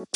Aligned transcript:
Hei 0.00 0.06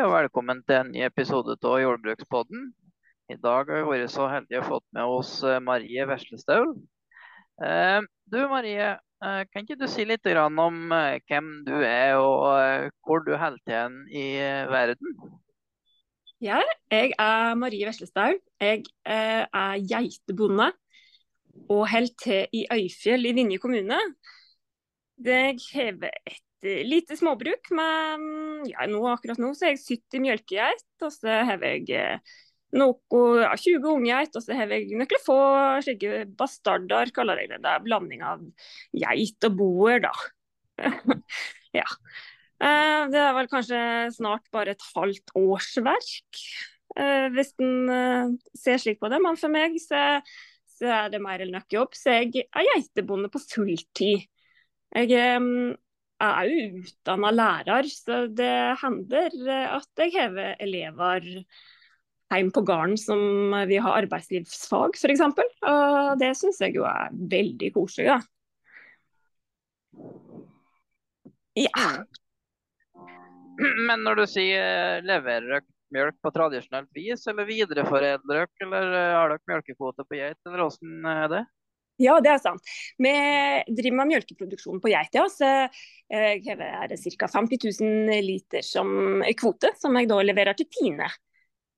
og 0.00 0.14
velkommen 0.14 0.62
til 0.64 0.78
en 0.78 0.88
ny 0.94 1.04
episode 1.04 1.58
av 1.60 1.76
Jordbrukspodden. 1.82 2.72
I 3.28 3.36
dag 3.36 3.68
har 3.68 3.84
vi 3.84 3.84
vært 3.92 4.14
så 4.14 4.30
heldige 4.32 4.64
å 4.64 4.68
fått 4.70 4.88
med 4.96 5.04
oss 5.04 5.36
eh, 5.44 5.60
Marie 5.60 6.08
Veslestaul. 6.08 6.72
Eh, 7.60 8.00
du 8.32 8.40
Marie, 8.48 8.88
eh, 9.20 9.40
kan 9.52 9.68
ikke 9.68 9.76
du 9.84 9.84
si 9.84 10.08
litt 10.08 10.24
om 10.32 10.96
hvem 11.28 11.56
du 11.68 11.76
er 11.76 12.16
og 12.16 12.88
hvor 13.04 13.20
du 13.28 13.36
holder 13.36 13.60
til 13.68 14.00
i 14.16 14.40
verden? 14.72 15.43
Ja, 16.44 16.58
jeg 16.92 17.14
er 17.16 17.54
Marie 17.56 17.86
Veslestaul. 17.88 18.34
Jeg 18.60 18.82
er 19.08 19.78
geitebonde 19.88 20.66
og 21.72 21.86
holder 21.88 22.10
til 22.20 22.58
i 22.58 22.66
Øyfjell 22.74 23.30
i 23.30 23.32
Vinje 23.32 23.56
kommune. 23.62 23.96
Jeg 25.24 25.56
har 25.72 26.04
et 26.04 26.68
lite 26.84 27.16
småbruk 27.16 27.70
med 27.72 28.68
ja, 28.68 28.84
nå, 28.90 29.00
Akkurat 29.14 29.40
nå 29.40 29.54
så 29.56 29.70
er 29.70 29.72
jeg 29.72 30.02
70 30.10 30.24
melkegeit, 30.26 30.84
og 31.00 31.14
så 31.14 31.38
har 31.48 31.64
jeg 31.64 31.88
eh, 31.96 32.36
noe, 32.76 33.24
ja, 33.40 33.54
20 33.64 33.88
unggeit, 33.94 34.36
og 34.36 34.44
så 34.44 34.58
har 34.58 34.76
jeg 34.76 34.90
noen 34.92 35.16
få 35.24 35.40
slike 35.86 36.26
bastarder, 36.36 37.14
kaller 37.16 37.40
jeg 37.40 37.54
det. 37.54 37.62
Det 37.64 37.72
er 37.72 37.88
blanding 37.88 38.28
av 38.34 38.44
geit 38.92 39.48
og 39.48 39.58
boer, 39.62 40.04
da. 40.10 40.12
ja. 41.80 41.88
Eh, 42.62 43.02
det 43.12 43.20
er 43.20 43.34
vel 43.36 43.50
kanskje 43.50 43.80
snart 44.14 44.46
bare 44.54 44.74
et 44.74 44.86
halvt 44.94 45.34
årsverk, 45.38 46.42
eh, 46.96 47.28
hvis 47.34 47.54
en 47.62 48.36
ser 48.56 48.82
slik 48.82 49.00
på 49.02 49.10
det. 49.12 49.20
Men 49.22 49.38
for 49.40 49.52
meg 49.52 49.76
så, 49.82 50.20
så 50.76 50.90
er 51.02 51.14
det 51.14 51.22
mer 51.24 51.40
eller 51.40 51.60
nok 51.60 51.78
jobb. 51.78 51.98
Så 51.98 52.18
jeg 52.20 52.46
er 52.46 52.68
geitebonde 52.72 53.32
på 53.32 53.42
fulltid. 53.42 54.28
Jeg 54.94 55.10
er 55.14 56.48
jo 56.48 56.82
utdanna 56.84 57.30
lærer, 57.34 57.88
så 57.90 58.26
det 58.30 58.52
hender 58.80 59.34
at 59.74 60.04
jeg 60.04 60.14
har 60.14 60.54
elever 60.62 61.26
hjem 62.34 62.50
på 62.54 62.62
gården 62.66 62.96
som 62.98 63.54
vi 63.68 63.78
har 63.82 63.98
arbeidslivsfag, 64.04 64.96
f.eks. 64.98 65.24
Og 65.24 66.20
det 66.20 66.30
syns 66.38 66.60
jeg 66.62 66.78
jo 66.78 66.86
er 66.88 67.10
veldig 67.12 67.70
koselig. 67.74 68.14
Da. 68.14 68.20
Ja. 71.54 71.88
Men 73.88 74.04
når 74.06 74.20
du 74.20 74.26
sier 74.30 75.04
leverer 75.06 75.48
dere 75.48 75.64
melk 75.94 76.16
på 76.24 76.32
tradisjonelt 76.34 76.90
vis, 76.96 77.26
eller 77.30 77.46
videreforedler 77.46 78.46
dere, 78.46 78.48
eller 78.66 78.94
har 79.14 79.34
dere 79.34 79.52
melkekvote 79.52 80.06
på 80.08 80.18
geit, 80.18 80.40
eller 80.46 80.64
hvordan 80.64 81.10
er 81.12 81.28
det? 81.30 81.42
Ja, 82.02 82.16
det 82.18 82.32
er 82.32 82.40
sant. 82.42 82.72
Vi 82.98 83.12
driver 83.70 84.00
med 84.00 84.10
melkeproduksjon 84.10 84.80
på 84.82 84.90
Geita. 84.90 85.28
Så 85.30 85.46
jeg 86.10 86.56
det 86.90 86.98
ca. 86.98 87.28
50 87.30 87.68
000 87.78 88.24
liter 88.26 88.66
som 88.66 89.22
kvote, 89.38 89.70
som 89.78 89.94
jeg 90.00 90.10
da 90.10 90.18
leverer 90.26 90.58
til 90.58 90.66
Tine. 90.74 91.06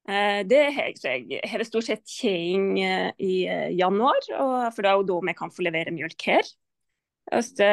Eh, 0.09 0.41
det 0.47 0.61
har 0.71 0.93
jeg, 1.03 1.41
har 1.51 1.65
stort 1.67 1.89
sett 1.89 2.05
kjeing 2.07 2.77
eh, 2.79 3.09
i 3.19 3.41
eh, 3.51 3.73
januar, 3.75 4.21
for 4.71 4.85
det 4.85 4.91
er 4.91 5.01
jo 5.01 5.09
da 5.09 5.17
vi 5.27 5.35
kan 5.35 5.51
få 5.51 5.67
levere 5.67 5.95
melk 5.95 6.29
her. 6.29 6.47
Så 7.43 7.67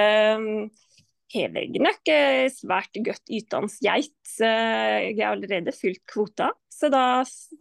har 1.34 1.58
er 1.58 1.82
nok 1.82 2.12
svært 2.54 3.00
godt 3.06 3.32
ytende 3.34 3.70
geit. 3.84 4.34
Jeg 4.40 5.16
har 5.18 5.34
allerede 5.34 5.74
fylt 5.76 6.04
kvota, 6.10 6.52
så 6.74 6.90
da, 6.92 7.04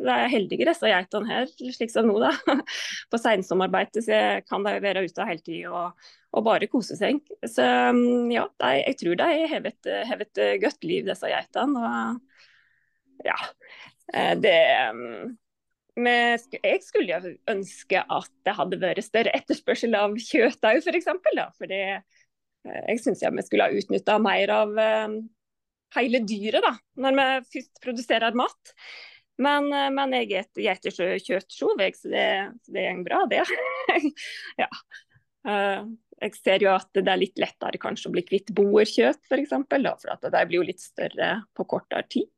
er 0.00 0.24
jeg 0.24 0.32
heldigere 0.32 0.72
disse 0.72 0.88
geitene 0.88 1.28
her, 1.28 1.50
slik 1.76 1.92
som 1.92 2.08
nå, 2.08 2.16
da. 2.22 2.32
På 3.12 3.20
sensommerbeite 3.20 4.02
kan 4.48 4.66
de 4.66 4.76
være 4.82 5.04
ute 5.06 5.28
hele 5.28 5.44
tida 5.44 5.72
og, 5.72 6.08
og, 6.32 6.44
bare 6.46 6.70
kose 6.72 6.96
seg. 6.98 7.20
Så 7.48 7.66
ja, 8.32 8.46
de, 8.62 8.72
jeg 8.80 8.98
tror 9.02 9.20
de 9.20 9.28
har 9.52 9.68
et, 10.26 10.42
godt 10.64 10.88
liv, 10.88 11.06
disse 11.08 11.30
geitene. 11.32 11.84
Og 11.86 13.28
ja, 13.28 13.38
eh, 14.14 14.34
det 14.40 14.58
jeg 15.92 16.78
skulle 16.80 17.12
jo 17.12 17.34
ønske 17.52 18.00
at 18.00 18.30
det 18.46 18.54
hadde 18.56 18.78
vært 18.80 19.04
større 19.04 19.34
etterspørsel 19.36 19.92
av 19.98 20.14
kjøtt 20.16 20.64
òg, 20.64 20.80
f.eks. 20.80 21.10
For, 21.20 21.42
for 21.58 21.68
det, 21.68 21.82
Eh, 21.92 22.21
jeg 22.66 23.00
syns 23.02 23.22
vi 23.24 23.44
skulle 23.46 23.68
ha 23.68 23.78
utnytta 23.78 24.18
mer 24.22 24.52
av 24.54 24.76
eh, 24.78 25.16
hele 25.96 26.22
dyret, 26.26 26.62
da, 26.64 26.74
når 27.04 27.16
vi 27.18 27.56
først 27.56 27.82
produserer 27.84 28.38
mat. 28.38 28.74
Men, 29.42 29.68
eh, 29.74 29.90
men 29.94 30.14
jeg 30.18 30.44
spiser 30.50 31.16
ikke 31.16 31.26
kjøtt 31.26 31.56
så 31.56 31.72
det, 31.78 31.92
det 32.68 32.86
går 32.86 33.04
bra, 33.08 33.24
det. 33.30 33.42
ja. 34.62 34.70
Jeg 36.22 36.36
ser 36.38 36.62
jo 36.62 36.70
at 36.70 36.92
det 36.94 37.10
er 37.10 37.18
litt 37.18 37.40
lettere 37.42 37.80
kanskje 37.82 38.06
å 38.06 38.12
bli 38.14 38.22
kvitt 38.22 38.52
boerkjøtt, 38.54 39.24
f.eks. 39.26 39.56
For, 39.56 39.88
for 40.04 40.12
at 40.14 40.28
de 40.30 40.42
blir 40.46 40.60
jo 40.60 40.68
litt 40.68 40.84
større 40.84 41.32
på 41.50 41.66
kortere 41.66 42.06
tid. 42.06 42.28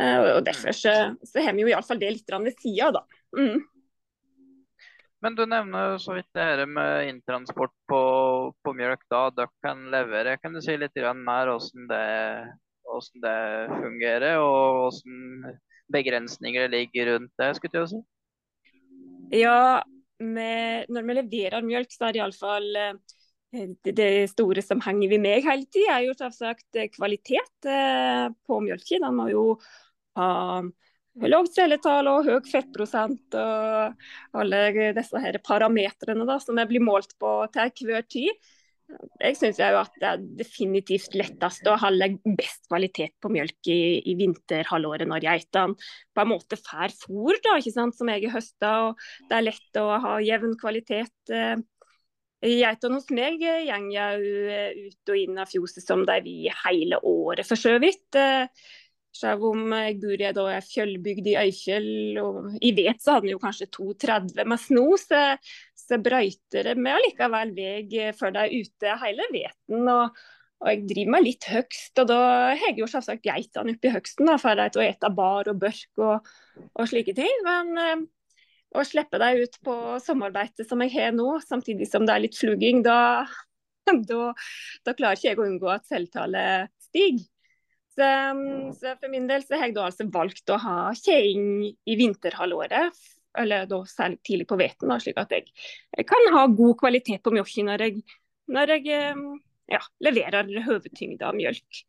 Og 0.00 0.38
Derfor 0.46 0.72
så, 0.72 0.94
så 1.28 1.44
har 1.44 1.52
vi 1.52 1.66
jo 1.66 1.72
iallfall 1.74 2.00
det 2.00 2.14
litt 2.14 2.32
ved 2.32 2.56
sida, 2.62 2.88
da. 2.96 3.02
Mm. 3.36 3.60
Men 5.20 5.36
du 5.36 5.44
nevner 5.44 5.98
så 6.00 6.14
vidt 6.16 6.28
det 6.36 6.44
her 6.44 6.62
med 6.66 7.10
inntransport 7.10 7.74
på, 7.88 8.00
på 8.64 8.72
mjølk. 8.76 9.02
da 9.12 9.26
Dere 9.36 9.52
kan 9.64 9.82
levere. 9.92 10.38
Kan 10.40 10.56
du 10.56 10.62
si 10.64 10.76
litt 10.80 10.96
mer 10.96 11.50
hvordan 11.52 11.90
det, 11.90 12.06
hvordan 12.88 13.26
det 13.26 13.40
fungerer, 13.82 14.40
og 14.40 14.80
hvordan 14.80 15.58
begrensninger 15.92 16.72
ligger 16.72 17.14
rundt 17.14 17.32
det? 17.36 17.50
skulle 17.58 17.82
jeg 17.82 17.92
si? 17.92 18.02
Ja, 19.42 19.82
med, 20.20 20.88
når 20.88 21.06
vi 21.06 21.18
leverer 21.20 21.68
mjølk, 21.68 21.92
så 21.92 22.08
er 22.08 22.16
det 22.16 22.22
iallfall 22.22 22.70
eh, 22.80 22.94
det, 23.52 23.92
det 23.98 24.10
store 24.32 24.64
som 24.64 24.80
henger 24.84 25.12
ved 25.12 25.22
meg 25.22 25.44
hele 25.44 25.68
tida, 25.68 25.98
er 25.98 26.08
jo 26.08 26.16
selvsagt 26.16 26.80
kvalitet 26.96 27.68
eh, 27.68 28.26
på 28.46 28.60
mjølka. 28.64 29.02
Den 29.04 29.20
må 29.20 29.28
jo 29.30 29.44
ha 30.16 30.30
lavt 31.18 31.56
celletall 31.56 32.08
og 32.10 32.28
høy 32.28 32.38
fettprosent 32.46 33.34
og 33.38 34.40
alle 34.40 34.92
disse 34.96 35.20
her 35.20 35.38
parametrene 35.44 36.26
da, 36.28 36.38
som 36.42 36.60
blir 36.68 36.84
målt 36.84 37.16
på 37.20 37.34
til 37.54 37.90
hver 37.90 38.06
tid. 38.08 38.50
Jeg 39.20 39.36
syns 39.38 39.58
det 39.60 39.68
er 40.02 40.22
definitivt 40.38 41.14
lettest 41.14 41.66
å 41.70 41.76
holde 41.78 42.08
best 42.38 42.64
kvalitet 42.66 43.12
på 43.22 43.30
mjølk 43.30 43.70
i, 43.70 44.00
i 44.02 44.16
vinterhalvåret 44.18 45.06
når 45.06 45.26
geitene 45.28 45.76
på 45.78 46.24
en 46.24 46.30
måte 46.32 46.58
får 46.58 46.96
fôr 46.98 47.38
da, 47.44 47.58
som 47.62 48.10
jeg 48.10 48.24
har 48.26 48.34
høsta. 48.34 48.72
Det 49.28 49.36
er 49.36 49.46
lett 49.46 49.78
å 49.78 49.86
ha 50.02 50.16
jevn 50.24 50.56
kvalitet. 50.58 51.14
Geitene 52.40 52.96
hos 52.96 53.10
meg 53.12 53.38
går 53.42 54.22
ut 54.24 55.12
og 55.12 55.22
inn 55.22 55.38
av 55.38 55.50
fjoset 55.50 55.84
som 55.84 56.06
de 56.08 56.20
vil 56.24 56.50
hele 56.64 56.98
året, 57.04 57.46
for 57.46 57.60
så 57.60 57.76
vidt. 57.82 58.18
Selv 59.16 59.44
om 59.48 59.72
jeg 59.74 59.96
bor 60.02 60.22
i 60.22 60.32
da 60.34 60.58
fjellbygd 60.62 61.28
i 61.32 61.38
Øyfjell, 61.40 62.18
og 62.22 62.52
i 62.62 62.70
vet 62.76 63.00
så 63.02 63.16
hadde 63.16 63.26
han 63.26 63.32
jo 63.34 63.40
kanskje 63.42 63.66
2,30 63.74 64.44
med 64.46 64.62
sno, 64.62 64.84
så, 65.00 65.22
så 65.74 65.98
brøyter 66.02 66.70
meg 66.78 66.98
allikevel 66.98 67.50
vei 67.56 68.04
før 68.16 68.36
de 68.36 68.44
er 68.44 68.54
ute 68.54 68.94
hele 69.02 69.26
veten. 69.34 69.82
Og, 69.82 70.20
og, 70.60 70.70
jeg 70.70 70.86
driver 70.92 71.16
meg 71.16 71.26
litt 71.26 71.48
høgst, 71.50 71.92
og 71.98 72.06
da 72.12 72.20
har 72.52 72.62
jeg 72.68 72.78
jo 72.78 72.88
selvsagt 72.92 73.26
geitene 73.26 73.74
oppi 73.74 73.92
høgsten 73.96 74.30
for 74.38 74.62
de 74.62 74.68
til 74.70 74.84
å 74.84 74.86
ete 74.86 75.12
bar 75.18 75.50
og 75.50 75.60
børk 75.66 76.04
og, 76.06 76.32
og 76.70 76.90
slike 76.92 77.16
ting. 77.18 77.44
Men 77.48 77.82
eh, 77.82 78.06
å 78.78 78.86
slippe 78.86 79.18
dem 79.18 79.42
ut 79.42 79.60
på 79.66 79.76
sommerbeite 80.04 80.68
som 80.68 80.86
jeg 80.86 80.94
har 80.94 81.10
nå, 81.16 81.32
samtidig 81.42 81.90
som 81.90 82.06
det 82.06 82.14
er 82.14 82.24
litt 82.28 82.38
fluging, 82.38 82.84
da, 82.86 83.26
da, 84.12 84.30
da 84.86 84.94
klarer 84.94 85.18
ikke 85.18 85.32
jeg 85.32 85.42
å 85.42 85.50
unngå 85.50 85.74
at 85.74 85.90
selvtallet 85.90 86.70
stiger. 86.86 87.26
Så, 87.90 88.08
så, 88.78 88.94
for 89.00 89.10
min 89.10 89.26
del 89.26 89.42
så 89.42 89.58
har 89.58 89.68
jeg 89.68 89.76
da 89.76 89.88
altså 89.88 90.06
valgt 90.14 90.52
å 90.52 90.58
ha 90.62 90.76
kjeing 90.94 91.66
i 91.66 91.96
vinterhalvåret, 91.98 93.00
eller 93.38 93.66
da 93.70 93.80
særlig 93.88 94.20
tidlig 94.26 94.46
på 94.50 94.58
veten, 94.60 94.92
slik 95.02 95.18
at 95.20 95.34
jeg, 95.34 95.50
jeg, 95.96 96.06
kan 96.08 96.28
ha 96.34 96.44
god 96.46 96.76
kvalitet 96.80 97.22
på 97.24 97.34
mjølka 97.34 97.66
når 97.66 97.86
jeg, 97.86 98.04
når 98.50 98.74
jeg 98.76 99.00
ja, 99.70 99.80
leverer 100.06 100.50
hovedtyngda 100.66 101.30
av 101.30 101.38
mjølk. 101.38 101.82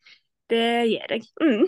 Det 0.52 0.66
gjør 0.92 1.16
jeg. 1.16 1.28
Mm. 1.42 1.68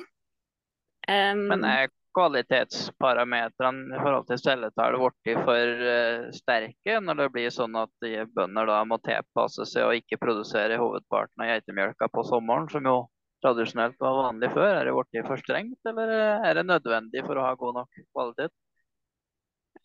Um, 1.04 1.46
Men 1.52 1.66
er 1.68 1.94
kvalitetsparametrene 2.14 3.96
i 3.96 4.02
forhold 4.02 4.28
til 4.30 4.40
celletall 4.40 4.98
blitt 5.02 5.40
for 5.48 5.82
uh, 5.88 6.28
sterke 6.36 7.00
når 7.02 7.24
det 7.24 7.32
blir 7.34 7.54
sånn 7.54 7.76
at 7.80 8.10
bønder 8.36 8.70
da 8.70 8.84
må 8.88 9.00
tilpasse 9.04 9.66
seg 9.72 9.88
og 9.88 9.98
ikke 9.98 10.22
produsere 10.22 10.78
hovedparten 10.82 11.44
av 11.44 11.50
geitemjølka 11.56 12.12
på 12.14 12.26
sommeren, 12.30 12.70
som 12.72 12.86
jo 12.88 12.98
tradisjonelt 13.44 14.00
var 14.02 14.20
vanlig 14.22 14.50
før? 14.56 14.80
Er 14.80 14.90
det 14.90 14.96
blitt 14.98 15.28
for 15.28 15.42
strengt, 15.42 15.80
eller 15.90 16.14
er 16.16 16.60
det 16.60 16.68
nødvendig 16.70 17.26
for 17.28 17.40
å 17.40 17.48
ha 17.48 17.56
god 17.60 17.82
nok 17.82 18.04
kvalitet? 18.14 18.54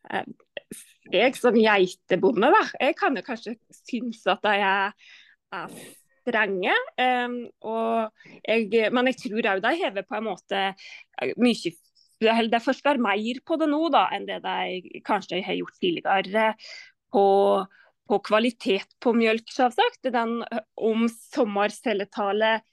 Eh, 0.09 0.29
jeg 1.13 1.37
som 1.37 1.57
geitebonde, 1.59 2.53
da, 2.55 2.63
jeg 2.81 2.97
kan 2.99 3.17
jo 3.19 3.25
kanskje 3.27 3.57
synes 3.83 4.23
at 4.31 4.45
de 4.45 4.55
er, 4.63 5.11
er 5.59 5.75
strenge. 6.29 6.77
Um, 7.01 7.37
jeg, 8.45 8.91
men 8.93 9.11
jeg 9.11 9.21
tror 9.25 9.51
òg 9.55 9.63
de 9.65 9.75
hever 9.81 10.07
på 10.07 10.19
en 10.19 10.29
måte 10.29 10.65
mye 11.41 11.75
de 12.19 12.59
forsker 12.59 12.99
mer 12.99 13.41
på 13.47 13.57
det 13.61 13.69
nå 13.71 13.89
da, 13.95 14.09
enn 14.11 14.27
det 14.27 14.41
de 14.43 15.03
kanskje 15.07 15.39
har 15.45 15.55
gjort 15.55 15.77
tidligere. 15.79 16.49
På, 17.15 17.65
på 18.11 18.19
kvalitet 18.27 18.91
på 19.01 19.15
mjølk, 19.17 19.47
selvsagt. 19.55 20.11
Den, 20.13 20.43
om 20.75 21.07
sommercelletallet 21.09 22.67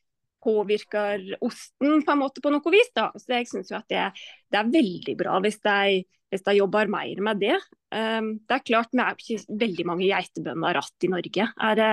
påvirker 0.46 1.24
osten 1.44 2.04
på 2.06 2.14
en 2.14 2.22
måte 2.22 2.44
på 2.44 2.52
noe 2.54 2.74
vis. 2.74 2.92
da. 2.96 3.10
Så 3.18 3.38
jeg 3.38 3.50
synes 3.50 3.72
at 3.76 3.88
det, 3.92 4.04
det, 4.52 4.60
er 4.62 4.74
veldig 4.74 5.16
bra 5.20 5.40
hvis 5.44 5.60
de, 5.66 6.04
hvis 6.34 6.46
de 6.46 6.58
jobber 6.60 6.92
mer 6.92 7.24
med 7.30 7.42
det. 7.44 7.58
Um, 7.96 8.36
det 8.46 8.60
er 8.60 8.68
klart 8.68 8.94
vi 8.94 9.04
er 9.04 9.16
ikke 9.18 9.60
veldig 9.66 9.88
mange 9.92 10.10
geitebønder 10.10 10.82
igjen 10.82 11.08
i 11.08 11.14
Norge. 11.16 11.48
Er, 11.70 11.86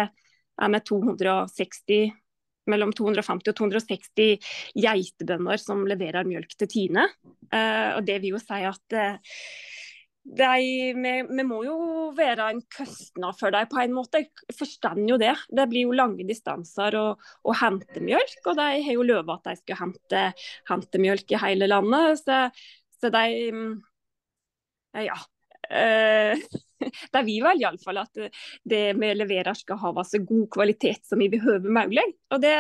er 0.63 0.75
med 0.75 0.87
260 0.89 2.19
mellom 2.71 2.93
250 2.95 3.51
og 3.51 3.57
260 3.59 4.53
geitebønder 4.79 5.59
som 5.59 5.83
leverer 5.89 6.29
mjølk 6.29 6.55
til 6.55 6.71
Tine. 6.71 7.09
Uh, 7.51 7.99
og 7.99 8.05
Det 8.07 8.21
vil 8.23 8.37
jo 8.37 8.43
si 8.43 8.63
at 8.69 8.99
uh, 8.99 9.39
de, 10.23 10.95
vi, 10.95 11.13
vi, 11.27 11.45
må 11.45 11.63
jo 11.67 11.77
være 12.15 12.47
en 12.53 12.61
kostnad 12.71 13.37
for 13.39 13.55
dem 13.55 13.69
på 13.71 13.81
en 13.83 13.95
måte. 13.97 14.23
Jeg 14.23 14.57
forstår 14.57 15.01
jo 15.09 15.19
det. 15.21 15.35
Det 15.51 15.67
blir 15.71 15.89
jo 15.89 15.97
lange 15.99 16.27
distanser 16.29 16.95
å, 16.99 17.07
å 17.19 17.57
hente 17.59 18.03
mjølk. 18.05 18.39
Og 18.47 18.59
de 18.61 18.69
har 18.87 18.95
jo 18.95 19.07
lovet 19.09 19.35
at 19.35 19.51
de 19.51 19.63
skal 19.65 19.81
hente, 19.81 20.25
hente 20.71 21.03
mjølk 21.03 21.35
i 21.35 21.43
hele 21.43 21.69
landet. 21.71 22.23
Så, 22.23 22.43
så 23.03 23.13
de 23.15 23.27
Ja. 25.03 25.19
Uh, 25.73 26.37
de 27.15 27.21
vil 27.25 27.45
vel 27.45 27.63
iallfall 27.63 28.01
at 28.03 28.19
det 28.69 28.81
vi 28.99 29.13
leverer 29.15 29.55
skal 29.57 29.79
ha 29.79 30.03
så 30.05 30.19
god 30.27 30.49
kvalitet 30.53 31.07
som 31.07 31.23
vi 31.23 31.31
behøver 31.33 31.71
mulig. 31.71 32.05
Og 32.35 32.43
det, 32.43 32.55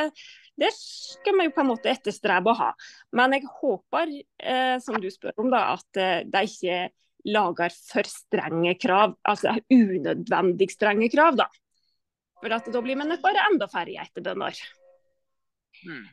det 0.59 0.71
skal 0.77 1.39
vi 1.39 1.47
jo 1.49 1.55
på 1.55 1.63
en 1.65 1.71
måte 1.71 1.93
etterstrebe 1.93 2.53
å 2.53 2.59
ha. 2.59 2.71
Men 3.19 3.37
jeg 3.37 3.51
håper, 3.61 4.17
eh, 4.39 4.77
som 4.83 4.99
du 5.03 5.11
spør 5.13 5.45
om, 5.45 5.51
da, 5.53 5.65
at 5.77 6.01
eh, 6.01 6.25
de 6.29 6.45
ikke 6.49 6.81
lager 7.29 7.75
for 7.91 8.09
strenge 8.09 8.75
krav. 8.83 9.17
Altså 9.29 9.57
unødvendig 9.71 10.71
strenge 10.73 11.11
krav, 11.13 11.37
da. 11.39 11.49
For 12.43 12.51
da 12.51 12.83
blir 12.83 12.99
vi 12.99 13.07
nok 13.07 13.23
bare 13.23 13.47
enda 13.51 13.69
færre 13.71 13.95
geitebønder. 13.95 14.59
Hmm. 15.83 16.07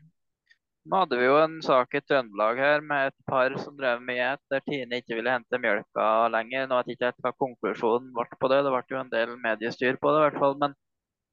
Nå 0.90 1.00
hadde 1.04 1.18
vi 1.20 1.26
jo 1.28 1.36
en 1.38 1.58
sak 1.62 1.92
i 1.98 2.02
Trøndelag 2.02 2.60
her 2.64 2.84
med 2.86 3.10
et 3.10 3.26
par 3.30 3.54
som 3.62 3.76
drev 3.78 4.00
med 4.02 4.18
geit, 4.18 4.42
der 4.50 4.62
Tine 4.66 5.02
ikke 5.02 5.18
ville 5.18 5.34
hente 5.34 5.60
mjølka 5.62 6.06
lenger. 6.34 6.70
Nå 6.70 6.80
vet 6.80 6.94
jeg 6.96 7.14
ikke 7.14 7.26
hva 7.28 7.34
konklusjonen 7.44 8.14
ble 8.16 8.40
på 8.40 8.50
det, 8.50 8.62
det 8.66 8.72
ble 8.74 8.96
jo 8.96 9.02
en 9.02 9.12
del 9.12 9.36
mediestyr 9.44 10.00
på 10.02 10.14
det 10.14 10.22
i 10.22 10.24
hvert 10.28 10.40
fall. 10.42 10.56
Men, 10.64 10.74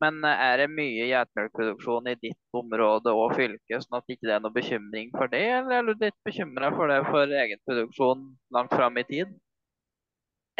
men 0.04 0.18
er 0.32 0.60
det 0.60 0.68
mye 0.74 1.06
geitemelkproduksjon 1.12 2.10
i 2.12 2.18
ditt 2.26 2.60
område 2.60 3.14
og 3.16 3.36
fylke, 3.38 3.80
sånn 3.80 4.00
at 4.00 4.04
det 4.04 4.18
ikke 4.18 4.34
er 4.34 4.44
noe 4.44 4.56
bekymring 4.58 5.14
for 5.14 5.32
det, 5.32 5.44
eller 5.60 5.78
er 5.78 5.88
du 5.88 6.04
litt 6.04 6.20
bekymra 6.26 6.72
for 6.76 6.92
det 6.92 7.00
for 7.08 7.36
egen 7.44 7.64
produksjon 7.68 8.28
langt 8.58 8.76
fram 8.76 9.00
i 9.00 9.08
tid? 9.08 9.32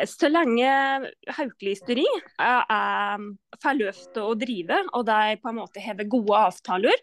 Så 0.05 0.29
lenge 0.29 0.69
Haukeli-ysteri 1.33 2.05
får 2.37 3.79
lov 3.79 4.01
til 4.13 4.23
å 4.23 4.37
drive, 4.37 4.81
og 4.93 5.07
de 5.09 5.37
på 5.41 5.51
en 5.51 5.59
måte 5.63 5.81
har 5.81 6.03
gode 6.05 6.41
avtaler 6.51 7.01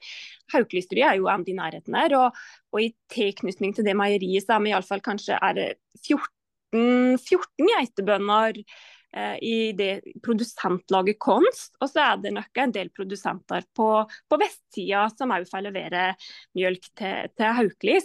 Haukeli-ysteri 0.53 1.05
er 1.07 1.17
jo 1.17 1.29
en 1.31 1.45
i 1.49 1.57
nærheten 1.57 1.97
her, 1.97 2.13
og, 2.19 2.39
og 2.73 2.83
i 2.83 2.91
tilknytning 3.13 3.73
til 3.73 3.87
det 3.87 3.97
meieriet 3.97 4.45
så 4.45 4.57
er 4.57 4.65
vi 4.65 4.73
iallfall 4.75 5.01
kanskje 5.05 5.39
er 5.41 5.63
14, 6.05 7.17
14 7.17 7.71
geitebønder 7.71 8.61
eh, 8.61 9.35
i 9.41 9.57
det 9.77 9.91
produsentlaget 10.25 11.17
Konst. 11.21 11.73
Og 11.81 11.89
så 11.89 12.05
er 12.11 12.21
det 12.21 12.33
nok 12.37 12.61
en 12.61 12.73
del 12.77 12.93
produsenter 12.93 13.65
på, 13.73 13.89
på 14.05 14.41
vestsida 14.41 15.07
som 15.13 15.33
òg 15.33 15.49
får 15.49 15.65
levere 15.65 16.11
mjølk 16.57 16.89
til, 16.93 17.33
til 17.33 17.57
Haukeli. 17.57 17.97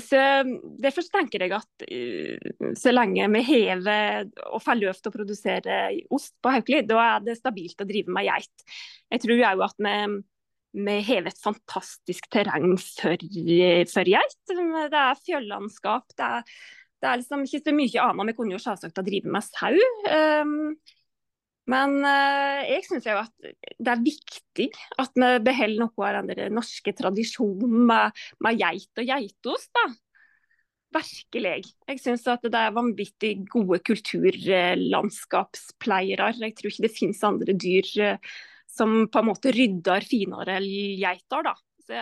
Så 0.00 0.18
Derfor 0.80 1.04
tenker 1.12 1.44
jeg 1.44 1.52
at 1.56 1.84
uh, 1.84 2.68
så 2.78 2.92
lenge 2.94 3.28
vi 3.34 3.42
hever 3.44 4.28
og 4.48 4.62
får 4.64 4.80
lov 4.80 5.00
til 5.00 5.12
å 5.12 5.14
produsere 5.14 5.78
ost 6.12 6.34
på 6.40 6.52
Haukeli, 6.54 6.84
da 6.88 7.00
er 7.04 7.26
det 7.26 7.38
stabilt 7.40 7.82
å 7.82 7.88
drive 7.88 8.12
med 8.14 8.28
geit. 8.28 8.66
Jeg 9.12 9.24
tror 9.24 9.42
òg 9.50 9.64
at 9.68 9.82
vi, 9.84 9.96
vi 10.88 10.96
hever 11.08 11.32
et 11.32 11.42
fantastisk 11.44 12.30
terreng 12.32 12.72
for, 12.80 13.26
for 13.92 14.12
geit. 14.14 14.38
Det 14.48 15.02
er 15.04 15.20
fjellandskap. 15.26 16.16
Det 16.16 16.30
er, 16.38 16.56
det 17.02 17.10
er 17.10 17.20
liksom 17.20 17.44
ikke 17.44 17.62
så 17.66 17.76
mye 17.76 18.08
annet. 18.08 18.32
Vi 18.32 18.38
kunne 18.38 18.56
jo 18.56 18.64
selvsagt 18.64 19.00
ha 19.00 19.06
drevet 19.06 19.32
med 19.36 19.48
sau. 19.50 19.76
Men 21.70 22.00
uh, 22.02 22.58
jeg 22.66 22.82
syns 22.88 23.04
jo 23.06 23.12
at 23.20 23.30
det 23.78 23.90
er 23.92 24.00
viktig 24.02 24.64
at 24.98 25.12
vi 25.14 25.38
beholder 25.46 25.78
noe 25.84 26.08
av 26.08 26.26
den 26.26 26.54
norske 26.56 26.92
tradisjonen 26.98 27.86
med, 27.86 28.10
med, 28.42 28.58
geit 28.58 28.98
og 28.98 29.06
geitost. 29.12 29.70
da. 29.76 29.84
Virkelig. 30.92 31.64
Jeg 31.88 31.98
syns 32.02 32.28
at 32.28 32.42
det 32.44 32.58
er 32.58 32.76
vanvittig 32.76 33.46
gode 33.52 33.78
kulturlandskapspleiere. 33.86 36.32
Jeg 36.42 36.54
tror 36.58 36.70
ikke 36.72 36.86
det 36.88 36.98
finnes 36.98 37.28
andre 37.30 37.52
dyr 37.54 37.86
uh, 38.02 38.16
som 38.72 38.90
på 39.12 39.18
en 39.20 39.28
måte 39.30 39.52
rydder 39.54 40.00
finere 40.08 40.52
enn 40.58 40.68
geiter. 40.98 41.42
da. 41.46 41.54
Så, 41.82 41.94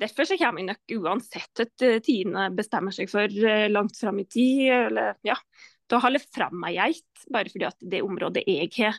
derfor 0.00 0.24
så 0.28 0.36
kommer 0.40 0.58
jeg 0.60 0.70
nok 0.72 0.84
uansett 1.00 1.54
at 1.64 1.76
Tine 2.04 2.42
bestemmer 2.56 2.92
seg 2.96 3.06
for 3.12 3.28
langt 3.70 3.96
fram 4.00 4.18
i 4.18 4.26
tid, 4.26 4.72
eller 4.88 5.08
ja, 5.26 5.36
til 5.92 6.00
å 6.00 6.06
holde 6.06 6.22
fram 6.24 6.64
ei 6.64 6.78
geit, 6.78 7.26
bare 7.28 7.52
fordi 7.52 7.68
at 7.68 7.86
det 7.92 8.00
området 8.06 8.46
jeg 8.48 8.70
har, 8.78 8.96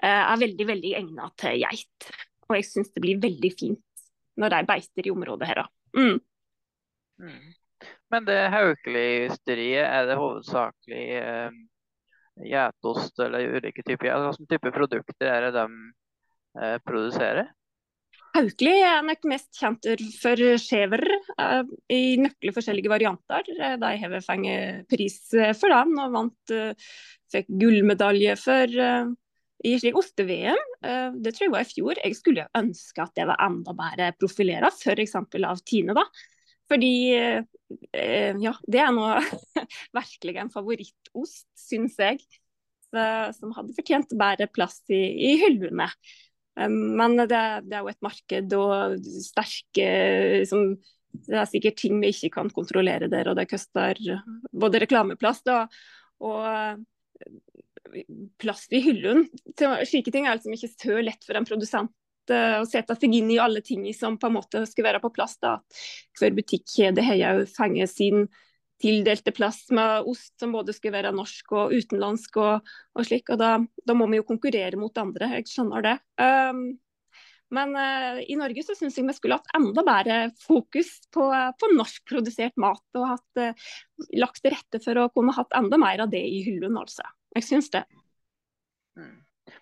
eh, 0.00 0.22
er 0.24 0.40
veldig 0.40 0.66
veldig 0.72 0.96
egnet 1.02 1.36
til 1.36 1.60
geit. 1.60 2.10
Og 2.48 2.56
jeg 2.56 2.68
syns 2.70 2.92
det 2.94 3.04
blir 3.04 3.20
veldig 3.20 3.52
fint 3.52 4.04
når 4.40 4.54
de 4.54 4.60
beiter 4.70 5.06
i 5.06 5.12
området 5.12 5.50
her. 5.50 5.66
Mm. 5.96 6.20
Mm. 7.20 7.50
Men 8.10 8.24
det 8.24 8.38
Haukeli-ysteriet, 8.54 9.84
er 9.84 10.08
det 10.08 10.16
hovedsakelig 10.18 11.04
eh, 11.20 11.60
geitost 12.48 13.20
eller 13.20 13.56
ulike 13.58 13.84
typer 13.84 14.16
Hvilke 14.24 14.48
type 14.48 14.72
produkter 14.72 15.28
er 15.28 15.46
det 15.46 15.52
de 15.58 15.66
eh, 16.60 16.78
produserer? 16.86 17.52
Haukeli 18.30 18.76
er 18.86 19.00
nok 19.02 19.24
mest 19.30 19.58
kjent 19.58 19.86
for 20.20 20.42
skjever 20.62 21.02
uh, 21.40 21.64
i 21.90 22.14
nøkle 22.20 22.52
forskjellige 22.54 22.92
varianter. 22.92 23.48
De 23.80 23.90
har 24.02 24.14
fått 24.22 24.90
pris 24.90 25.16
eh, 25.34 25.50
for 25.58 25.74
den 25.74 25.96
og 25.98 26.14
vant 26.14 26.54
uh, 26.54 26.92
fikk 27.32 27.50
gullmedalje 27.58 28.36
for 28.38 28.76
uh, 28.78 29.10
i 29.66 29.74
slik 29.76 29.98
oste-VM. 29.98 30.60
det 31.20 31.34
tror 31.36 31.44
jeg 31.44 31.52
var 31.52 31.66
i 31.66 31.68
fjor. 31.68 31.98
Jeg 32.00 32.16
skulle 32.16 32.46
ønske 32.56 33.02
at 33.04 33.12
det 33.18 33.26
var 33.28 33.42
enda 33.44 33.74
bedre 33.76 34.06
profilert, 34.16 34.72
f.eks. 34.72 35.18
av 35.20 35.60
Tine. 35.68 35.92
da. 35.92 36.06
Fordi 36.70 36.94
ja, 37.12 38.54
det 38.64 38.80
er 38.80 38.94
nå 38.96 39.10
virkelig 39.98 40.40
en 40.40 40.52
favorittost, 40.54 41.44
syns 41.60 42.00
jeg. 42.00 42.24
som 43.36 43.52
hadde 43.58 43.76
fortjent 43.76 44.16
bedre 44.16 44.48
plass 44.48 44.80
i, 44.88 45.02
i 45.28 45.36
hyllene. 45.44 45.90
Men 46.68 47.16
det, 47.20 47.28
det, 47.66 47.76
er 47.76 47.84
jo 47.84 47.90
et 47.92 48.04
marked 48.04 48.56
og 48.58 49.06
sterke 49.24 49.86
som, 50.48 50.74
Det 51.10 51.38
er 51.40 51.48
sikkert 51.48 51.78
ting 51.80 52.00
vi 52.02 52.12
ikke 52.12 52.32
kan 52.36 52.50
kontrollere 52.52 53.08
der, 53.12 53.30
og 53.30 53.38
det 53.38 53.48
koster 53.50 53.98
både 54.52 54.82
reklameplass 54.84 55.40
og, 55.50 55.80
og 56.26 56.84
plass 58.40 58.66
i 58.70 58.82
hyllen. 58.84 59.24
Slike 59.58 60.12
ting 60.12 60.26
er 60.26 60.38
liksom 60.38 60.54
ikke 60.54 60.70
så 60.72 61.00
lett 61.02 61.26
for 61.26 61.38
en 61.38 61.48
produsent 61.48 62.32
eh, 62.32 62.58
å 62.60 62.68
sette 62.68 62.96
seg 62.98 63.16
inn 63.16 63.30
i 63.32 63.40
alle 63.42 63.62
ting 63.66 63.86
som 63.96 64.18
på 64.20 64.30
en 64.30 64.36
måte 64.38 64.62
skal 64.68 64.86
være 64.86 65.02
på 65.02 65.12
plass. 65.14 65.36
da. 65.42 65.58
Hver 66.20 66.36
butikkjede 66.36 67.04
har 67.06 67.20
jo 67.20 67.48
fanget 67.50 67.92
sin 67.92 68.28
tildelte 68.80 69.32
plass 69.36 69.66
med 69.74 70.06
ost 70.08 70.34
som 70.40 70.52
både 70.54 70.74
skulle 70.76 70.96
være 70.98 71.14
norsk 71.16 71.52
og 71.56 71.74
utenlandsk 71.76 72.38
og, 72.40 72.70
og 72.96 73.06
slik. 73.06 73.28
Og 73.32 73.40
da, 73.40 73.56
da, 73.86 73.96
må 73.96 74.08
vi 74.10 74.20
jo 74.20 74.28
konkurrere 74.28 74.80
mot 74.80 74.96
andre, 75.00 75.34
jeg 75.36 75.50
skjønner 75.50 75.84
det. 75.86 75.96
Um, 76.20 76.64
men 77.54 77.74
uh, 77.74 78.20
i 78.22 78.36
Norge 78.38 78.62
så 78.62 78.76
syns 78.78 78.98
jeg 78.98 79.08
vi 79.08 79.16
skulle 79.16 79.40
hatt 79.40 79.56
enda 79.58 79.82
bedre 79.86 80.18
fokus 80.42 80.92
på, 81.14 81.26
på 81.30 81.72
norskprodusert 81.74 82.60
mat. 82.62 82.84
Og 82.96 83.08
hatt, 83.16 83.40
uh, 83.42 83.72
lagt 84.20 84.42
til 84.44 84.54
rette 84.54 84.82
for 84.84 85.02
å 85.02 85.08
kunne 85.14 85.34
hatt 85.36 85.58
enda 85.58 85.80
mer 85.80 86.06
av 86.06 86.12
det 86.12 86.22
i 86.22 86.44
hyllen, 86.46 86.78
altså. 86.80 87.06
Jeg 87.36 87.46
syns 87.46 87.70
det. 87.74 87.84
Mm. 88.98 89.18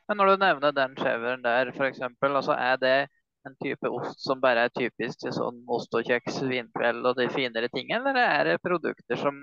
Men 0.08 0.20
når 0.20 0.30
du 0.30 0.42
nevner 0.44 0.76
den 0.76 0.94
skjeveren 0.98 1.44
der, 1.44 1.72
f.eks., 1.74 2.04
altså 2.04 2.54
er 2.56 2.80
det 2.80 2.98
en 3.46 3.56
type 3.62 3.90
ost 3.90 4.20
som 4.24 4.40
bare 4.42 4.66
er 4.66 4.74
typisk 4.74 5.22
til 5.22 5.34
sånn 5.34 5.62
ost 5.70 5.94
og 5.94 6.06
kjeks, 6.08 6.40
vinkveld 6.48 7.06
og 7.06 7.18
de 7.18 7.28
finere 7.32 7.70
tingene, 7.72 8.10
eller 8.10 8.24
er 8.24 8.50
det 8.52 8.64
produkter 8.64 9.20
som, 9.20 9.38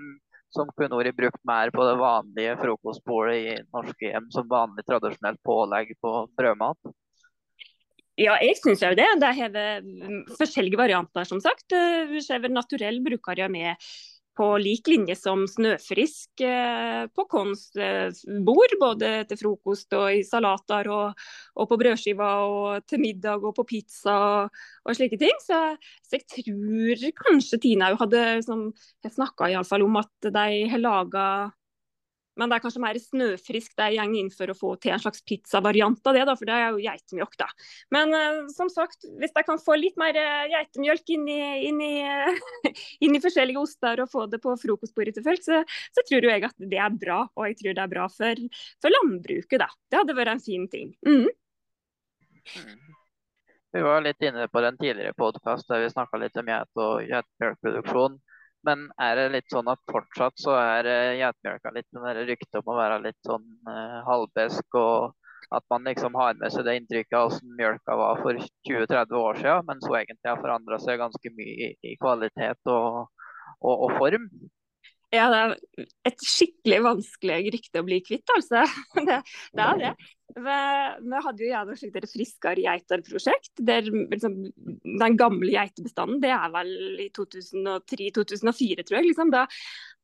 som 0.52 0.70
kunne 0.76 0.98
vært 1.00 1.16
brukt 1.18 1.42
mer 1.48 1.72
på 1.74 1.86
det 1.88 1.96
vanlige 2.00 2.58
frokostbordet 2.60 3.36
i 3.40 3.56
norske 3.64 4.12
hjem, 4.12 4.30
som 4.34 4.48
vanlig 4.50 4.86
tradisjonelt 4.88 5.42
pålegg 5.46 5.96
på 6.02 6.14
brødmat? 6.38 6.94
Ja, 8.16 8.38
jeg 8.40 8.56
syns 8.62 8.80
jo 8.80 8.94
det. 8.96 9.08
Det 9.20 9.32
har 9.36 9.56
forskjellige 10.38 10.78
varianter, 10.80 11.26
som 11.28 11.40
sagt. 11.44 11.74
Skjever 12.24 12.48
naturell 12.48 13.02
bruker 13.04 13.42
jeg 13.42 13.52
med 13.52 13.88
på 14.36 14.48
lik 14.60 14.88
linje 14.90 15.16
som 15.18 15.44
Snøfrisk 15.48 16.42
på 17.16 17.26
Kons 17.30 17.68
bord. 18.46 18.76
Både 18.80 19.10
til 19.30 19.40
frokost 19.40 19.96
og 19.96 20.10
i 20.18 20.22
salater 20.26 20.90
og, 20.92 21.26
og, 21.56 21.68
på 21.70 21.78
brødskiva 21.80 22.30
og 22.44 22.86
til 22.88 23.02
middag 23.02 23.44
og 23.44 23.54
på 23.56 23.66
pizza 23.68 24.16
og, 24.16 24.62
og 24.84 24.98
slike 24.98 25.18
ting. 25.20 25.36
Så, 25.44 25.60
så, 26.06 26.18
jeg 26.18 26.26
tror 26.32 27.06
kanskje 27.24 27.60
Tina 27.62 27.92
hadde 27.96 28.24
liksom, 28.40 28.68
snakka 29.16 29.52
om 29.56 30.00
at 30.02 30.30
de 30.32 30.48
har 30.70 30.82
laga 30.82 31.26
men 32.36 32.50
det 32.50 32.56
er 32.56 32.64
kanskje 32.64 32.82
mer 32.82 32.98
snøfrisk 33.00 33.74
det 33.78 33.88
går 33.96 34.14
inn 34.20 34.30
for 34.34 34.52
å 34.52 34.56
få 34.56 34.72
til 34.80 34.94
en 34.94 35.02
slags 35.02 35.22
pizzavariant 35.26 36.10
av 36.10 36.16
det, 36.16 36.24
da, 36.28 36.34
for 36.38 36.48
det 36.48 36.56
er 36.56 36.74
jo 36.74 36.82
geitemjølk. 36.84 37.36
da. 37.40 37.48
Men 37.94 38.14
uh, 38.14 38.42
som 38.54 38.70
sagt, 38.72 39.08
hvis 39.20 39.34
jeg 39.36 39.48
kan 39.48 39.60
få 39.62 39.78
litt 39.80 39.96
mer 40.00 40.16
uh, 40.20 40.44
geitemjølk 40.52 41.14
inn 41.16 41.26
i, 41.32 41.40
inn, 41.70 41.80
i, 41.84 42.72
inn 43.06 43.16
i, 43.16 43.22
forskjellige 43.24 43.62
oster 43.62 44.04
og 44.04 44.12
få 44.12 44.26
det 44.32 44.42
på 44.44 44.54
frokostbordet 44.62 45.16
til 45.16 45.26
folk, 45.26 45.44
så, 45.44 45.62
så, 45.96 46.04
tror 46.06 46.28
jeg 46.28 46.44
at 46.46 46.56
det 46.60 46.80
er 46.82 47.00
bra. 47.00 47.22
Og 47.34 47.48
jeg 47.50 47.60
tror 47.62 47.78
det 47.78 47.86
er 47.86 47.94
bra 47.96 48.06
for, 48.12 48.44
for 48.84 48.98
landbruket, 48.98 49.58
da. 49.62 49.70
Det 49.90 50.02
hadde 50.02 50.18
vært 50.18 50.36
en 50.36 50.44
fin 50.44 50.68
ting. 50.70 50.92
Mm. 51.06 51.26
Mm. 52.56 52.86
Vi 53.76 53.82
var 53.82 54.00
litt 54.00 54.22
inne 54.22 54.46
på 54.48 54.60
den 54.64 54.78
tidligere 54.78 55.12
podkast 55.12 55.68
der 55.68 55.82
vi 55.82 55.90
snakka 55.92 56.20
litt 56.20 56.38
om 56.40 56.46
geit 56.48 56.80
og 56.80 57.02
geitemelkproduksjon. 57.04 58.20
Men 58.66 58.88
er 59.02 59.18
det 59.18 59.26
litt 59.34 59.52
sånn 59.52 59.68
at 59.70 59.82
fortsatt 59.90 60.40
så 60.42 60.56
er 60.58 60.88
geitmjølka 61.20 61.72
litt 61.74 61.86
den 61.94 62.26
ryktet 62.26 62.58
om 62.60 62.72
å 62.74 62.78
være 62.80 62.98
litt 63.04 63.20
sånn 63.26 63.46
uh, 63.68 64.00
halvbesk, 64.08 64.78
og 64.80 65.14
at 65.54 65.62
man 65.70 65.86
liksom 65.86 66.16
har 66.18 66.34
med 66.40 66.50
seg 66.52 66.66
det 66.66 66.74
inntrykket 66.80 67.16
av 67.18 67.30
hvordan 67.30 67.56
mjølka 67.60 67.96
var 68.00 68.22
for 68.22 68.40
20-30 68.66 69.18
år 69.20 69.40
siden, 69.42 69.66
men 69.68 69.82
så 69.84 69.98
egentlig 70.00 70.30
har 70.32 70.42
forandra 70.42 70.78
seg 70.82 70.98
ganske 71.02 71.32
mye 71.36 71.68
i, 71.68 71.70
i 71.86 71.94
kvalitet 72.00 72.72
og, 72.72 73.06
og, 73.60 73.74
og, 73.74 73.94
form? 74.00 74.26
Ja, 75.14 75.28
det 75.30 75.38
er 75.38 75.52
et 76.10 76.22
skikkelig 76.26 76.78
vanskelig 76.82 77.36
rykte 77.54 77.82
å 77.82 77.86
bli 77.86 78.00
kvitt, 78.02 78.26
altså. 78.34 78.64
Det, 79.06 79.20
det 79.54 79.66
er 79.66 79.82
det. 79.82 79.92
Vi, 80.34 81.18
hadde 81.22 81.44
jo 81.44 81.50
gjerne 81.52 81.76
slikt 81.78 81.98
et 82.00 82.10
friskere 82.10 82.64
geiter-prosjekt. 82.64 83.52
der 83.62 83.86
liksom, 83.86 84.34
Den 84.82 85.16
gamle 85.20 85.52
geitebestanden, 85.52 86.18
det 86.24 86.32
er 86.34 86.50
vel 86.52 86.72
i 87.04 87.06
2003-2004, 87.14 88.82
tror 88.82 88.98
jeg. 88.98 89.06
Liksom. 89.06 89.30
Da, 89.30 89.44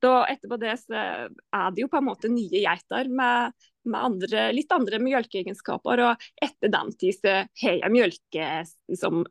da, 0.05 0.15
etterpå 0.31 0.61
det 0.63 0.79
så 0.85 1.03
er 1.03 1.75
det 1.75 1.83
jo 1.83 1.91
på 1.91 1.99
en 1.99 2.09
måte 2.13 2.31
nye 2.31 2.63
geiter 2.63 3.11
med, 3.11 3.59
med 3.91 4.09
andre, 4.13 4.47
litt 4.55 4.73
andre 4.73 5.03
mjølkeegenskaper. 5.03 6.07
Og 6.07 6.27
etter 6.47 6.71
den 6.79 6.95
tid 7.03 7.19
så 7.19 7.37
har 7.67 7.93
mjølkesmaken 7.99 8.83
liksom, 8.95 9.23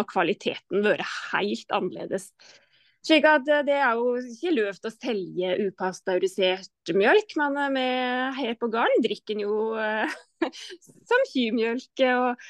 og 0.00 0.10
kvaliteten 0.16 0.88
vært 0.88 1.16
helt 1.36 1.80
annerledes. 1.82 2.32
Slik 3.04 3.26
at 3.28 3.48
eh, 3.52 3.64
Det 3.66 3.76
er 3.76 3.98
jo 3.98 4.14
ikke 4.20 4.52
lov 4.56 4.76
til 4.78 4.90
å 4.90 4.96
selge 4.96 5.56
upasteurisert 5.68 6.94
mjølk, 6.96 7.34
men 7.40 7.58
eh, 7.60 7.72
vi 7.74 7.88
her 8.40 8.54
på 8.60 8.70
gården 8.72 9.04
drikker 9.04 9.34
den 9.34 9.44
jo 9.44 9.58
eh, 9.80 10.14
som 11.10 11.26
kymjølk. 11.32 12.04
Og, 12.14 12.46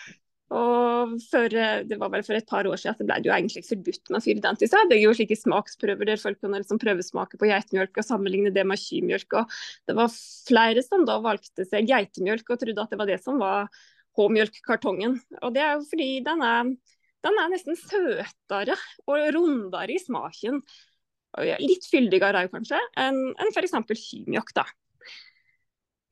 og 0.55 1.17
for, 1.27 1.51
det 1.51 1.99
var 1.99 2.13
vel 2.13 2.23
for 2.27 2.39
et 2.39 2.47
par 2.47 2.69
år 2.71 2.79
siden 2.79 2.95
at 2.95 3.03
det 3.03 3.09
ble 3.09 3.19
jo 3.27 3.35
egentlig 3.35 3.65
forbudt 3.67 4.13
med 4.15 4.23
fyrdenti. 4.23 4.69
seg. 4.71 4.91
Det 4.91 4.99
er 5.01 5.03
jo 5.03 5.17
slike 5.19 5.41
smaksprøver 5.41 6.13
der 6.13 6.23
folk 6.23 6.39
kunne 6.39 6.61
liksom 6.63 6.79
prøvesmake 6.83 7.41
på 7.41 7.51
geitemjølk 7.51 7.99
og 7.99 8.07
sammenligne 8.07 8.55
det 8.55 8.67
med 8.69 8.79
kymjølk. 8.79 9.41
Og 9.41 9.59
det 9.91 9.99
var 9.99 10.15
flere 10.15 10.87
som 10.87 11.03
da 11.09 11.19
valgte 11.25 11.67
seg 11.67 11.91
geitemjølk 11.91 12.55
og 12.55 12.63
trodde 12.63 12.87
at 12.87 12.95
det 12.95 13.03
var 13.03 13.11
det 13.11 13.19
som 13.25 13.43
var 13.43 13.67
H-mjølkkartongen. 14.15 15.19
Og 15.43 15.55
det 15.57 15.65
er 15.65 15.75
jo 15.75 15.87
fordi 15.89 16.11
den 16.23 16.47
er 16.47 16.77
den 17.25 17.41
er 17.41 17.53
nesten 17.53 17.79
søtere 17.79 18.77
og 19.09 19.29
rundere 19.37 19.95
i 19.95 20.01
smaken. 20.03 20.61
Litt 21.61 21.87
fyldigere 21.91 22.47
kanskje 22.53 22.79
enn 23.01 23.21
en 23.33 23.53
f.eks. 23.55 23.75
kymjokk. 23.91 24.61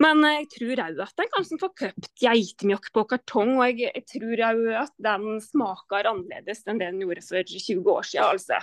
Men 0.02 0.24
jeg 0.26 0.48
tror 0.56 0.80
òg 0.82 1.00
at 1.04 1.20
en 1.22 1.30
kanskje 1.30 1.58
får 1.60 1.72
kjøpt 1.78 2.08
geitemjokk 2.24 2.88
på 2.96 3.04
kartong. 3.12 3.52
Og 3.60 3.68
jeg, 3.70 3.92
jeg 3.92 4.06
tror 4.16 4.44
òg 4.48 4.62
at 4.80 4.94
den 5.06 5.26
smaker 5.44 6.08
annerledes 6.10 6.64
enn 6.66 6.80
det 6.80 6.88
den 6.90 7.04
gjorde 7.04 7.22
for 7.26 7.52
20 7.52 7.92
år 7.92 8.08
siden. 8.08 8.32
Altså. 8.32 8.58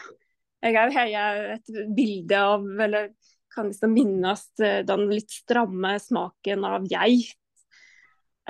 Jeg 0.66 0.76
har 0.98 1.44
et 1.56 1.76
bilde 1.96 2.40
av, 2.44 2.66
eller 2.84 3.14
kan 3.56 3.70
liksom 3.70 3.94
minnes 3.96 4.42
eh, 4.60 4.82
den 4.86 5.06
litt 5.12 5.32
stramme 5.32 5.94
smaken 6.04 6.66
av 6.68 6.88
geit. 6.92 7.38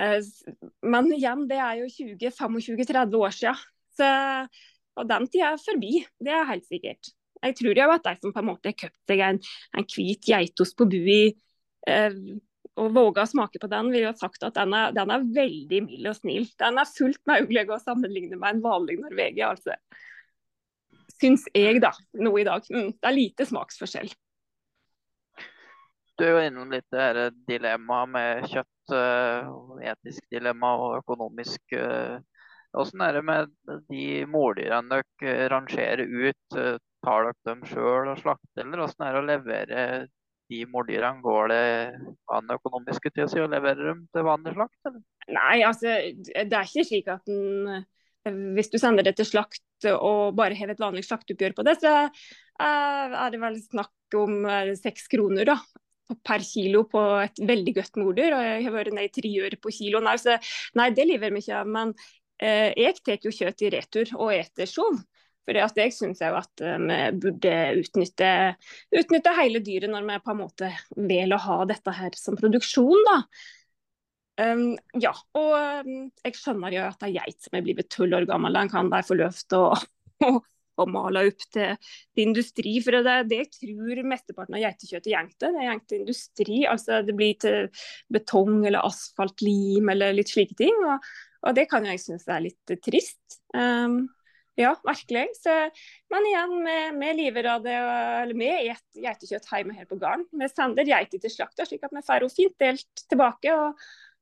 Eh, 0.00 0.18
men 0.82 1.12
igjen, 1.14 1.46
det 1.50 1.60
er 1.62 1.84
jo 1.84 1.92
20-25-30 1.94 3.20
år 3.20 3.36
siden. 3.36 3.62
Så, 4.00 4.10
og 5.00 5.08
den 5.08 5.26
tida 5.30 5.54
er 5.54 5.60
forbi, 5.62 6.04
det 6.24 6.32
er 6.34 6.48
helt 6.48 6.68
sikkert. 6.68 7.12
Jeg 7.40 7.56
tror 7.56 7.78
jo 7.78 7.88
at 7.94 8.06
de 8.06 8.14
som 8.20 8.34
på 8.34 8.42
en 8.42 8.50
måte 8.50 8.72
har 8.72 8.76
kjøpt 8.76 9.12
seg 9.12 9.22
en, 9.24 9.40
en 9.76 9.86
hvit 9.88 10.28
geitost 10.28 10.76
på 10.76 10.86
bui 10.90 11.20
eh, 11.88 12.16
og 12.80 12.94
våga 12.94 13.24
å 13.24 13.28
smake 13.28 13.60
på 13.60 13.68
den, 13.70 13.90
vil 13.92 14.06
jo 14.06 14.12
ha 14.12 14.16
sagt 14.16 14.44
at 14.46 14.56
den 14.56 14.74
er, 14.76 14.94
den 14.96 15.12
er 15.12 15.26
veldig 15.36 15.82
mild 15.86 16.08
og 16.10 16.16
snill. 16.16 16.48
Den 16.60 16.80
er 16.80 16.88
fullt 16.88 17.20
mulig 17.28 17.66
å 17.66 17.80
sammenligne 17.82 18.38
med 18.38 18.56
en 18.56 18.64
vanlig 18.64 19.00
Norvegia, 19.00 19.52
altså. 19.52 19.76
Syns 21.20 21.44
jeg, 21.52 21.80
da, 21.82 21.92
nå 22.16 22.32
i 22.40 22.46
dag. 22.48 22.64
Mm, 22.72 22.94
det 22.96 23.08
er 23.10 23.16
lite 23.16 23.46
smaksforskjell. 23.48 24.12
Du 26.20 26.26
er 26.28 26.46
innom 26.46 26.72
litt 26.72 26.86
det 26.92 27.00
her 27.00 27.18
dilemmaet 27.48 28.12
med 28.12 28.48
kjøtt, 28.52 28.92
uh, 28.92 29.76
etisk 29.92 30.24
dilemma 30.32 30.72
og 30.76 30.98
økonomisk 31.00 31.76
uh, 31.76 32.20
hvordan 32.74 33.04
er 33.06 33.18
det 33.18 33.24
med 33.26 33.52
de 33.90 34.06
måldyrene 34.30 35.02
dere 35.20 35.50
rangerer 35.52 36.06
ut? 36.06 36.58
Tar 37.00 37.26
dere 37.26 37.48
dem 37.48 37.62
sjøl 37.68 38.10
og 38.12 38.18
slakter, 38.20 38.64
eller 38.64 38.82
hvordan 38.82 39.06
er 39.06 39.14
det 39.14 39.20
å 39.20 39.28
levere 39.28 39.84
de 40.50 40.60
måldyrene? 40.68 41.22
Går 41.24 41.52
det 41.52 41.62
an 42.36 42.52
økonomisk 42.56 43.08
til 43.08 43.44
å 43.44 43.48
levere 43.50 43.88
dem 43.88 44.04
til 44.12 44.26
vanlig 44.26 44.54
slakt? 44.56 44.78
Eller? 44.90 45.00
Nei, 45.30 45.56
altså 45.66 45.96
det 46.20 46.44
er 46.50 46.68
ikke 46.68 46.86
slik 46.86 47.10
at 47.12 47.26
den 47.30 47.82
hvis 48.28 48.68
du 48.68 48.76
sender 48.76 49.00
det 49.06 49.14
til 49.16 49.24
slakt 49.24 49.86
og 49.94 50.34
bare 50.36 50.52
har 50.58 50.68
et 50.68 50.80
vanlig 50.80 51.06
slakteoppgjør 51.06 51.54
på 51.56 51.64
det, 51.64 51.78
så 51.80 51.92
er 52.60 53.30
det 53.32 53.40
vel 53.40 53.56
snakk 53.62 54.18
om 54.20 54.42
seks 54.76 55.08
kroner 55.08 55.48
da, 55.48 55.56
per 56.26 56.44
kilo 56.44 56.82
på 56.90 57.00
et 57.22 57.40
veldig 57.48 57.74
godt 57.78 57.96
mordyr. 57.96 58.36
Og 58.36 58.44
jeg 58.44 58.66
har 58.66 58.74
vært 58.74 58.92
ned 58.92 59.08
i 59.08 59.14
tre 59.14 59.30
øre 59.46 59.56
på 59.56 59.72
kiloen 59.72 60.10
så 60.20 60.36
nei, 60.76 60.90
det 60.92 61.08
lever 61.08 61.32
vi 61.32 61.40
ikke 61.40 61.62
av. 61.62 61.72
Men 61.72 61.94
Eh, 61.94 62.19
jeg 62.40 63.00
tar 63.04 63.26
jo 63.26 63.32
kjøtt 63.34 63.66
i 63.66 63.72
retur 63.74 64.14
og 64.16 64.30
eter 64.32 64.68
sjov. 64.68 65.00
For 65.50 65.58
jeg 65.58 65.94
syns 65.96 66.20
at 66.22 66.62
eh, 66.62 66.76
vi 66.78 66.98
burde 67.24 67.54
utnytte, 67.80 68.28
utnytte, 68.94 69.32
hele 69.38 69.62
dyret 69.64 69.90
når 69.90 70.06
vi 70.06 70.18
på 70.22 70.34
en 70.34 70.42
måte 70.44 70.68
velger 70.94 71.34
å 71.36 71.44
ha 71.46 71.56
dette 71.70 71.94
her 71.96 72.14
som 72.18 72.36
produksjon. 72.38 73.02
da. 73.08 73.16
Um, 74.40 74.68
ja, 75.02 75.10
og 75.36 75.50
um, 75.84 76.06
jeg 76.24 76.36
skjønner 76.38 76.72
jo 76.72 76.84
at 76.86 77.02
ei 77.04 77.16
geit 77.16 77.42
som 77.44 77.58
er 77.58 77.64
blitt 77.66 77.90
tolv 77.92 78.20
år 78.20 78.28
gammel, 78.30 78.54
den 78.56 78.70
kan 78.72 78.88
de 78.92 79.02
få 79.04 79.18
lov 79.18 79.36
til 79.50 79.66
å, 79.66 79.74
å, 80.80 80.86
male 80.88 81.26
opp 81.28 81.42
til, 81.52 81.90
til 82.14 82.30
industri. 82.30 82.76
For 82.84 83.00
det, 83.04 83.16
det 83.32 83.42
tror 83.58 84.04
mesteparten 84.12 84.56
av 84.56 84.62
geitekjøttet 84.62 85.10
går 85.10 85.34
til. 85.34 85.58
Det 85.58 85.66
går 85.66 85.82
til 85.82 86.04
industri. 86.04 86.60
altså 86.70 87.02
Det 87.04 87.16
blir 87.16 87.42
til 87.42 87.82
betong 88.12 88.62
eller 88.62 88.86
asfaltlim 88.86 89.90
eller 89.92 90.14
litt 90.16 90.32
slike 90.32 90.56
ting. 90.62 90.78
og 90.86 91.10
og 91.46 91.56
det 91.56 91.66
kan 91.70 91.86
jeg 91.88 92.02
synes 92.02 92.26
er 92.28 92.42
litt 92.44 92.74
trist. 92.84 93.40
Um, 93.56 94.04
ja, 94.60 94.74
virkelig. 94.84 95.24
Så, 95.38 95.54
men 96.12 96.28
igjen, 96.28 96.54
med, 96.66 96.98
med 97.00 97.22
det, 97.64 97.78
eller 97.78 98.36
med 98.36 98.68
et 98.74 99.00
geitekjøtt 99.06 99.48
hjemme 99.48 99.76
her 99.78 99.88
på 99.88 99.96
gården. 99.96 100.26
Vi 100.36 100.50
sender 100.52 100.88
geiter 100.88 101.22
til 101.22 101.32
slakta, 101.32 101.64
slik 101.64 101.86
at 101.86 101.96
vi 101.96 102.04
får 102.04 102.26
henne 102.26 102.36
fint 102.36 102.56
delt 102.60 103.04
tilbake. 103.08 103.56
og 103.56 103.80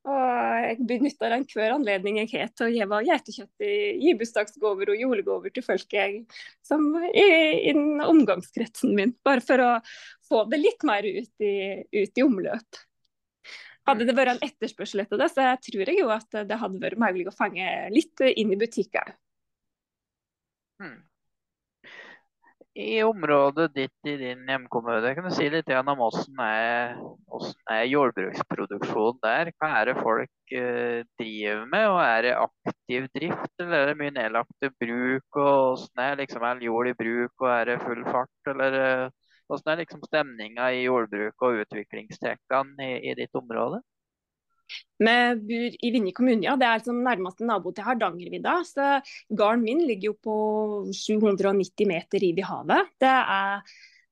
og 0.09 0.63
jeg 0.63 0.85
benytter 0.89 1.33
den 1.35 1.45
hver 1.51 1.75
anledning 1.75 2.21
jeg 2.21 2.31
har 2.33 2.53
til 2.57 2.69
å 2.69 2.71
gi 2.71 3.09
geitekjøtt 3.09 3.65
i, 3.67 3.73
i 4.09 4.15
bursdagsgaver 4.17 4.93
og 4.95 5.01
julegaver 5.03 5.53
til 5.53 5.65
folk 5.67 5.93
jeg, 5.93 6.23
som 6.65 6.87
i, 7.11 7.27
i 7.69 7.75
omgangskretsen 7.75 8.95
min. 8.97 9.13
Bare 9.27 9.45
for 9.45 9.65
å 9.65 9.73
få 10.29 10.45
det 10.53 10.63
litt 10.63 10.87
mer 10.89 11.05
ut 11.05 11.45
i, 11.45 11.57
ut 11.99 12.23
i 12.23 12.25
omløp. 12.25 12.81
Hadde 13.89 14.05
det 14.05 14.17
vært 14.17 14.35
en 14.35 14.45
etterspørsel 14.45 15.05
etter 15.05 15.21
det, 15.21 15.31
så 15.33 15.49
tror 15.65 15.89
jeg 15.89 16.01
jo 16.03 16.11
at 16.13 16.41
det 16.49 16.61
hadde 16.61 16.83
vært 16.83 17.01
mulig 17.01 17.29
å 17.31 17.37
fange 17.37 17.67
litt 17.95 18.25
inn 18.29 18.53
i 18.53 18.61
butikker. 18.61 19.15
Hmm. 20.79 20.99
I 22.79 23.01
området 23.03 23.73
ditt 23.75 24.07
i 24.07 24.13
din 24.21 24.45
hjemkommune, 24.47 25.11
kan 25.17 25.25
du 25.27 25.33
si 25.35 25.49
litt 25.51 25.71
om 25.75 25.89
hvordan 25.99 26.43
er, 26.45 26.93
hvordan 27.27 27.73
er 27.75 27.89
jordbruksproduksjonen 27.91 29.19
der? 29.25 29.51
Hva 29.59 29.71
er 29.81 29.91
det 29.91 29.97
folk 29.99 30.53
uh, 30.55 31.01
driver 31.19 31.65
med? 31.73 31.87
og 31.89 31.99
Er 32.05 32.23
det 32.29 32.37
aktiv 32.39 33.09
drift, 33.19 33.55
eller 33.59 33.81
er 33.81 33.91
det 33.91 33.99
mye 33.99 34.15
nedlagte 34.15 34.71
bruk? 34.79 35.27
og 35.33 35.57
Hvordan 35.81 36.05
er 36.05 36.21
liksom 36.23 36.47
all 36.47 36.63
jord 36.63 36.93
i 36.93 36.95
bruk, 37.01 37.35
og 37.41 37.51
er 37.57 37.73
det 37.73 37.81
full 37.83 38.05
fart? 38.13 38.53
eller... 38.55 38.79
Uh, 38.85 39.18
hvordan 39.49 39.75
er 39.75 39.83
liksom 39.83 40.03
stemninga 40.05 40.73
i 40.77 40.85
jordbruk 40.85 41.47
og 41.47 41.63
utviklingstrekkene 41.65 42.85
i, 42.85 42.99
i, 43.11 43.15
ditt 43.19 43.37
område? 43.39 43.81
Vi 45.01 45.13
bor 45.49 45.77
i 45.87 45.91
Vinje 45.95 46.13
kommune, 46.17 46.45
ja. 46.45 46.57
Det 46.61 46.67
er 46.69 46.81
liksom 46.81 47.03
nærmeste 47.05 47.47
nabo 47.49 47.73
til 47.73 47.87
Hardangervidda. 47.87 48.57
Så 48.69 48.89
gården 49.33 49.65
min 49.65 49.85
ligger 49.89 50.11
jo 50.13 50.17
på 50.25 50.35
790 50.93 51.89
meter 51.89 52.27
i 52.27 52.33
havet. 52.45 52.93
Det 53.01 53.15
er, 53.39 53.63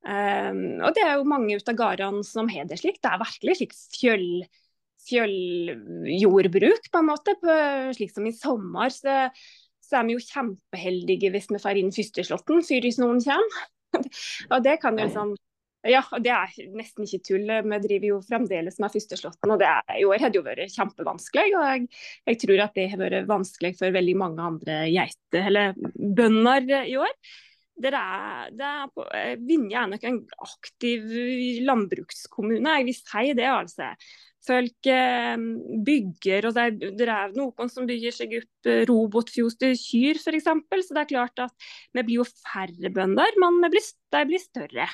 um, 0.09 0.63
og 0.87 0.97
det 0.97 1.05
er 1.05 1.19
jo 1.19 1.29
mange 1.29 1.61
av 1.61 1.77
gårdene 1.83 2.25
som 2.25 2.49
har 2.53 2.71
det 2.71 2.81
slik. 2.81 3.03
Det 3.03 3.13
er 3.13 3.23
virkelig 3.27 3.59
slik 3.61 3.77
fjøll, 3.99 4.27
fjølljordbruk, 5.11 6.91
på 6.93 7.05
en 7.05 7.11
måte. 7.13 7.37
På, 7.43 7.61
slik 7.99 8.17
som 8.17 8.27
i 8.31 8.35
sommer. 8.37 8.95
Så, 8.95 9.21
så, 9.85 10.01
er 10.01 10.09
vi 10.09 10.17
jo 10.17 10.25
kjempeheldige 10.25 11.35
hvis 11.35 11.53
vi 11.53 11.63
får 11.63 11.83
inn 11.83 11.95
førsteslåtten 11.95 12.65
før 12.65 12.93
noen 13.05 13.25
kommer. 13.29 13.67
og 14.53 14.63
det 14.65 14.79
kan 14.83 14.99
jo 14.99 15.07
liksom 15.09 15.37
ja, 15.87 16.03
det 16.23 16.33
er 16.33 16.53
nesten 16.75 17.07
ikke 17.07 17.23
tull. 17.29 17.47
Vi 17.47 17.79
driver 17.85 18.09
jo 18.09 18.19
fremdeles 18.27 18.79
med 18.83 18.91
førsteslåtten, 18.91 19.53
og 19.55 19.61
det 19.61 19.69
er, 19.71 19.97
i 20.01 20.07
år 20.09 20.23
har 20.23 20.33
det 20.33 20.41
jo 20.41 20.47
vært 20.47 20.75
kjempevanskelig. 20.75 21.53
og 21.55 21.67
jeg, 21.71 21.89
jeg, 22.31 22.39
tror 22.43 22.63
at 22.65 22.79
det 22.79 22.87
har 22.93 23.03
vært 23.03 23.29
vanskelig 23.31 23.73
for 23.79 23.95
veldig 23.95 24.17
mange 24.19 24.47
andre 24.51 24.79
geiter, 24.91 25.51
eller 25.51 25.77
bønder 25.95 26.71
i 26.83 26.97
år. 27.01 27.13
Det 27.77 27.93
er, 27.93 28.53
det 28.57 28.69
er, 28.73 29.35
Vinje 29.45 29.83
er 29.83 29.91
nok 29.93 30.07
en 30.09 30.23
aktiv 30.47 31.11
landbrukskommune, 31.69 32.79
jeg 32.81 32.89
vil 32.89 32.99
si 33.03 33.35
det. 33.37 33.51
altså. 33.53 33.93
Folk 34.47 34.89
eh, 34.91 35.37
bygger, 35.87 36.47
og 36.47 36.55
det 36.57 36.65
er, 36.65 36.75
det 36.99 37.09
er, 37.11 37.35
noen 37.35 37.71
som 37.73 37.89
bygger 37.89 38.15
seg 38.15 38.37
opp 38.39 38.71
eh, 38.71 38.85
robotfjos 38.89 39.59
til 39.59 39.75
kyr 39.81 40.21
f.eks. 40.21 40.47
Så 40.87 40.97
det 40.97 41.03
er 41.03 41.11
klart 41.11 41.43
at 41.43 41.69
vi 41.97 42.05
blir 42.07 42.21
jo 42.21 42.29
færre 42.29 42.93
bønder, 42.95 43.39
men 43.43 43.59
vi 43.65 43.73
blir, 43.75 43.89
de 44.15 44.25
blir 44.31 44.43
større. 44.43 44.89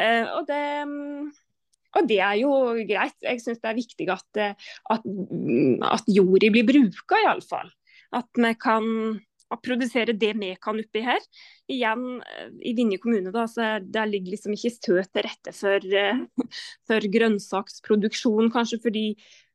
Eh, 0.00 0.30
og 0.36 0.46
det, 0.48 0.62
og 1.98 2.10
det 2.10 2.20
er 2.24 2.38
jo 2.42 2.52
greit. 2.88 3.18
Jeg 3.26 3.42
syns 3.42 3.62
det 3.62 3.72
er 3.72 3.80
viktig 3.80 4.10
at, 4.14 4.44
at, 4.94 5.10
at 5.90 6.14
jorda 6.14 6.52
blir 6.54 6.68
bruka, 6.70 7.18
iallfall. 7.24 7.74
At 8.14 8.30
vi 8.38 8.54
kan 8.58 8.86
produsere 9.58 10.14
det 10.14 10.32
vi 10.38 10.52
kan 10.62 10.78
oppi 10.80 11.02
her. 11.04 11.20
Igjen, 11.70 12.22
eh, 12.22 12.50
i 12.70 12.74
Vinje 12.78 13.00
kommune 13.02 13.32
da, 13.34 13.46
der 13.82 14.10
ligger 14.10 14.36
liksom 14.36 14.54
ikke 14.54 14.72
støt 14.74 15.12
til 15.12 15.26
rette 15.26 15.54
for, 15.56 15.86
eh, 16.02 16.24
for 16.88 17.10
grønnsaksproduksjon, 17.18 18.52
kanskje 18.54 18.82
fordi 18.86 19.06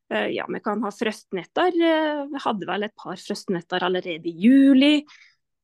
ja, 0.06 0.44
vi 0.46 0.60
kan 0.62 0.84
ha 0.86 0.92
frøstnetter. 0.94 1.74
Vi 2.30 2.40
hadde 2.44 2.68
vel 2.70 2.86
et 2.86 2.94
par 2.94 3.18
frøstnetter 3.18 3.82
allerede 3.88 4.30
i 4.30 4.36
juli. 4.38 5.00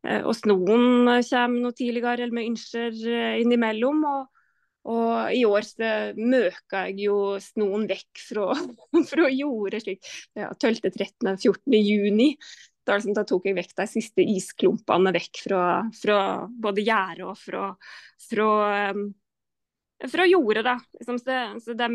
Og 0.01 0.33
snoen 0.33 1.05
kommer 1.05 1.59
noe 1.61 1.75
tidligere, 1.77 2.25
eller 2.25 2.33
vi 2.33 2.47
ønsker 2.49 2.97
innimellom. 3.37 4.01
og 4.09 4.23
og 4.89 5.33
i 5.37 5.43
år 5.45 5.65
så 5.67 5.89
møka 6.17 6.87
jeg 6.89 7.05
jo 7.05 7.17
snoen 7.41 7.83
vekk 7.89 8.21
fra, 8.25 8.47
fra 9.11 9.27
jordet 9.29 9.83
slik 9.83 10.07
ja, 10.37 10.49
12., 10.57 10.89
13., 12.91 12.91
14. 12.91 12.91
juni. 12.91 12.91
Da, 12.91 12.97
liksom, 12.99 13.15
da, 13.15 13.25
tok 13.27 13.47
jeg 13.47 13.57
vekk 13.57 13.73
de 13.79 13.87
siste 13.89 14.25
isklumpene 14.35 15.15
vekk 15.15 15.43
fra, 15.45 15.63
fra 15.95 16.19
både 16.65 16.85
gjerdet 16.85 17.27
og 17.29 17.39
fra, 17.39 17.69
fra, 18.27 18.49
um, 18.91 19.07
fra 20.11 20.27
jordet. 20.27 20.65
Da. 20.67 20.75
Liksom, 20.99 21.21
så, 21.21 21.39
så 21.63 21.77
de, 21.77 21.89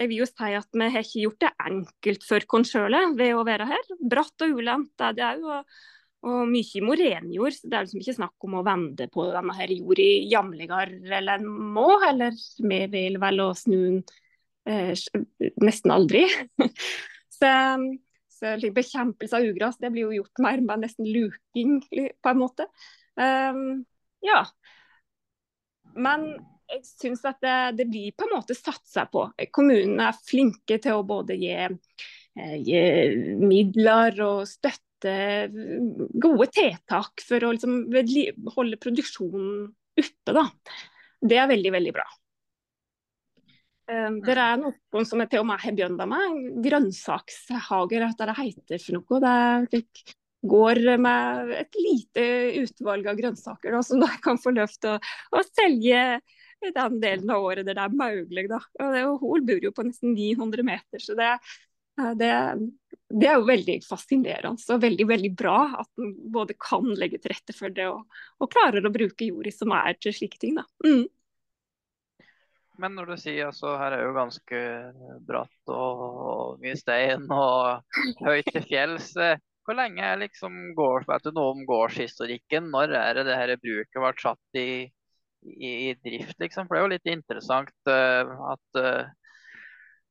jeg 0.00 0.10
vil 0.10 0.22
jo 0.22 0.28
si 0.28 0.52
at 0.58 0.68
vi 0.72 0.90
har 0.94 1.04
ikke 1.04 1.24
gjort 1.26 1.42
det 1.44 1.54
enkelt 1.68 2.22
for 2.26 2.58
oss 2.58 2.72
sjøl 2.72 3.00
ved 3.18 3.34
å 3.36 3.46
være 3.46 3.68
her. 3.70 3.90
Bratt 4.00 4.46
og 4.46 4.60
ulendt 4.60 5.04
er 5.04 5.18
det 5.18 5.34
òg. 5.40 5.74
Og 6.22 6.44
mye 6.46 6.80
morenjord, 6.86 7.50
så 7.56 7.66
det 7.66 7.74
er 7.74 7.86
liksom 7.88 7.98
ikke 7.98 8.12
snakk 8.14 8.44
om 8.46 8.52
å 8.54 8.60
vende 8.62 9.08
på 9.10 9.24
denne 9.32 9.56
her 9.58 9.72
jorda 9.74 10.04
jevnligere 10.30 11.00
eller 11.18 11.40
en 11.40 11.48
må, 11.74 11.88
eller 12.06 12.36
vi 12.62 12.78
vil 12.92 13.18
vel 13.18 13.42
å 13.42 13.48
snu 13.58 13.74
den 13.80 13.96
eh, 14.70 14.94
nesten 15.58 15.90
aldri. 15.90 16.22
så, 17.38 17.50
så 17.50 17.50
bekjempelse 18.42 19.38
av 19.38 19.46
ugras 19.46 19.78
det 19.80 19.90
blir 19.94 20.08
jo 20.08 20.22
gjort 20.22 20.42
mer 20.44 20.62
med 20.64 20.84
nesten 20.84 21.08
luking, 21.08 21.80
på 21.90 22.32
en 22.32 22.40
måte. 22.40 22.66
Um, 23.16 23.82
ja. 24.24 24.44
Men 25.92 26.30
jeg 26.72 26.84
syns 26.86 27.24
at 27.28 27.40
det, 27.44 27.56
det, 27.80 27.88
blir 27.90 28.14
på 28.16 28.26
en 28.26 28.36
måte 28.36 28.56
satsa 28.56 29.04
på. 29.12 29.26
Kommunene 29.54 30.08
er 30.08 30.22
flinke 30.24 30.78
til 30.82 30.98
å 30.98 31.04
både 31.06 31.36
gi, 31.40 31.52
eh, 31.58 32.56
gi 32.64 32.80
midler 33.42 34.16
og 34.24 34.46
støtte 34.48 35.50
gode 36.22 36.48
tiltak 36.54 37.24
for 37.26 37.44
å 37.44 37.52
liksom 37.56 37.78
holde 38.56 38.80
produksjonen 38.80 39.68
oppe. 39.98 40.32
Da. 40.32 40.46
Det 41.20 41.38
er 41.38 41.50
veldig, 41.50 41.74
veldig 41.74 41.94
bra. 41.98 42.06
Um, 43.90 44.20
det 44.22 44.36
er 44.38 44.60
noen 44.60 45.06
som 45.08 45.20
er 45.22 45.30
til 45.30 45.42
og 45.42 45.48
med 45.48 45.62
har 45.62 45.74
begynt 45.74 46.02
med 46.06 46.60
grønnsakshager, 46.64 48.04
hva 48.06 48.28
det 48.28 48.36
heter 48.38 48.82
for 48.82 48.98
noe. 48.98 49.64
Det 49.72 49.82
går 50.42 50.80
med 51.02 51.50
et 51.56 51.78
lite 51.78 52.22
utvalg 52.62 53.06
av 53.10 53.18
grønnsaker 53.18 53.74
da, 53.74 53.82
som 53.86 54.02
de 54.02 54.08
kan 54.22 54.38
få 54.42 54.54
lov 54.54 54.70
til 54.74 54.96
å, 54.96 55.00
å 55.38 55.42
selge 55.52 56.22
den 56.62 57.00
delen 57.02 57.30
av 57.30 57.42
året 57.42 57.66
der 57.66 57.78
det 57.78 57.84
er 57.88 57.98
mulig. 57.98 58.46
Da. 58.50 58.60
Og 58.78 58.94
det, 58.94 59.02
Hol 59.22 59.44
bor 59.46 59.66
jo 59.66 59.74
på 59.74 59.86
nesten 59.86 60.14
900 60.14 60.66
meter, 60.66 61.02
så 61.02 61.16
det, 61.18 61.30
det, 62.18 62.32
det 63.10 63.30
er 63.30 63.38
jo 63.38 63.48
veldig 63.48 63.78
fascinerende 63.86 64.74
og 64.74 64.84
veldig 64.84 65.08
veldig 65.10 65.32
bra 65.38 65.56
at 65.82 66.02
en 66.02 66.14
både 66.34 66.58
kan 66.60 66.86
legge 66.98 67.18
til 67.22 67.34
rette 67.34 67.56
for 67.56 67.74
det 67.74 67.88
og, 67.90 68.06
og 68.38 68.52
klarer 68.52 68.86
å 68.86 68.94
bruke 68.94 69.26
jorda 69.26 69.54
som 69.54 69.74
er 69.78 69.98
til 69.98 70.14
slike 70.16 70.42
ting. 70.42 70.58
Da. 70.58 70.66
Mm. 70.86 71.06
Men 72.80 72.94
når 72.96 73.12
du 73.12 73.16
sier 73.20 73.50
altså 73.50 73.74
her 73.80 73.96
er 73.96 74.04
jo 74.06 74.14
ganske 74.16 74.60
bratt 75.28 75.72
og 75.72 76.60
mye 76.62 76.76
stein 76.78 77.26
og 77.28 77.98
høyt 78.24 78.48
til 78.48 78.64
fjells. 78.68 79.12
Hvor 79.62 79.78
lenge 79.78 80.02
er 80.02 80.18
liksom 80.18 80.72
går, 80.78 81.04
vet 81.06 81.26
du 81.26 81.36
noe 81.36 81.52
om 81.54 81.66
gårdshistorikken? 81.68 82.70
Når 82.72 82.96
er 82.98 83.18
det 83.18 83.26
det 83.28 83.38
her 83.38 83.54
bruket 83.62 84.00
ble 84.02 84.12
satt 84.18 84.58
i, 84.58 84.70
i, 85.44 85.70
i 85.70 85.92
drift, 86.02 86.38
liksom? 86.42 86.66
For 86.66 86.74
det 86.74 86.80
er 86.80 86.86
jo 86.86 86.94
litt 86.96 87.12
interessant 87.12 87.92
uh, 87.92 88.32
at 88.54 88.80
uh, 88.80 89.12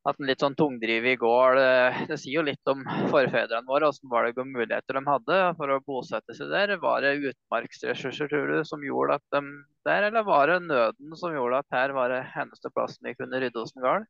at 0.10 0.18
en 0.18 0.26
litt 0.26 0.42
sånn 0.42 0.56
tungdrivet 0.58 1.20
gård 1.22 1.60
det, 1.60 2.06
det, 2.10 2.18
sier 2.18 2.40
jo 2.40 2.46
litt 2.48 2.72
om 2.72 2.82
forfedrene 3.12 3.68
våre. 3.70 3.92
Hvordan 3.92 4.14
var 4.14 4.28
det 4.28 4.46
muligheter 4.48 4.98
de 4.98 5.04
hadde 5.06 5.42
for 5.60 5.74
å 5.74 5.82
bosette 5.86 6.38
seg 6.38 6.50
der? 6.54 6.74
Var 6.82 7.06
det 7.06 7.32
utmarksressurser 7.32 8.32
tror 8.32 8.50
du, 8.50 8.58
som 8.68 8.86
gjorde 8.86 9.20
at 9.20 9.36
de 9.36 9.44
der, 9.86 10.08
eller 10.10 10.26
var 10.26 10.50
det 10.50 10.58
nøden 10.66 11.14
som 11.18 11.36
gjorde 11.36 11.62
at 11.62 11.78
her 11.78 11.94
var 11.98 12.14
det 12.14 12.24
eneste 12.38 12.74
plassen 12.74 13.08
vi 13.08 13.16
kunne 13.18 13.42
rydde 13.42 13.62
oss 13.62 13.76
en 13.78 13.86
gard? 13.86 14.10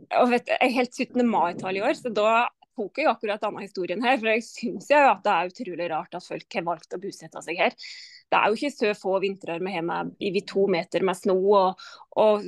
Jeg 0.00 0.40
er 0.56 0.72
helt 0.78 0.96
17. 0.96 1.26
mai-tall 1.28 1.76
i 1.76 1.84
år, 1.84 1.92
så 1.98 2.12
da 2.14 2.46
tok 2.78 3.02
jeg 3.02 3.10
akkurat 3.10 3.42
denne 3.42 3.66
historien 3.66 4.06
her. 4.06 4.16
For 4.22 4.30
jeg 4.32 4.46
syns 4.46 4.88
jo 4.90 5.02
at 5.10 5.26
det 5.26 5.34
er 5.34 5.50
utrolig 5.50 5.90
rart 5.92 6.16
at 6.16 6.24
folk 6.24 6.56
har 6.56 6.66
valgt 6.70 6.96
å 6.96 7.02
bosette 7.02 7.42
seg 7.44 7.60
her 7.60 7.74
det 8.30 8.38
er 8.38 8.46
jo 8.46 8.58
ikke 8.58 8.70
så 8.70 8.92
få 8.94 9.16
vintre 9.22 9.56
med 9.62 10.12
i 10.22 10.42
to 10.46 10.66
meter 10.70 11.02
med 11.06 11.18
snø. 11.18 11.34
Og, 11.34 11.84
og 12.22 12.46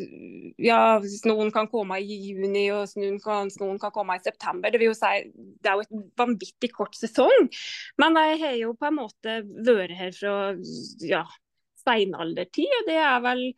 ja, 0.62 1.00
snøen 1.02 1.50
kan 1.54 1.68
komme 1.72 1.98
i 1.98 2.18
juni, 2.28 2.68
og 2.74 2.86
snøen 2.90 3.18
kan, 3.22 3.50
snøen 3.50 3.80
kan 3.82 3.94
komme 3.94 4.16
i 4.16 4.22
september. 4.22 4.70
Det 4.70 4.78
vil 4.78 4.92
jo 4.92 4.98
si, 4.98 5.12
det 5.34 5.70
er 5.70 5.78
jo 5.80 5.86
et 5.86 5.94
vanvittig 6.22 6.70
kort 6.76 6.94
sesong. 6.98 7.50
Men 7.98 8.20
jeg 8.22 8.42
har 8.44 8.58
jo 8.60 8.76
på 8.78 8.90
en 8.90 9.00
måte 9.00 9.40
vært 9.66 9.96
her 9.98 10.14
fra 10.14 10.36
ja, 11.08 11.24
steinaldertid, 11.82 12.78
og 12.78 12.90
det 12.90 13.00
er 13.02 13.24
vel 13.26 13.48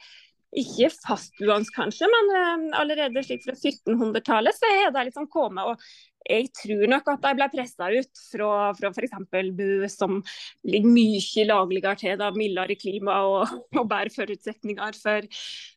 ikke 0.54 0.88
fastboende 0.94 1.72
kanskje, 1.74 2.06
men 2.10 2.28
uh, 2.30 2.66
allerede 2.78 3.24
slik 3.26 3.42
fra 3.42 3.56
1700-tallet 3.58 4.54
så 4.54 4.70
har 4.70 4.92
det 4.94 5.08
liksom 5.10 5.26
kommet. 5.32 5.66
og 5.66 6.13
jeg 6.24 6.48
tror 6.56 6.88
nok 6.88 7.10
at 7.12 7.22
de 7.24 7.32
ble 7.36 7.48
pressa 7.52 7.88
ut 7.92 8.22
fra, 8.30 8.50
fra 8.78 8.90
f.eks. 8.90 9.14
Bu, 9.54 9.84
som 9.92 10.20
ligger 10.64 10.94
mye 10.94 11.46
lagligere 11.48 12.00
til, 12.00 12.16
da, 12.20 12.30
mildere 12.36 12.78
klima 12.80 13.18
og, 13.28 13.54
og 13.78 13.88
bedre 13.90 14.12
forutsetninger 14.14 14.98
for, 15.00 15.28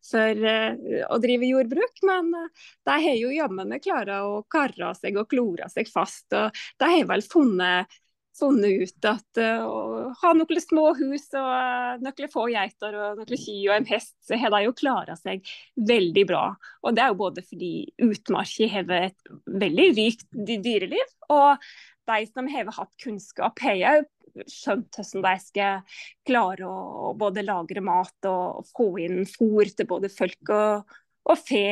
for 0.07 0.47
uh, 0.47 1.03
å 1.11 1.19
drive 1.23 1.51
jordbruk. 1.51 2.03
Men 2.07 2.31
uh, 2.35 2.67
de 2.87 2.97
har 3.07 3.19
jo 3.19 3.35
jammen 3.35 3.75
klart 3.83 4.13
å 4.15 4.43
karre 4.51 4.93
seg 4.99 5.19
og 5.19 5.29
klore 5.31 5.69
seg 5.73 5.91
fast. 5.91 6.27
og 6.31 6.55
De 6.79 6.91
har 6.95 7.07
vel 7.11 7.25
funnet 7.27 7.97
funnet 8.37 8.83
ut 8.85 9.07
at 9.09 9.41
uh, 9.41 9.65
å 9.65 9.81
ha 10.21 10.33
noen 10.37 10.61
små 10.63 10.91
hus 10.99 11.27
og 11.33 11.49
uh, 11.49 11.97
noen 12.03 12.31
få 12.33 12.47
geiter 12.53 12.95
og 12.95 13.21
noen 13.21 13.41
kyr 13.43 13.71
og 13.71 13.75
en 13.77 13.89
hest, 13.89 14.15
så 14.25 14.39
har 14.39 14.53
de 14.53 14.63
jo 14.67 14.75
klara 14.77 15.17
seg 15.19 15.45
veldig 15.89 16.25
bra. 16.29 16.43
Og 16.85 16.97
det 16.97 17.03
er 17.03 17.13
jo 17.13 17.21
både 17.23 17.45
fordi 17.45 17.71
utmarka 18.07 18.69
har 18.73 18.93
et 18.99 19.31
veldig 19.65 19.87
rikt 19.97 20.27
dyreliv, 20.33 21.15
og 21.33 21.63
de 22.07 22.27
som 22.29 22.47
har 22.51 22.69
hatt 22.71 22.93
kunnskap, 23.03 23.59
har 23.65 23.83
òg 23.97 24.05
skjønt 24.45 24.93
hvordan 24.93 25.25
de 25.25 25.33
skal 25.41 25.99
klare 26.27 26.67
å 26.69 27.13
både 27.17 27.45
lagre 27.45 27.81
mat 27.83 28.29
og 28.29 28.67
få 28.75 28.89
inn 29.03 29.23
fôr 29.29 29.69
til 29.73 29.89
både 29.89 30.11
folk 30.13 30.51
og, 30.53 30.97
og 31.27 31.39
fe 31.41 31.63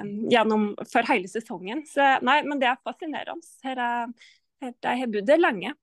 um, 0.00 0.12
gjennom, 0.32 0.68
for 0.90 1.06
hele 1.10 1.30
sesongen. 1.30 1.84
Så 1.88 2.16
nei, 2.26 2.40
men 2.46 2.62
det 2.62 2.70
er 2.70 2.84
fascinerende. 2.86 3.56
Her 3.66 3.82
er, 3.84 4.14
her, 4.64 4.78
de 4.80 4.94
har 5.02 5.12
bodd 5.12 5.34
lenge. 5.40 5.74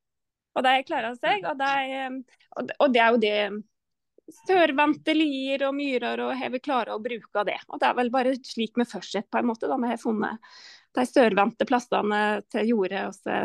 Og 0.53 0.65
de 0.65 0.73
klarer 0.87 1.15
seg. 1.17 1.45
Og, 1.49 1.59
de, 1.59 2.73
og 2.77 2.93
det 2.93 3.01
er 3.01 3.13
jo 3.13 3.21
det 3.21 3.37
sørvendte 4.47 5.15
lier 5.15 5.65
og 5.67 5.75
myrer, 5.75 6.21
og 6.23 6.37
har 6.39 6.53
vi 6.53 6.61
klart 6.63 6.91
å 6.93 7.01
bruke 7.03 7.43
det. 7.47 7.57
Og 7.67 7.81
Det 7.81 7.89
er 7.89 7.97
vel 7.97 8.11
bare 8.13 8.35
slik 8.39 8.77
vi 8.79 8.85
fortsetter, 8.87 9.29
på 9.31 9.41
en 9.41 9.49
måte. 9.49 9.67
da 9.67 9.77
Vi 9.81 9.89
har 9.89 9.99
funnet 10.01 10.53
de 10.93 11.05
sørvendte 11.09 11.67
plassene 11.67 12.21
til 12.53 12.69
jordet, 12.69 13.07
og 13.09 13.17
så 13.17 13.39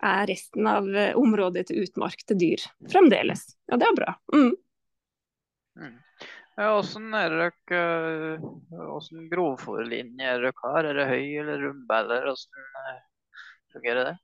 er 0.00 0.26
resten 0.28 0.66
av 0.66 0.88
området 1.20 1.66
til 1.68 1.84
utmark 1.84 2.24
til 2.26 2.38
dyr 2.40 2.64
fremdeles. 2.90 3.46
Og 3.70 3.80
det 3.80 3.88
er 3.88 3.96
bra. 3.96 4.14
Mm. 4.34 4.54
Mm. 5.80 5.98
Hvordan 6.60 7.14
er 7.16 7.36
dere, 7.38 8.40
hvordan 8.68 9.28
grovfòrlinje 9.30 10.32
er 10.34 10.42
dere 10.42 10.64
har? 10.64 10.88
Er 10.88 10.98
det 10.98 11.06
høy 11.08 11.38
eller 11.44 11.62
rumbeller? 11.68 12.26
Hvordan 12.28 13.04
fungerer 13.72 14.10
det? 14.10 14.16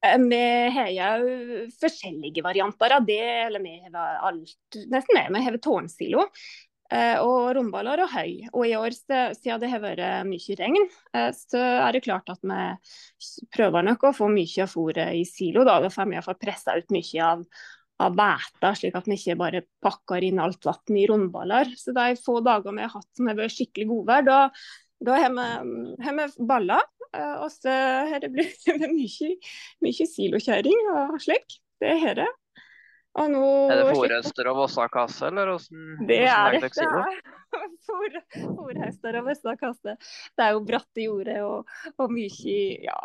Vi 0.00 0.40
har 0.72 0.90
jo 0.96 1.66
forskjellige 1.76 2.44
varianter 2.44 2.96
av 2.96 3.04
det. 3.06 3.20
eller 3.20 3.60
Vi 3.60 3.76
har 3.92 4.18
alt, 4.30 4.80
nesten 4.88 5.18
det. 5.18 5.26
Vi 5.34 5.44
har 5.44 5.58
tårnsilo 5.60 6.24
og 6.90 7.52
romballer 7.54 8.02
og 8.02 8.10
høy. 8.10 8.48
Og 8.50 8.64
i 8.66 8.74
år, 8.74 8.94
siden 8.96 9.60
det 9.62 9.70
har 9.70 9.82
vært 9.82 10.26
mye 10.26 10.56
regn, 10.58 10.88
så 11.36 11.60
er 11.86 11.94
det 11.94 12.04
klart 12.06 12.32
at 12.32 12.40
vi 12.42 13.44
prøver 13.54 13.86
nok 13.86 14.08
å 14.08 14.16
få 14.16 14.30
mye 14.32 14.64
av 14.64 14.72
fôret 14.72 15.20
i 15.20 15.26
silo. 15.28 15.64
Da, 15.68 15.78
da 15.84 15.92
får 15.92 16.10
vi 16.10 16.18
iallfall 16.18 16.40
pressa 16.40 16.74
ut 16.78 16.90
mye 16.94 17.28
av, 17.28 17.44
av 18.00 18.20
slik 18.74 18.98
at 18.98 19.06
vi 19.06 19.18
ikke 19.20 19.38
bare 19.38 19.64
pakker 19.84 20.26
inn 20.26 20.42
alt 20.42 20.66
vann 20.66 20.98
i 20.98 21.06
rundballer. 21.06 21.70
Så 21.78 21.94
de 21.94 22.14
få 22.18 22.40
dagene 22.42 22.80
vi 22.80 22.88
har 22.88 22.96
hatt 22.96 23.10
som 23.14 23.30
har 23.30 23.38
vært 23.38 23.54
skikkelig 23.54 23.90
godvær, 23.92 24.26
da, 24.26 24.40
da 25.04 25.16
har 25.20 25.32
vi, 25.36 25.46
har 26.04 26.18
vi 26.18 26.46
baller. 26.48 26.84
Eh, 27.16 27.36
og 27.42 27.50
så 27.52 27.72
har 28.10 28.22
det 28.22 28.30
blitt 28.34 28.66
mye, 28.92 29.32
mye 29.84 30.06
silokjøring 30.12 30.92
og 30.94 31.16
slik. 31.22 31.58
Det 31.80 31.96
har 32.02 32.20
det. 32.20 32.28
Og 33.18 33.26
nå, 33.32 33.46
er 33.72 33.80
det 33.80 33.94
fòrhester 33.96 34.48
og 34.52 34.60
Vossakasse, 34.60 35.26
eller 35.32 35.48
åssen 35.56 36.04
Det 36.06 36.20
er 36.30 36.54
det. 36.54 36.68
Fòrhester 38.54 39.18
og 39.18 39.26
Vossakasse. 39.26 39.96
Det 40.38 40.44
er 40.44 40.54
jo 40.54 40.62
bratte 40.68 41.02
jorder 41.02 41.42
og, 41.42 41.72
og 41.98 42.14
mye 42.14 42.58
ja, 42.84 43.00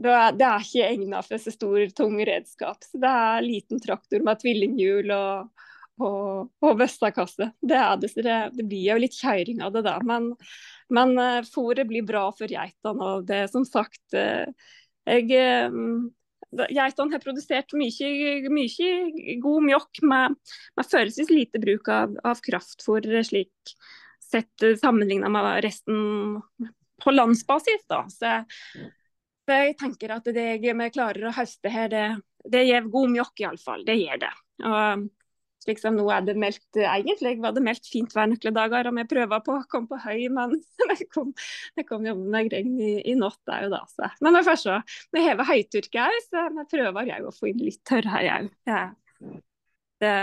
det 0.00 0.12
er, 0.16 0.36
det 0.40 0.46
er 0.48 0.64
ikke 0.64 0.88
egnet 0.88 1.28
for 1.28 1.42
så 1.42 1.52
stor, 1.54 1.82
tung 1.96 2.16
redskap. 2.24 2.82
Så 2.86 2.98
det 3.02 3.10
er 3.22 3.44
liten 3.44 3.82
traktor 3.84 4.24
med 4.24 4.40
tvillinghjul 4.40 5.12
og, 5.14 5.66
og, 6.00 6.50
og 6.64 6.78
vestakasse. 6.80 7.50
Det, 7.60 7.80
det, 8.02 8.10
det, 8.24 8.64
blir 8.64 8.92
jo 8.92 9.00
litt 9.02 9.16
kjøring 9.18 9.62
av 9.64 9.74
det, 9.74 9.84
da. 9.86 9.96
Men, 10.06 10.32
men 10.92 11.14
uh, 11.18 11.40
fôret 11.46 11.88
blir 11.88 12.06
bra 12.06 12.28
for 12.36 12.50
geitene. 12.50 13.10
Og 13.12 13.28
det 13.28 13.44
er 13.44 13.52
som 13.52 13.66
sagt 13.68 14.16
uh, 14.16 14.48
jeg, 15.08 15.28
uh, 15.30 16.08
Geitene 16.50 17.14
har 17.14 17.22
produsert 17.22 17.70
mye, 17.78 18.08
mye 18.50 19.36
god 19.38 19.66
mjølk 19.68 20.00
med, 20.02 20.34
med 20.74 20.88
følelsesvis 20.90 21.30
lite 21.30 21.60
bruk 21.62 21.86
av, 21.94 22.16
av 22.26 22.40
kraftfôr, 22.42 23.06
slik 23.22 23.74
sett 24.18 24.64
sammenlignet 24.80 25.30
med 25.30 25.60
resten 25.62 26.40
på 27.04 27.14
landsbasis. 27.14 27.86
da. 27.86 28.02
Så 28.10 28.32
så 29.50 29.56
jeg 29.64 29.78
tenker 29.80 30.12
at 30.14 30.28
det 30.30 30.60
vi 30.62 30.90
klarer 30.94 31.26
å 31.26 31.34
høste 31.34 31.70
her, 31.72 31.88
det, 31.90 32.04
det 32.46 32.60
gir 32.68 32.84
god 32.92 33.10
mjølk 33.10 33.42
iallfall. 33.42 33.80
Det 33.86 33.96
gjør 33.98 34.20
det. 34.22 34.30
Og 34.62 35.08
slik 35.64 35.80
som 35.82 35.96
nå 35.96 36.06
er 36.12 36.24
det 36.24 36.36
meldt, 36.40 36.64
Egentlig 36.76 37.34
var 37.42 37.54
det 37.56 37.62
meldt 37.64 37.88
fint 37.90 38.14
vær 38.16 38.30
noen 38.30 38.56
dager, 38.56 38.88
og 38.88 38.96
vi 38.96 39.04
prøver 39.10 39.44
på 39.44 39.58
å 39.58 39.66
komme 39.70 39.90
på 39.90 40.00
høy, 40.06 40.26
men 40.32 40.56
det 40.90 41.08
kom, 41.12 41.34
det 41.76 41.86
kom 41.88 42.06
jo 42.08 42.16
med 42.20 42.50
regn 42.54 42.78
i, 42.80 42.94
i 43.12 43.16
natt 43.18 43.52
òg, 43.52 43.68
da. 43.74 43.82
Så. 43.92 44.10
Men 44.24 44.38
vi 44.38 44.44
får 44.48 44.60
se. 44.62 44.80
Vi 45.12 45.24
hever 45.26 45.50
høytørke 45.50 46.08
òg, 46.08 46.18
så 46.28 46.48
vi 46.56 46.66
prøver 46.74 47.12
jeg 47.12 47.26
å 47.26 47.34
få 47.36 47.52
inn 47.52 47.64
litt 47.64 47.82
tørrere 47.88 48.40
òg. 48.40 48.50
Ja. 48.70 48.82
Det 50.00 50.14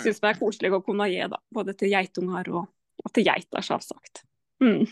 syns 0.00 0.22
jeg 0.22 0.30
er 0.30 0.38
koselig 0.40 0.72
å 0.72 0.84
kunne 0.84 1.08
gi, 1.12 1.20
da. 1.28 1.40
Både 1.52 1.76
til 1.76 1.92
geitunger 1.92 2.52
og, 2.56 2.70
og 3.04 3.12
til 3.12 3.26
geiter, 3.28 3.64
selvsagt. 3.64 4.24
Mm. 4.64 4.86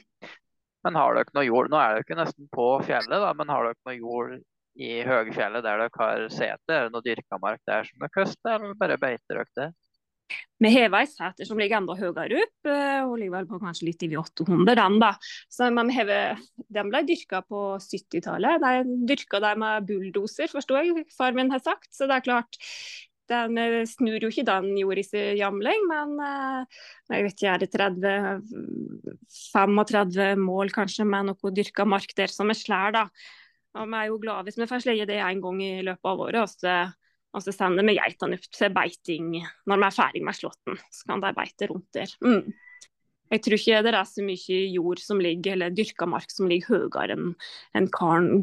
Men 0.84 0.98
har 1.00 1.16
dere 1.16 1.32
noe 1.32 1.46
jord? 1.46 1.70
Nå 1.72 1.78
er 1.80 2.02
dere 2.02 2.18
nesten 2.20 2.50
på 2.52 2.66
fjellet, 2.84 3.16
da, 3.22 3.30
men 3.36 3.52
har 3.52 3.70
dere 3.70 3.88
noe 3.88 3.96
jord 3.96 4.34
i 4.74 4.98
høyfjellet 5.06 5.64
der 5.64 5.80
dere 5.80 5.88
har 5.96 6.26
sete? 6.28 6.74
Er 6.74 6.88
det 6.88 6.92
noe 6.92 7.04
dyrka 7.04 7.38
mark 7.40 7.62
der 7.68 7.86
som 7.88 8.02
dere 8.02 8.18
høster, 8.18 8.58
eller 8.58 8.76
bare 8.78 9.00
beiter 9.00 9.40
dere 9.40 9.48
det? 9.56 9.70
Vi 10.62 10.70
har 10.72 10.94
ei 10.96 11.06
seter 11.10 11.46
som 11.48 11.58
ligger 11.60 11.80
enda 11.80 11.96
høyere 11.98 12.40
opp, 12.40 12.68
eh, 12.70 13.00
og 13.04 13.16
ligger 13.20 13.34
vel 13.36 13.48
på 13.50 13.60
kanskje 13.62 13.88
litt 13.90 14.04
over 14.06 14.20
800, 14.22 14.76
den 14.80 15.00
da. 15.02 15.10
Så, 15.52 15.68
men 15.74 15.90
hever, 15.92 16.40
den 16.72 16.92
ble 16.92 17.02
dyrka 17.08 17.42
på 17.44 17.64
70-tallet. 17.82 18.62
De 18.62 19.00
dyrka 19.10 19.42
de 19.44 19.54
med 19.60 19.88
bulldoser, 19.90 20.48
forstår 20.52 20.80
jeg, 20.80 21.08
far 21.16 21.36
min 21.36 21.52
har 21.52 21.62
sagt. 21.64 21.90
Så 21.92 22.08
det 22.08 22.20
er 22.20 22.26
klart, 22.30 22.60
den 23.32 23.60
eh, 23.60 23.82
snur 23.88 24.20
jo 24.22 24.30
ikke 24.32 24.46
den 24.48 24.72
jorda 24.78 25.04
si 25.06 25.22
jamling, 25.40 25.86
men 25.90 26.16
eh, 26.22 26.82
jeg 27.12 27.28
vet 27.28 27.38
ikke, 27.38 27.52
er 27.52 27.64
det 27.64 27.70
30, 27.74 28.42
35 29.52 30.44
mål 30.44 30.74
kanskje 30.74 31.08
med 31.08 31.32
noe 31.32 31.54
dyrka 31.54 31.86
mark 31.88 32.16
der 32.16 32.32
som 32.32 32.52
er 32.52 32.60
slær, 32.60 32.94
da. 32.96 33.08
Og 33.74 33.88
vi 33.90 33.98
er 33.98 34.10
jo 34.12 34.20
glad 34.22 34.46
hvis 34.46 34.60
vi 34.60 34.68
får 34.70 34.84
sleie 34.84 35.06
det 35.08 35.18
en 35.18 35.40
gang 35.42 35.62
i 35.64 35.72
løpet 35.82 36.06
av 36.06 36.20
året. 36.28 36.44
Og 36.44 36.52
så, 36.52 36.76
og 37.34 37.42
så 37.42 37.52
sender 37.54 37.86
vi 37.86 37.96
geitene 37.98 38.38
opp 38.38 38.46
til 38.54 38.74
beiting 38.74 39.32
når 39.66 39.80
vi 39.80 39.86
er 39.88 39.96
ferdig 39.96 40.22
med 40.26 40.38
slåtten. 40.38 40.78
Så 40.94 41.08
kan 41.08 41.22
de 41.24 41.32
beite 41.34 41.68
rundt 41.70 41.88
der. 41.96 42.12
Mm. 42.22 42.54
Jeg 43.32 43.42
tror 43.42 43.56
ikke 43.58 43.80
det 43.82 43.94
er 43.96 44.06
så 44.06 44.22
mye 44.22 44.58
jord 44.70 45.00
som 45.02 45.22
ligger, 45.22 45.56
eller 45.56 45.74
dyrka 45.74 46.06
mark 46.06 46.30
som 46.30 46.46
ligger 46.50 46.84
høyere 46.84 47.16
enn 47.16 47.32
en 47.74 47.88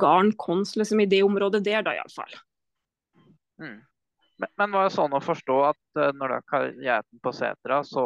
garn 0.01 0.33
kons 0.41 0.75
liksom, 0.75 1.03
i 1.03 1.07
det 1.07 1.21
området 1.23 1.63
der, 1.63 1.85
da 1.85 1.95
iallfall. 1.95 2.33
Mm. 3.61 3.79
Men, 4.41 4.51
men 4.57 4.75
var 4.75 4.89
det 4.89 4.95
sånn 4.97 5.15
å 5.15 5.21
forstå 5.23 5.57
at 5.69 6.01
uh, 6.01 6.09
når 6.17 6.33
dere 6.33 6.51
har 6.51 6.67
geiten 6.87 7.21
på 7.23 7.33
setra, 7.37 7.83
så, 7.87 8.05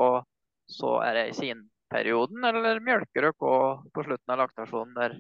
så, 0.69 0.98
er 1.08 1.17
det 1.17 1.26
i 1.32 1.38
sinperioden, 1.39 2.43
eller 2.45 2.84
mjølker 2.84 3.30
dere 3.30 3.38
på 3.39 4.06
slutten 4.06 4.36
av 4.36 4.43
laktasjonen 4.43 4.93
der? 5.00 5.17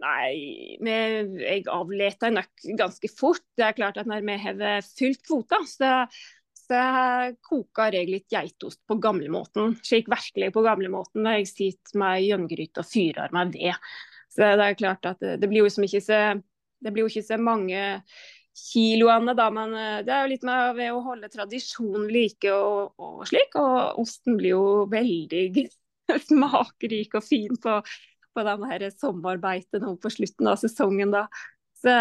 Nei, 0.00 0.76
vi, 0.80 0.92
jeg 1.42 1.66
avleta 1.70 2.30
nok 2.32 2.64
ganske 2.78 3.10
fort. 3.12 3.44
Det 3.58 3.66
er 3.66 3.76
klart 3.76 4.00
at 4.00 4.08
når 4.08 4.24
vi 4.26 4.38
har 4.40 4.86
fylt 4.86 5.20
kvota, 5.26 5.60
så, 5.68 5.92
så 6.64 6.84
koker 7.44 7.98
jeg 7.98 8.10
litt 8.10 8.32
geitost 8.32 8.80
på 8.88 8.96
gamlemåten. 9.02 9.76
Slik 9.84 10.08
virkelig 10.10 10.52
på 10.54 10.64
gamlemåten 10.64 11.28
jeg 11.36 11.50
sitter 11.50 12.00
med 12.02 12.24
gjøngryte 12.24 12.82
og 12.82 12.88
fyrer 12.88 13.36
med 13.36 13.52
ved. 13.58 13.92
Så 14.32 14.54
det 14.56 14.66
er 14.70 14.80
klart 14.80 15.10
at 15.10 15.20
det, 15.20 15.36
det 15.42 15.50
blir 15.50 15.62
jo 15.62 15.68
liksom 15.68 15.86
ikke 15.86 16.04
så 16.04 16.22
ikke 16.82 17.22
så 17.22 17.36
mange 17.38 17.82
kiloene, 18.72 19.34
da. 19.38 19.48
Men 19.54 19.74
eh, 19.74 20.00
det 20.06 20.12
er 20.12 20.24
jo 20.24 20.32
litt 20.32 20.46
med 20.46 20.76
ved 20.76 20.92
å 20.92 21.02
holde 21.04 21.30
tradisjonen 21.32 22.08
like 22.12 22.52
og, 22.52 22.94
og 22.98 23.26
slik. 23.28 23.54
Og 23.60 24.02
osten 24.02 24.38
blir 24.40 24.56
jo 24.56 24.64
veldig 24.90 25.68
smakrik 26.28 27.14
og 27.18 27.24
fin 27.24 27.56
på, 27.62 27.78
på 28.34 28.46
denne 28.46 28.90
sommerbeitet 28.94 29.82
nå 29.82 29.96
på 30.00 30.12
slutten 30.12 30.50
av 30.52 30.60
sesongen. 30.60 31.14
da. 31.14 31.26
Så 31.82 31.92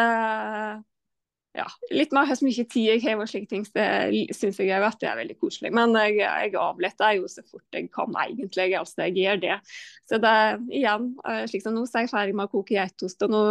ja, 1.51 1.65
litt 1.91 2.13
mer 2.15 2.29
hvor 2.29 2.39
mye 2.47 2.63
tid 2.71 2.85
jeg 2.85 3.01
har 3.03 3.19
og 3.19 3.27
slike 3.27 3.49
ting, 3.51 3.63
det 3.75 4.35
syns 4.37 4.59
jeg 4.61 4.71
at 4.71 4.99
det 5.01 5.09
er 5.09 5.17
veldig 5.19 5.35
koselig. 5.41 5.71
Men 5.75 5.91
jeg, 5.99 6.21
jeg 6.21 6.53
avletter 6.55 7.17
jo 7.17 7.27
så 7.31 7.43
fort 7.43 7.75
jeg 7.75 7.89
kan, 7.91 8.13
egentlig. 8.23 8.69
Altså, 8.79 9.03
jeg 9.09 9.17
gjør 9.25 9.41
det. 9.41 9.57
Så 10.07 10.19
det 10.23 10.35
igjen, 10.71 11.09
eh, 11.27 11.41
slik 11.51 11.65
som 11.65 11.75
nå 11.75 11.83
så 11.89 11.99
er 11.99 12.05
jeg 12.05 12.13
ferdig 12.13 12.37
med 12.39 12.47
å 12.47 12.53
koke 12.53 12.77
geitost, 12.77 13.25
og 13.27 13.33
nå, 13.33 13.41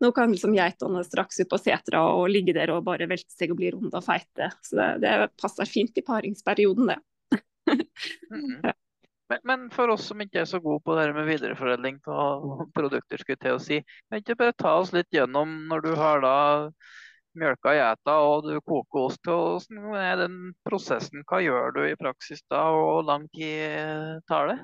nå 0.00 0.12
kan 0.16 0.32
liksom 0.32 0.56
geitene 0.56 1.04
straks 1.04 1.42
ut 1.42 1.50
på 1.52 1.60
setra 1.60 2.06
og 2.14 2.30
ligge 2.32 2.56
der 2.56 2.72
og 2.72 2.86
bare 2.88 3.10
velte 3.10 3.36
seg 3.36 3.52
og 3.52 3.60
bli 3.60 3.74
runde 3.76 3.92
og 3.92 4.06
feite. 4.06 4.48
Så 4.64 4.80
det, 4.80 4.88
det 5.04 5.14
passer 5.40 5.68
fint 5.68 6.00
i 6.00 6.06
paringsperioden, 6.06 6.94
det. 6.94 6.98
mm 7.74 8.40
-hmm. 8.40 8.72
Men, 9.34 9.40
men, 9.44 9.70
for 9.70 9.90
oss 9.90 10.06
som 10.10 10.20
ikke 10.22 10.42
er 10.44 10.48
så 10.48 10.60
gode 10.62 10.82
på 10.84 10.94
det 10.98 11.08
med 11.16 11.26
videreforedling 11.26 11.98
av 12.06 12.66
produkter, 12.76 13.18
skulle 13.18 13.34
jeg 13.34 13.42
til 13.42 13.56
å 13.56 13.62
si, 13.62 13.78
kan 14.06 14.20
ikke 14.20 14.36
bare 14.38 14.54
ta 14.58 14.76
oss 14.78 14.92
litt 14.94 15.10
gjennom 15.14 15.64
når 15.70 15.82
du 15.82 15.90
har 15.98 16.22
da 16.22 16.36
mjølka 17.34 17.72
geita 17.74 18.14
og 18.22 18.46
du 18.46 18.60
koker 18.62 19.08
ost. 19.08 19.26
Hvordan 19.26 19.96
er 19.98 20.20
den 20.22 20.36
prosessen? 20.66 21.24
Hva 21.26 21.40
gjør 21.42 21.74
du 21.74 21.80
i 21.88 21.96
praksis 21.98 22.44
da, 22.46 22.68
og 22.70 22.84
hvor 22.84 23.08
lang 23.08 23.26
tid 23.34 24.22
tar 24.30 24.52
det? 24.52 24.58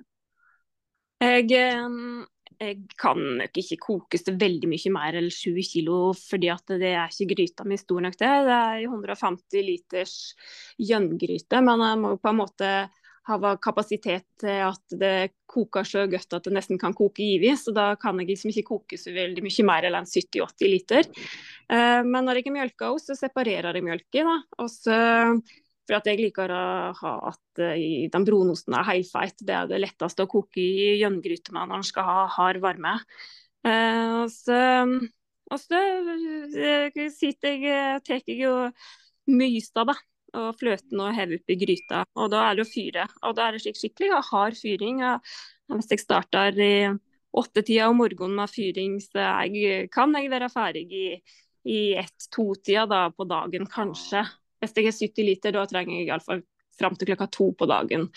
Jeg, 1.20 1.50
jeg 2.62 2.78
kan 3.00 3.18
nok 3.42 3.58
ikke 3.60 3.80
kokes 3.82 4.24
til 4.28 4.38
veldig 4.40 4.70
mye 4.70 4.94
mer 4.94 5.18
enn 5.18 5.28
7 5.34 5.58
kilo, 5.66 5.98
fordi 6.14 6.54
det 6.78 6.94
er 6.94 7.10
ikke 7.10 7.34
gryta 7.34 7.66
mi 7.66 7.80
stor 7.80 8.06
nok 8.06 8.16
det. 8.22 8.32
Det 8.46 8.62
er 8.62 8.86
150 8.86 9.66
liters 9.66 10.16
gjønngryte, 10.78 11.60
men 11.66 11.86
jeg 11.88 12.02
må 12.06 12.14
på 12.22 12.30
en 12.30 12.42
måte 12.44 12.72
ha 13.28 13.54
kapasitet 13.62 14.26
til 14.40 14.62
at 14.64 14.94
det 14.96 15.32
koker 15.50 15.86
så 15.86 16.06
godt 16.10 16.36
at 16.38 16.46
det 16.46 16.54
nesten 16.56 16.78
kan 16.80 16.94
koke 16.96 17.22
i 17.22 17.54
Så 17.56 17.74
da 17.76 17.94
kan 18.00 18.18
jeg 18.20 18.30
liksom 18.30 18.50
ikke 18.50 18.68
koke 18.68 18.98
så 18.98 19.12
veldig 19.12 19.44
mye 19.44 19.66
mer 19.66 19.88
enn 19.90 20.08
70-80 20.08 20.70
liter. 20.70 21.10
Uh, 21.70 22.00
men 22.06 22.24
når 22.24 22.40
jeg 22.40 22.48
er 22.48 22.56
mjølka 22.56 22.92
hos, 22.92 23.06
så 23.06 23.18
separerer 23.18 23.76
jeg 23.76 23.84
mjølka. 23.84 24.38
For 25.90 25.98
at 25.98 26.06
jeg 26.06 26.20
liker 26.20 26.52
å 26.54 26.64
ha 26.96 27.14
at 27.32 27.62
uh, 27.62 27.76
den 28.14 28.26
brunosten 28.26 28.76
er 28.78 28.88
helfeit. 28.88 29.36
Det 29.38 29.56
er 29.56 29.70
det 29.70 29.82
letteste 29.84 30.24
å 30.24 30.30
koke 30.30 30.62
i 30.62 30.98
gjønngryte 31.02 31.54
med 31.54 31.68
når 31.68 31.80
den 31.80 31.88
skal 31.90 32.08
ha 32.08 32.18
hard 32.38 32.62
varme. 32.64 32.96
Og 33.60 34.30
så, 34.32 34.56
og 35.52 35.58
så 35.60 35.80
sitter 37.12 37.58
jeg, 37.60 38.00
tar 38.06 38.22
jeg 38.24 38.38
jo 38.40 38.54
Mystad, 39.28 39.90
da. 39.90 39.94
Og 40.36 40.56
fløten 40.60 41.02
og 41.02 41.14
heve 41.16 41.38
opp 41.40 41.52
i 41.52 41.58
gryta. 41.60 42.02
Og 42.18 42.30
da 42.32 42.44
er 42.48 42.58
det 42.58 42.66
å 42.66 42.70
fyre. 42.70 43.06
Og 43.26 43.36
da 43.38 43.46
er 43.46 43.56
det 43.56 43.62
slik 43.64 43.78
skikkelig 43.78 44.22
hard 44.30 44.58
fyring. 44.58 45.02
Og 45.04 45.78
Hvis 45.78 45.92
jeg 45.94 46.02
starter 46.02 46.60
i 46.60 46.74
åttetida 47.30 47.88
om 47.90 48.00
morgenen 48.02 48.40
med 48.40 48.50
fyring, 48.50 48.98
så 49.02 49.46
jeg, 49.46 49.88
kan 49.94 50.14
jeg 50.18 50.30
være 50.32 50.50
ferdig 50.52 50.86
i, 50.90 51.06
i 51.70 51.80
ett-to-tida 52.00 53.06
på 53.16 53.26
dagen, 53.30 53.68
kanskje. 53.70 54.24
Hvis 54.60 54.76
jeg 54.76 54.88
har 54.88 54.96
70 54.98 55.28
liter, 55.28 55.56
da 55.56 55.66
trenger 55.70 56.00
jeg 56.00 56.10
iallfall 56.10 56.44
fram 56.80 56.96
til 56.96 57.10
klokka 57.12 57.28
to 57.32 57.50
på 57.56 57.68
dagen. 57.70 58.08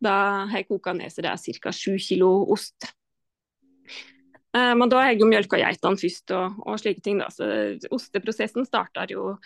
Da 0.00 0.14
har 0.50 0.62
jeg 0.62 0.70
koka 0.70 0.94
ned 0.96 1.12
så 1.12 1.24
det 1.24 1.32
er 1.32 1.60
ca. 1.60 1.72
7 1.76 1.98
kilo 2.00 2.30
ost. 2.52 2.88
Eh, 4.56 4.72
men 4.74 4.88
da 4.90 5.02
har 5.02 5.12
jeg 5.12 5.20
jo 5.22 5.28
mjølka 5.30 5.60
geitene 5.60 6.00
først 6.00 6.32
og, 6.34 6.62
og, 6.64 6.78
slike 6.82 7.04
ting. 7.04 7.20
da. 7.22 7.28
Så 7.30 7.46
Osteprosessen 7.94 8.66
starter 8.66 9.12
jo 9.14 9.36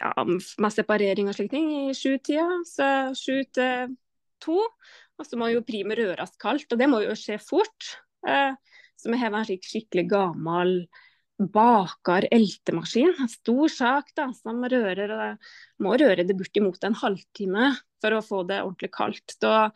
ja, 0.00 0.12
med 0.24 0.72
separering 0.74 1.28
og 1.30 1.36
slike 1.36 1.54
ting 1.54 1.68
i 1.76 1.96
sju-tida. 1.96 2.46
Så 2.68 2.88
sju 3.18 3.44
til 3.54 3.94
to. 4.42 4.58
Og 5.20 5.28
så 5.28 5.36
må 5.36 5.50
jo 5.52 5.64
primet 5.66 6.00
røres 6.00 6.32
kaldt, 6.40 6.70
og 6.72 6.80
det 6.80 6.88
må 6.88 7.02
jo 7.04 7.14
skje 7.18 7.36
fort. 7.42 7.92
Eh, 8.26 8.56
så 8.96 9.12
vi 9.12 9.20
har 9.20 9.36
en 9.36 9.44
skikkelig 9.44 10.06
gammel 10.08 10.74
baker 11.40 12.26
eltemaskin. 12.32 13.14
En 13.20 13.30
stor 13.32 13.72
sak 13.72 14.10
da, 14.16 14.30
som 14.36 14.64
rører 14.64 15.12
og 15.16 15.52
må 15.84 15.94
røre 16.00 16.24
det 16.28 16.36
bortimot 16.36 16.84
en 16.84 16.96
halvtime 16.96 17.72
for 18.00 18.16
å 18.16 18.24
få 18.24 18.42
det 18.48 18.62
ordentlig 18.64 18.92
kaldt. 18.96 19.36
Da, 19.44 19.70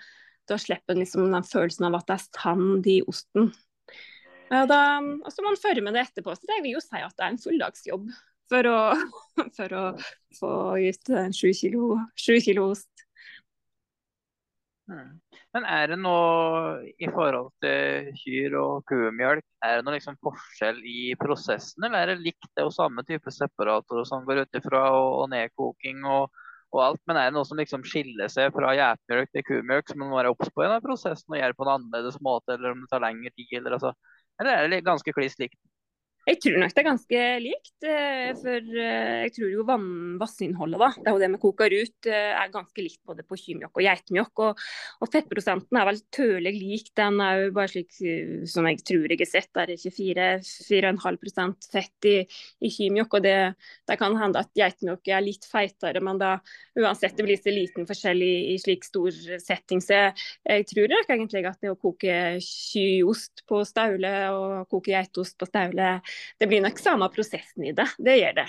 da 0.49 0.61
slipper 0.61 0.97
en 0.97 1.05
liksom 1.05 1.29
den 1.33 1.49
følelsen 1.49 1.89
av 1.89 2.01
at 2.01 2.09
det 2.09 2.19
er 2.19 2.27
sand 2.41 2.89
i 2.89 2.99
osten. 3.09 3.53
Og, 4.55 4.71
så 5.33 5.43
må 5.45 5.55
følge 5.61 5.83
med 5.85 5.97
det 5.97 6.05
etterpå. 6.05 6.37
Så 6.37 6.49
det 6.49 6.61
vil 6.65 6.77
jo 6.77 6.85
si 6.85 7.01
at 7.01 7.17
det 7.17 7.25
er 7.25 7.33
en 7.33 7.43
fulldagsjobb 7.43 8.13
for 8.53 8.69
å, 8.71 8.79
for 9.57 9.79
å 9.79 9.85
få 10.39 10.53
ut 10.85 11.15
sju 11.37 11.51
kilo, 11.57 11.97
kilo 12.19 12.71
ost. 12.73 12.91
Mm. 14.85 15.17
Men 15.57 15.65
er 15.71 15.93
det 15.95 15.97
noe 15.97 16.83
i 17.01 17.09
forhold 17.09 17.53
til 17.65 18.11
kyr 18.21 18.57
og 18.61 18.83
kumjølk, 18.91 19.45
er 19.65 19.79
det 19.79 19.85
noe 19.87 19.95
liksom 19.97 20.19
forskjell 20.21 20.81
i 20.85 21.15
prosessen, 21.21 21.87
eller 21.87 22.03
er 22.03 22.13
det 22.13 22.27
likt 22.27 22.51
det 22.53 22.67
og 22.67 22.75
samme 22.75 23.05
type 23.09 23.33
separatorer 23.33 24.05
som 24.09 24.27
går 24.29 24.43
ut 24.45 24.59
ifra 24.61 24.83
og, 24.99 25.23
nedkoking 25.33 26.05
og, 26.05 26.27
og, 26.75 26.81
alt, 26.85 27.01
men 27.09 27.21
er 27.21 27.31
det 27.31 27.39
noe 27.39 27.49
som 27.49 27.61
liksom 27.61 27.87
skiller 27.89 28.29
seg 28.33 28.53
fra 28.53 28.75
geitmjølk 28.77 29.33
til 29.33 29.47
kumjølk 29.49 29.89
som 29.89 30.03
man 30.03 30.13
må 30.13 30.21
være 30.21 30.35
obs 30.35 30.53
på 30.53 30.67
i 30.67 30.73
prosessen 30.85 31.33
og 31.33 31.41
gjøre 31.41 31.57
på 31.57 31.65
en 31.65 31.75
annerledes 31.79 32.21
måte, 32.21 32.59
eller 32.59 32.75
om 32.75 32.85
det 32.85 32.93
tar 32.93 33.07
lengre 33.07 33.33
tid, 33.33 33.57
eller 33.63 33.79
altså 33.79 33.95
eller 34.43 34.59
er 34.59 34.69
det 34.69 34.85
ganske 34.85 35.15
kliss 35.15 35.39
likt? 35.39 35.57
Jeg 36.25 36.39
tror 36.41 36.55
nok 36.57 36.73
det 36.73 36.81
er 36.81 36.87
ganske 36.87 37.23
likt. 37.45 37.85
Eh, 37.85 38.31
for 38.41 38.69
eh, 38.81 39.25
jeg 39.27 39.33
tror 39.37 39.51
jo 39.53 39.65
vannvassinnholdet 39.69 40.81
da, 40.81 40.89
det 40.97 41.11
er 41.11 41.17
jo 41.17 41.21
det 41.21 41.29
vi 41.35 41.41
koker 41.43 41.75
ut, 41.75 42.09
eh, 42.09 42.31
er 42.33 42.53
ganske 42.53 42.81
likt 42.81 43.01
både 43.05 43.27
på 43.29 43.37
kymjokk 43.43 43.77
og 43.77 43.85
geitmjokk. 43.85 44.43
Og, 44.47 44.63
og, 45.05 45.11
fettprosenten 45.13 45.81
er 45.81 45.89
vel 45.91 46.01
tølig 46.15 46.55
lik. 46.57 46.89
Den 46.97 47.21
er 47.21 47.43
jo 47.43 47.51
bare 47.59 47.73
slik 47.75 47.93
som 48.49 48.69
jeg 48.71 48.81
tror 48.89 49.13
jeg 49.13 49.21
har 49.21 49.31
sett, 49.35 49.51
der 49.53 49.75
er 49.75 49.77
ikke 49.77 49.93
4-4,5 49.99 51.53
fett 51.75 52.09
i, 52.09 52.17
i 52.65 52.73
kymjokk. 52.73 53.19
Og 53.19 53.27
det, 53.27 53.37
det, 53.85 53.99
kan 54.01 54.17
hende 54.21 54.41
at 54.41 54.53
geitmjokk 54.57 55.13
er 55.13 55.27
litt 55.27 55.45
feitere, 55.49 56.01
men 56.05 56.23
da 56.23 56.39
uansett 56.81 57.21
det 57.21 57.29
blir 57.29 57.41
så 57.41 57.53
liten 57.53 57.89
forskjell 57.89 58.25
i, 58.25 58.33
i 58.55 58.57
slik 58.63 58.89
stor 58.89 59.13
setting. 59.45 59.85
Så 59.85 60.01
jeg, 60.01 60.17
jeg 60.49 60.69
tror 60.73 60.97
nok 60.97 61.15
egentlig 61.19 61.45
at 61.53 61.61
det 61.61 61.75
å 61.75 61.79
koke 61.79 62.17
kyost 62.41 63.45
på 63.45 63.61
staule 63.69 64.17
og 64.33 64.73
koke 64.73 64.97
geitost 64.97 65.37
på 65.37 65.53
staule 65.53 65.93
det 66.41 66.51
blir 66.51 66.63
nok 66.65 66.81
samme 66.83 67.09
prosessen 67.15 67.67
i 67.67 67.75
det. 67.77 67.89
Det 67.99 68.19
gjør 68.21 68.39
det. 68.43 68.49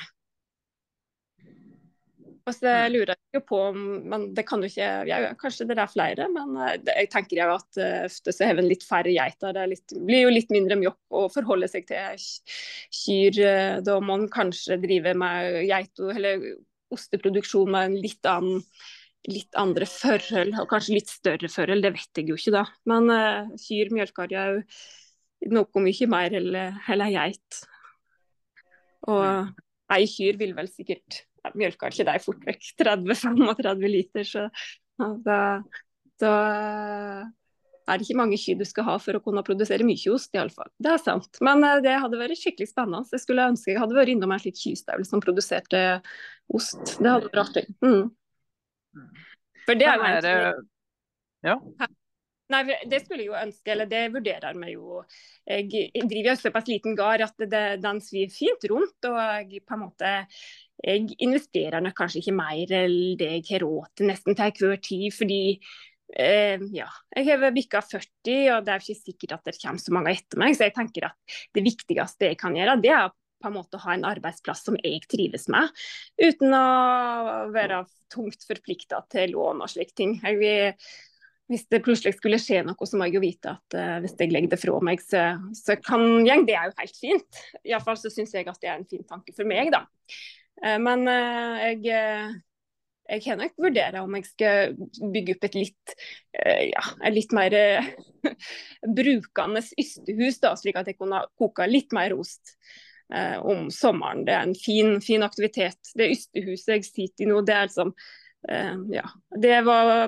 Og 2.45 2.54
så 2.54 2.69
mm. 2.69 2.91
lurer 2.93 3.15
jeg 3.15 3.39
jo 3.39 3.41
på 3.49 3.60
om 3.71 3.78
men 4.12 4.28
det 4.38 4.43
kan 4.45 4.62
jo 4.62 4.69
ikke, 4.69 4.89
ja, 5.10 5.17
Kanskje 5.39 5.65
det 5.69 5.80
er 5.82 5.89
flere, 5.89 6.28
men 6.30 6.54
eh, 6.62 6.75
det, 6.78 6.93
jeg 7.01 7.10
tenker 7.15 7.39
jo 7.41 7.47
at 7.56 7.80
uh, 7.82 8.04
ofte 8.06 8.34
så 8.36 8.49
har 8.49 8.62
en 8.62 8.69
litt 8.69 8.86
færre 8.86 9.13
geiter. 9.13 9.56
Det 9.56 9.63
litt, 9.71 9.95
blir 10.06 10.28
jo 10.28 10.34
litt 10.34 10.54
mindre 10.54 10.78
mjokk 10.78 11.17
å 11.17 11.25
forholde 11.34 11.69
seg 11.71 11.88
til 11.89 12.28
kyr. 12.93 13.39
Eh, 13.41 13.80
da 13.86 13.97
må 13.97 14.19
man 14.19 14.30
kanskje 14.34 14.78
drive 14.84 15.15
med 15.17 15.63
geito, 15.65 16.12
eller 16.13 16.45
osteproduksjon 16.93 17.73
med 17.73 17.89
en 17.89 17.97
litt 18.04 18.30
annen 18.30 18.62
litt 19.25 19.58
andre 19.58 19.88
forhold, 19.89 20.54
og 20.62 20.69
kanskje 20.69 20.99
litt 20.99 21.10
større 21.10 21.49
forhold, 21.49 21.82
det 21.82 21.95
vet 21.95 22.19
jeg 22.19 22.30
jo 22.30 22.38
ikke 22.38 22.54
da. 22.60 22.62
Men 22.86 23.10
uh, 23.10 23.56
kyr 23.58 23.89
mjølker 23.95 24.30
jo 24.30 24.45
noe 25.53 25.86
mye 25.86 26.10
mer 26.10 26.36
eller 26.36 27.13
geit. 27.13 27.62
Og 29.12 29.53
ei 29.93 30.10
kyr 30.10 30.39
vil 30.41 30.55
vel 30.58 30.69
sikkert 30.71 31.25
jeg 31.45 31.60
mjølker 31.62 31.93
ikke 31.93 32.05
de 32.08 32.21
fort 32.23 32.45
vekk 32.47 32.69
30-35 32.81 33.89
liter, 33.91 34.25
så 34.25 34.45
da, 35.25 35.39
da, 36.21 36.31
er 37.86 37.99
det 37.99 38.08
ikke 38.08 38.17
mange 38.17 38.39
kyr 38.41 38.58
du 38.58 38.65
skal 38.65 38.88
ha 38.88 38.95
for 39.01 39.17
å 39.17 39.21
kunne 39.23 39.43
produsere 39.45 39.86
mye 39.86 40.13
ost, 40.13 40.31
iallfall. 40.34 40.71
Det 40.81 40.93
er 40.95 41.03
sant. 41.03 41.41
Men 41.45 41.62
eh, 41.67 41.81
det 41.86 41.93
hadde 42.01 42.19
vært 42.19 42.39
skikkelig 42.39 42.71
spennende. 42.71 43.03
Jeg 43.13 43.21
skulle 43.21 43.45
ønske 43.51 43.73
jeg 43.73 43.81
hadde 43.81 43.97
vært 43.97 44.13
innom 44.15 44.34
en 44.34 44.41
slik 44.41 44.58
kystøvel 44.58 45.05
som 45.08 45.21
produserte 45.23 45.84
ost. 46.49 46.95
Det 46.97 47.12
hadde 47.12 47.29
vært 47.29 47.43
artig. 47.43 47.67
Mm. 47.86 48.10
For 49.67 49.77
det 49.77 49.89
er 49.91 49.99
jo 49.99 50.10
egentlig 50.10 50.65
ja. 51.45 51.60
Nei, 52.53 52.62
Det 52.86 52.99
skulle 53.01 53.23
jeg 53.23 53.31
jo 53.31 53.39
ønske, 53.39 53.71
eller 53.73 53.89
det 53.89 54.03
vurderer 54.13 54.58
vi 54.62 54.75
jo. 54.75 54.99
Jeg 55.49 55.89
driver 55.95 56.29
jo 56.29 56.36
såpass 56.38 56.69
liten 56.69 56.97
gard 56.97 57.23
at 57.25 57.41
det, 57.41 57.63
den 57.81 58.01
svir 58.05 58.29
fint 58.34 58.67
rundt. 58.69 59.10
Og 59.10 59.17
jeg 59.17 59.63
på 59.65 59.77
en 59.77 59.84
måte 59.88 60.13
jeg 60.84 61.15
investerer 61.23 61.81
nok 61.81 61.95
kanskje 61.97 62.21
ikke 62.21 62.36
mer 62.36 62.71
enn 62.84 63.17
det 63.19 63.31
jeg 63.38 63.45
har 63.49 63.65
råd 63.65 63.91
til 63.95 64.10
nesten 64.12 64.38
til 64.38 64.69
hver 64.69 64.81
tid. 64.84 65.08
Fordi 65.15 65.41
eh, 66.19 66.65
ja, 66.75 66.89
jeg 67.15 67.29
har 67.31 67.55
bikka 67.55 67.81
40, 67.81 68.38
og 68.58 68.65
det 68.67 68.75
er 68.75 68.84
ikke 68.84 69.01
sikkert 69.01 69.38
at 69.39 69.49
det 69.49 69.58
kommer 69.62 69.81
så 69.81 69.95
mange 69.97 70.13
etter 70.13 70.41
meg. 70.41 70.58
Så 70.58 70.67
jeg 70.67 70.75
tenker 70.77 71.10
at 71.10 71.38
det 71.55 71.65
viktigste 71.65 72.34
jeg 72.34 72.41
kan 72.41 72.58
gjøre, 72.58 72.77
det 72.84 72.93
er 72.93 73.10
på 73.41 73.49
en 73.49 73.58
måte 73.58 73.77
å 73.77 73.84
ha 73.84 73.93
en 73.95 74.08
arbeidsplass 74.08 74.63
som 74.65 74.77
jeg 74.79 75.03
trives 75.12 75.49
med. 75.53 75.73
Uten 76.21 76.53
å 76.55 76.65
være 77.53 77.84
tungt 78.13 78.45
forplikta 78.47 79.01
til 79.12 79.36
lån 79.36 79.65
og 79.65 79.71
slike 79.71 79.97
ting. 79.97 80.15
Jeg 80.21 80.39
vil 80.39 80.95
hvis 81.51 81.67
det 81.69 81.84
plutselig 81.86 82.15
skulle 82.17 82.39
skje 82.41 82.63
noe, 82.65 82.88
så 82.89 82.97
må 82.97 83.08
jeg 83.08 83.19
jo 83.19 83.23
vite 83.23 83.53
at 83.53 83.77
uh, 83.77 83.97
hvis 84.03 84.15
jeg 84.17 84.31
legger 84.34 84.55
det 84.55 84.62
fra 84.62 84.79
meg, 84.86 85.03
så, 85.03 85.27
så 85.53 85.77
kan 85.77 86.25
jeg 86.25 86.47
Det 86.47 86.58
er 86.58 86.71
jo 86.71 86.79
helt 86.79 86.97
fint. 86.97 87.43
Iallfall 87.62 87.99
så 88.01 88.12
syns 88.13 88.34
jeg 88.34 88.49
at 88.49 88.60
det 88.62 88.71
er 88.71 88.79
en 88.79 88.89
fin 88.89 89.05
tanke 89.05 89.36
for 89.38 89.47
meg, 89.49 89.69
da. 89.73 89.86
Uh, 90.63 90.77
men 90.81 91.08
uh, 91.10 91.62
jeg 91.62 92.41
jeg 93.05 93.21
kan 93.21 93.38
nok 93.38 93.51
vurdere 93.62 94.01
om 94.01 94.15
jeg 94.17 94.25
skal 94.25 94.71
bygge 95.13 95.36
opp 95.36 95.43
et 95.45 95.55
litt, 95.60 95.91
ja, 96.34 96.81
litt 97.13 97.36
mer 97.38 97.53
brukende 98.97 99.62
ystehus, 99.77 100.39
da, 100.41 100.55
slik 100.58 100.79
at 100.81 100.89
jeg 100.89 100.97
kunne 100.97 101.19
koke 101.38 101.67
litt 101.69 101.93
mer 101.93 102.15
ost 102.17 102.55
om 103.45 103.69
sommeren. 103.69 104.23
Det 104.25 104.34
er 104.34 104.47
en 104.47 104.58
fin, 104.58 104.97
fin 105.05 105.21
aktivitet. 105.21 105.93
Det 105.93 106.10
ystehuset 106.15 106.73
jeg 106.79 106.88
sitter 106.88 107.27
i 107.27 107.29
nå, 107.29 107.43
det 107.45 107.53
er 107.53 107.69
liksom 107.69 107.93
Ja. 108.89 109.05
Det 109.38 109.62
var 109.69 110.08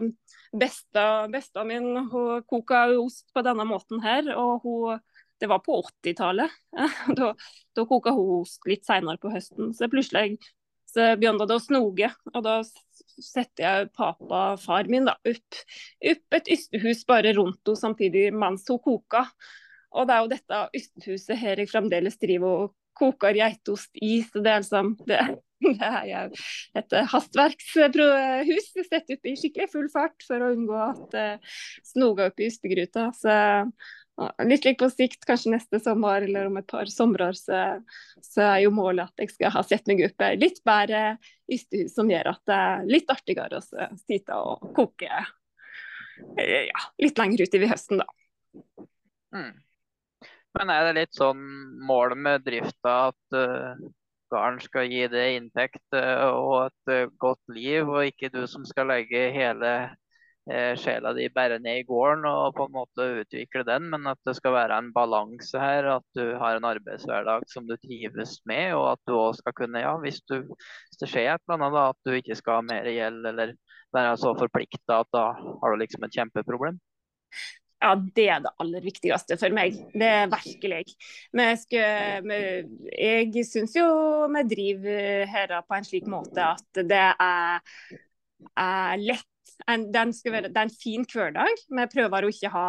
Besta, 0.54 1.28
besta 1.32 1.64
min 1.68 1.96
hun 2.12 2.44
koka 2.48 2.86
ost 3.00 3.28
på 3.36 3.44
denne 3.46 3.66
måten 3.68 4.02
her. 4.04 4.30
og 4.36 4.64
hun, 4.64 5.00
Det 5.40 5.50
var 5.50 5.60
på 5.60 5.82
80-tallet. 6.04 6.52
Da, 7.18 7.34
da 7.76 7.86
koka 7.86 8.12
hun 8.16 8.42
ost 8.42 8.62
litt 8.68 8.86
senere 8.86 9.20
på 9.22 9.32
høsten. 9.34 9.74
Så 9.74 9.90
plutselig 9.92 10.40
så 10.88 11.14
begynte 11.20 11.48
det 11.48 11.58
å 11.58 11.62
snoge. 11.62 12.10
Og 12.34 12.44
da 12.46 12.62
setter 12.64 13.64
jeg 13.64 13.94
pappa, 13.98 14.56
far 14.62 14.90
min, 14.90 15.08
da, 15.10 15.18
opp, 15.28 15.62
opp 16.14 16.38
et 16.40 16.52
ystehus 16.56 17.04
bare 17.10 17.36
rundt 17.38 17.62
henne 17.68 17.80
samtidig 17.80 18.30
mens 18.34 18.68
hun 18.72 18.82
koka. 18.84 19.28
Og 19.98 20.08
det 20.08 20.16
er 20.16 20.24
jo 20.24 20.32
dette 20.32 20.62
ystehuset 20.78 21.40
her 21.40 21.62
jeg 21.62 21.72
fremdeles 21.72 22.20
driver 22.22 22.68
og 22.68 22.76
koker 22.98 23.38
geitost 23.38 23.94
i. 24.02 24.22
Så 24.26 24.42
det 24.44 24.54
er 24.54 24.64
liksom 24.64 24.96
det, 25.08 25.22
Det 25.78 25.88
er 25.89 26.08
jo 26.10 26.24
et 26.78 26.96
eh, 26.96 27.08
hastverkshus 27.13 28.67
satt 28.89 29.13
opp 29.13 29.30
i 29.30 29.38
skikkelig 29.39 29.70
full 29.72 29.88
fart 29.93 30.26
for 30.28 30.43
å 30.43 30.52
unngå 30.54 30.82
at 30.84 31.06
det 31.15 31.30
snoger 31.38 31.88
snoga 31.91 32.28
opp 32.30 32.43
i 32.43 32.50
ystegruta. 32.52 33.08
Litt 34.46 34.65
like 34.65 34.82
på 34.82 34.89
sikt, 34.89 35.26
kanskje 35.30 35.54
neste 35.54 35.80
sommer 35.82 36.26
eller 36.26 36.50
om 36.50 36.58
et 36.58 36.70
par 36.70 36.89
somrer, 36.89 37.38
så, 37.38 37.60
så, 38.22 38.41
er 38.48 38.63
jo 38.65 38.72
målet 38.74 39.12
at 39.12 39.26
jeg 39.26 39.36
skal 39.36 39.54
ha 39.54 39.62
sett 39.65 39.86
meg 39.89 40.02
opp 40.08 40.26
litt 40.41 40.63
bedre 40.65 41.02
ystehus 41.54 41.93
som 41.93 42.10
gjør 42.10 42.32
at 42.34 42.41
det 42.50 42.58
er 42.70 42.89
litt 42.89 43.13
artigere 43.13 43.62
å 43.62 43.91
sitte 44.02 44.39
og 44.41 44.72
koke 44.78 45.12
uh, 45.12 46.41
ja, 46.41 46.82
litt 47.02 47.22
lenger 47.22 47.46
utover 47.46 47.74
høsten, 47.74 48.02
da. 48.02 48.88
Mm. 49.38 49.54
Men 50.58 50.74
er 50.74 50.88
det 50.88 50.98
litt 50.98 51.13
sånn 51.17 51.46
mål 51.86 52.17
med 52.17 52.46
drifta 52.46 52.98
at 53.12 53.38
uh 53.38 53.88
garden 54.32 54.60
skal 54.63 54.90
gi 54.92 55.06
deg 55.12 55.38
inntekt 55.38 55.96
eh, 55.98 56.26
og 56.28 56.68
et 56.68 56.94
eh, 56.94 57.13
godt 57.22 57.54
liv, 57.54 57.88
og 57.88 58.10
ikke 58.10 58.32
du 58.34 58.44
som 58.50 58.66
skal 58.68 58.90
legge 58.92 59.28
hele 59.36 59.72
eh, 60.50 60.74
sjela 60.80 61.13
di 61.18 61.28
bare 61.34 61.60
ned 61.63 61.82
i 61.82 61.86
gården 61.88 62.26
og 62.30 62.56
på 62.58 62.68
en 62.68 62.76
måte 62.76 63.08
utvikle 63.22 63.63
den, 63.68 63.90
men 63.94 64.08
at 64.12 64.20
det 64.28 64.38
skal 64.38 64.56
være 64.56 64.80
en 64.80 64.92
balanse 64.96 65.62
her. 65.62 65.90
At 65.98 66.06
du 66.18 66.36
har 66.42 66.58
en 66.58 66.68
arbeidshverdag 66.72 67.48
som 67.52 67.68
du 67.70 67.76
trives 67.82 68.40
med, 68.50 68.74
og 68.80 68.92
at 68.96 69.04
du 69.08 69.16
òg 69.18 69.38
skal 69.40 69.56
kunne, 69.58 69.84
ja, 69.84 69.96
hvis, 70.04 70.22
du, 70.30 70.42
hvis 70.48 71.02
det 71.04 71.12
skjer 71.12 71.34
et 71.36 71.46
eller 71.48 71.60
annet, 71.60 71.78
da, 71.78 71.88
at 71.94 72.02
du 72.08 72.18
ikke 72.18 72.40
skal 72.40 72.62
ha 72.62 72.68
mer 72.74 72.92
gjeld 72.92 73.32
eller 73.34 73.56
være 73.96 74.18
så 74.20 74.34
forplikta 74.38 75.02
at 75.04 75.13
da 75.16 75.30
har 75.38 75.74
du 75.74 75.82
liksom 75.82 76.04
et 76.08 76.20
kjempeproblem. 76.20 76.80
Ja, 77.78 77.94
det 77.94 78.26
er 78.34 78.42
det 78.42 78.52
aller 78.58 78.82
viktigste 78.82 79.38
for 79.38 79.54
meg. 79.54 79.76
Det 79.94 80.10
er 80.10 80.30
virkelig. 80.32 80.96
Men 81.38 81.54
jeg, 81.54 82.66
jeg 82.90 83.46
syns 83.46 83.76
jo 83.78 83.88
vi 84.34 84.44
driver 84.50 85.26
her 85.30 85.54
på 85.62 85.78
en 85.78 85.86
slik 85.86 86.08
måte 86.10 86.42
at 86.56 86.82
det 86.90 87.04
er, 87.13 87.82
er 88.58 89.04
lett. 89.04 89.28
En, 89.68 89.88
være, 89.90 90.50
det 90.54 90.58
er 90.58 90.68
en 90.68 90.74
fin 90.74 91.06
hverdag. 91.10 91.62
Vi 91.70 91.86
prøver 91.94 92.26
å 92.26 92.32
ikke 92.34 92.52
ha 92.54 92.66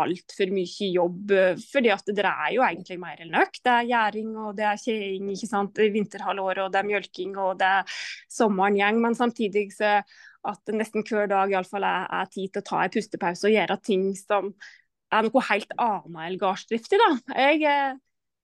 altfor 0.00 0.52
mye 0.54 0.88
jobb, 0.94 1.32
fordi 1.68 1.92
det 2.16 2.24
er 2.24 2.52
jo 2.54 2.64
egentlig 2.64 2.98
mer 3.00 3.20
enn 3.20 3.32
nok. 3.34 3.58
Det 3.60 3.72
er 3.72 3.88
gjæring 3.90 4.30
og 4.40 4.56
det 4.56 4.66
er 4.68 4.80
kjeing 4.80 5.28
ikke 5.34 5.90
vinterhalvåret, 5.96 6.64
og 6.64 6.72
det 6.72 6.80
er 6.80 6.88
mjølking 6.88 7.36
og 7.36 7.58
det 7.60 7.72
er 7.80 7.98
sommeren 8.32 8.78
gjeng. 8.80 9.00
Men 9.04 9.18
samtidig 9.18 9.66
så 9.76 9.98
at 10.48 10.72
nesten 10.74 11.04
hver 11.06 11.28
dag 11.30 11.52
iallfall 11.52 11.84
er, 11.86 12.06
er 12.10 12.30
tid 12.32 12.52
til 12.52 12.62
å 12.62 12.66
ta 12.66 12.80
en 12.84 12.94
pustepause 12.94 13.46
og 13.48 13.54
gjøre 13.54 13.76
ting 13.84 14.08
som 14.18 14.50
er 15.12 15.26
noe 15.26 15.44
helt 15.50 15.74
annet 15.76 16.24
enn 16.26 16.40
gardsdrift 16.40 16.96
i. 16.96 17.02
Eh, 17.36 17.92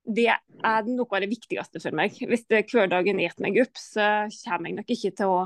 det 0.09 0.29
er 0.33 0.87
noe 0.89 1.09
av 1.17 1.25
det 1.25 1.31
viktigste 1.31 1.83
for 1.83 1.97
meg. 1.97 2.15
Hvis 2.17 2.47
hverdagen 2.49 3.21
eter 3.21 3.45
meg 3.45 3.59
opp, 3.65 3.81
så 3.81 4.29
kommer 4.45 4.71
jeg 4.71 4.79
nok 4.79 4.95
ikke 4.95 5.17
til 5.19 5.35
å 5.35 5.41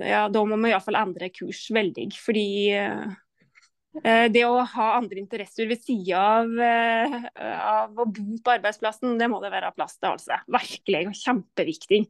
ja, 0.00 0.24
Da 0.32 0.40
må 0.42 0.56
vi 0.58 0.72
iallfall 0.72 0.96
endre 0.98 1.28
kurs 1.30 1.68
veldig. 1.74 2.08
Fordi 2.18 2.46
eh, 2.74 4.24
det 4.32 4.42
å 4.48 4.64
ha 4.72 4.86
andre 4.96 5.20
interesser 5.20 5.68
ved 5.70 5.84
sida 5.84 6.22
av, 6.40 6.50
eh, 6.58 7.18
av, 7.36 7.92
å 7.92 8.08
bo 8.08 8.40
på 8.42 8.54
arbeidsplassen, 8.56 9.14
det 9.20 9.28
må 9.30 9.38
det 9.44 9.52
være 9.54 9.70
plass 9.76 9.98
til. 10.00 10.16
altså. 10.16 10.40
Virkelig 10.50 11.04
kjempeviktig. 11.20 12.02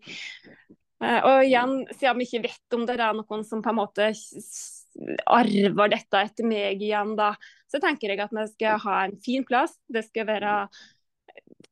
Eh, 1.02 1.20
og 1.26 1.44
igjen, 1.44 1.76
siden 1.96 2.20
vi 2.20 2.28
ikke 2.28 2.44
vet 2.46 2.76
om 2.76 2.85
det 2.87 2.98
er 2.98 3.16
noen 3.16 3.46
som 3.46 3.62
på 3.64 3.72
en 3.72 3.80
måte 3.80 4.11
arver 5.26 5.90
dette 5.90 6.20
etter 6.28 6.46
meg 6.46 6.83
igjen, 6.83 7.16
da, 7.18 7.33
så 7.70 7.80
tenker 7.83 8.12
jeg 8.12 8.22
at 8.22 8.35
vi 8.35 8.44
skal 8.52 8.83
ha 8.85 8.98
en 9.09 9.16
fin 9.22 9.46
plass. 9.46 9.74
Det 9.90 10.04
skal 10.07 10.28
være 10.28 10.59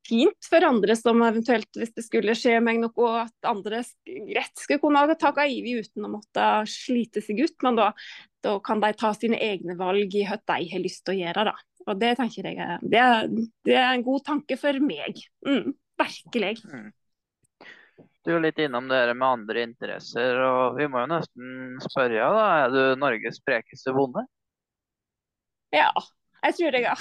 fint 0.03 0.49
for 0.49 0.65
andre 0.67 0.95
som 0.99 1.21
eventuelt, 1.23 1.69
hvis 1.79 1.93
det 1.95 2.03
skulle 2.05 2.35
skje 2.35 2.57
meg 2.63 2.81
noe, 2.81 3.11
at 3.23 3.47
andre 3.47 3.81
rett 4.35 4.59
skal 4.59 4.81
kunne 4.81 5.15
ta 5.19 5.31
i 5.45 5.61
uten 5.79 6.07
å 6.07 6.13
måtte 6.17 6.47
slite 6.69 7.23
seg 7.23 7.39
ut. 7.45 7.55
Men 7.63 7.79
da, 7.79 7.91
da, 8.43 8.57
kan 8.65 8.83
de 8.83 8.91
ta 8.99 9.13
sine 9.15 9.39
egne 9.39 9.77
valg 9.79 10.15
i 10.19 10.25
hva 10.27 10.39
de 10.41 10.67
har 10.73 10.83
lyst 10.83 11.05
til 11.05 11.15
å 11.15 11.21
gjøre. 11.21 11.47
Da. 11.51 11.55
Og 11.87 12.01
det 12.01 12.11
tenker 12.19 12.49
jeg 12.49 12.81
det 12.83 12.99
er, 12.99 13.31
det 13.63 13.79
er 13.79 13.93
en 13.93 14.05
god 14.05 14.27
tanke 14.27 14.59
for 14.59 14.83
meg. 14.83 15.23
Mm, 15.47 15.71
virkelig. 16.03 16.57
Mm. 16.67 16.91
Er 18.23 18.39
litt 18.39 18.55
innom 18.63 18.85
det 18.87 19.01
med 19.17 19.27
andre 19.27 19.63
interesser, 19.67 20.37
og 20.39 20.77
vi 20.77 20.85
må 20.87 21.01
jo 21.03 21.07
nesten 21.11 21.75
spørre, 21.83 22.29
da. 22.37 22.45
Er 22.63 22.69
du 22.71 22.95
Norges 23.01 23.35
sprekeste 23.41 23.91
bonde? 23.95 24.23
Ja, 25.75 25.89
jeg 26.43 26.55
tror 26.55 26.75
jeg, 26.77 26.83
ja. 26.85 26.93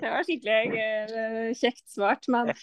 det 0.00 0.10
var 0.10 0.22
skikkelig 0.26 0.66
uh, 0.74 1.50
kjekt 1.58 1.86
svart, 1.92 2.24
men 2.32 2.50
uh, 2.50 2.56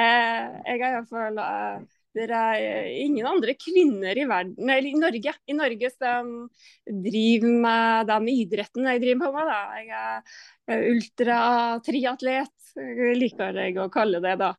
jeg 0.00 0.80
har 0.80 0.92
iallfall 0.96 1.36
uh, 1.40 1.78
det 2.18 2.34
er 2.34 2.88
ingen 3.04 3.26
andre 3.28 3.52
kvinner 3.60 4.18
i 4.18 4.24
verden, 4.28 4.64
eller 4.64 4.86
i 4.88 4.94
Norge, 4.98 5.32
i 5.46 5.52
Norge 5.54 5.90
som 5.92 6.48
driver 6.88 7.48
med 7.64 8.06
den 8.08 8.28
idretten 8.32 8.86
jeg 8.88 9.02
driver 9.04 9.26
på 9.26 9.32
med. 9.36 9.46
Da. 9.52 9.60
Jeg 9.78 9.88
er 10.74 10.78
ultratriatlet, 10.94 12.56
liker 13.20 13.52
jeg 13.62 13.72
å 13.78 13.92
kalle 13.92 14.18
det. 14.24 14.34
da. 14.40 14.50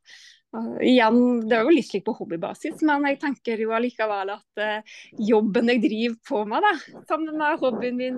Igjen, 0.50 1.46
det 1.46 1.54
er 1.54 1.62
jo 1.62 1.70
litt 1.76 1.86
slik 1.86 2.02
på 2.08 2.16
hobbybasis, 2.18 2.80
men 2.86 3.04
jeg 3.06 3.20
tenker 3.22 3.60
jo 3.62 3.70
allikevel 3.76 4.32
at 4.34 4.62
uh, 4.62 4.96
jobben 5.14 5.70
jeg 5.70 5.82
driver 5.84 6.16
på 6.26 6.40
med, 6.50 6.66
da, 6.66 7.02
sammen 7.06 7.38
med 7.38 7.60
hobbyen 7.60 8.00
min, 8.00 8.16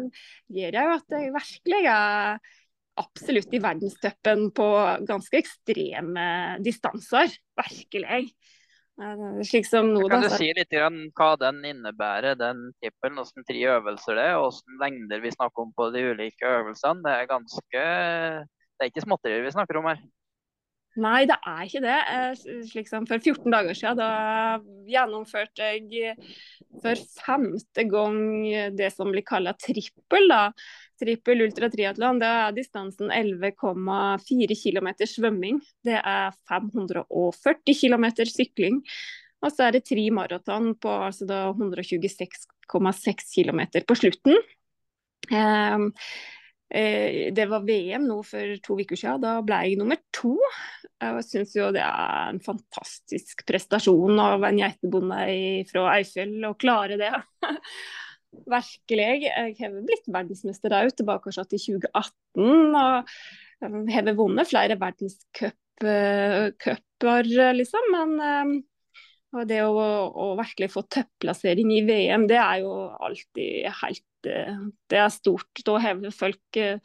gjør 0.49 0.79
jeg 0.79 0.89
jo 0.89 0.95
at 0.97 1.17
jeg 1.19 1.35
virkelig 1.35 1.81
er 1.93 2.55
absolutt 3.03 3.53
i 3.53 3.61
verdenstoppen 3.65 4.47
på 4.57 4.69
ganske 5.09 5.39
ekstreme 5.43 6.25
distanser. 6.65 7.37
Virkelig. 7.61 8.33
Uh, 8.97 9.45
slik 9.45 9.69
som 9.69 9.93
nå, 9.93 10.07
kan 10.09 10.25
du 10.25 10.33
si 10.33 10.49
litt 10.57 10.73
om 10.81 10.99
hva 11.13 11.31
den 11.41 11.61
innebærer, 11.69 12.41
den 12.41 12.71
tippelen? 12.81 13.21
Hvilke 13.21 13.45
tre 13.53 13.69
øvelser 13.77 14.17
det 14.17 14.27
er, 14.31 14.41
og 14.41 14.57
hvilke 14.57 14.81
lengder 14.87 15.25
vi 15.25 15.37
snakker 15.37 15.67
om 15.67 15.77
på 15.77 15.93
de 15.93 16.09
ulike 16.15 16.49
øvelsene? 16.49 17.05
Det 17.05 17.15
er 17.19 17.31
ganske 17.37 17.87
Det 18.73 18.89
er 18.89 18.93
ikke 18.95 19.05
småtterier 19.05 19.45
vi 19.45 19.53
snakker 19.53 19.83
om 19.83 19.93
her. 19.93 20.01
Nei, 21.01 21.23
det 21.25 21.39
er 21.49 21.61
ikke 21.65 21.81
det. 21.81 21.99
Eh, 22.13 22.63
slik 22.69 22.89
som 22.91 23.07
For 23.09 23.23
14 23.23 23.49
dager 23.55 23.77
siden 23.79 24.01
da 24.01 24.11
gjennomførte 24.91 25.71
jeg 25.73 26.17
for 26.83 27.01
femte 27.17 27.87
gang 27.89 28.19
det 28.77 28.91
som 28.93 29.13
blir 29.13 29.25
kalla 29.25 29.55
trippel. 29.57 30.29
da. 30.29 30.43
Trippel 31.01 31.47
ultratriatlon. 31.47 32.21
Det 32.21 32.29
er 32.29 32.55
distansen 32.57 33.11
11,4 33.11 34.59
km 34.61 34.93
svømming. 35.09 35.63
Det 35.85 35.97
er 35.99 36.37
540 36.51 37.81
km 37.81 38.07
sykling. 38.29 38.83
Og 39.43 39.51
så 39.51 39.67
er 39.67 39.77
det 39.77 39.87
tre 39.89 40.05
maraton 40.15 40.75
på 40.79 40.93
altså 41.09 41.27
126,6 41.57 43.33
km 43.35 43.65
på 43.89 43.99
slutten. 43.99 44.39
Um, 45.33 45.91
det 46.73 47.45
var 47.51 47.67
VM 47.67 48.07
nå 48.09 48.23
for 48.25 48.55
to 48.65 48.79
uker 48.81 48.97
siden. 48.97 49.21
Da 49.25 49.35
ble 49.45 49.59
jeg 49.67 49.79
nummer 49.81 49.99
to. 50.15 50.37
Jeg 51.03 51.25
syns 51.27 51.57
jo 51.57 51.69
det 51.75 51.83
er 51.85 52.31
en 52.31 52.41
fantastisk 52.43 53.45
prestasjon 53.49 54.21
av 54.23 54.47
en 54.49 54.61
geitebonde 54.63 55.19
fra 55.69 55.89
Eifjell 55.99 56.39
å 56.49 56.55
klare 56.57 56.97
det. 57.01 57.13
Virkelig. 58.33 59.09
Jeg 59.27 59.57
har 59.59 59.79
blitt 59.85 60.09
verdensmester 60.09 60.73
òg, 60.79 60.93
tilbake 60.97 61.35
til 61.37 61.61
2018. 61.83 62.77
Og 62.81 63.13
har 63.93 64.15
vunnet 64.19 64.49
flere 64.51 64.79
verdenscuper, 64.81 66.49
liksom. 67.59 67.91
Men 67.93 68.15
eh, 68.23 68.55
og 69.33 69.49
det 69.49 69.63
å, 69.65 69.73
å 70.13 70.27
virkelig 70.37 70.69
få 70.75 70.83
topplassering 70.93 71.71
i 71.73 71.83
VM, 71.89 72.27
det 72.31 72.39
er 72.41 72.63
jo 72.65 72.75
alltid 73.01 73.71
helt 73.81 74.05
Det 74.23 74.99
er 75.01 75.09
stort. 75.11 75.63
Da 75.67 75.79
har 75.83 76.03
folk 76.15 76.59
eh, 76.61 76.79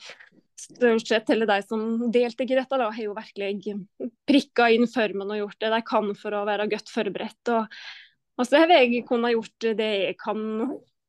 stort 0.57 1.07
sett 1.07 1.29
hele 1.29 1.45
de 1.49 1.59
som 1.65 1.83
deltok 2.11 2.49
i 2.49 2.57
dette, 2.57 2.79
da, 2.79 2.89
har 2.89 3.03
jo 3.03 3.15
virkelig 3.17 3.75
prikka 4.29 4.71
inn 4.73 4.87
formen 4.89 5.35
og 5.35 5.41
gjort 5.43 5.59
det 5.61 5.73
de 5.75 5.81
kan 5.85 6.13
for 6.17 6.33
å 6.33 6.45
være 6.47 6.69
godt 6.71 6.89
forberedt. 6.93 7.53
Og, 7.53 7.77
og 8.39 8.47
så 8.47 8.63
har 8.63 8.73
jeg 8.79 9.03
kunnet 9.09 9.35
gjort 9.35 9.69
det 9.77 9.91
jeg 10.07 10.17
kan 10.23 10.41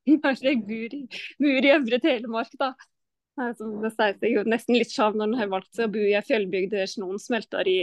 når 0.08 0.40
jeg 0.40 0.62
bor 0.64 0.94
i, 0.96 1.02
bor 1.36 1.66
i 1.66 1.72
Øvre 1.74 1.98
Telemark. 2.00 2.52
da. 2.60 2.72
Altså, 3.38 3.68
det 3.82 3.92
sier 3.94 4.14
seg 4.18 4.32
jo 4.34 4.44
nesten 4.48 4.78
litt 4.78 4.92
sjav 4.92 5.16
når 5.16 5.28
en 5.28 5.40
har 5.42 5.50
valgt 5.52 5.78
å 5.78 5.88
bo 5.92 6.00
i 6.02 6.14
ei 6.16 6.24
fjellbygd 6.26 6.72
der 6.74 6.88
snøen 6.90 7.20
smelter 7.22 7.68
i 7.70 7.78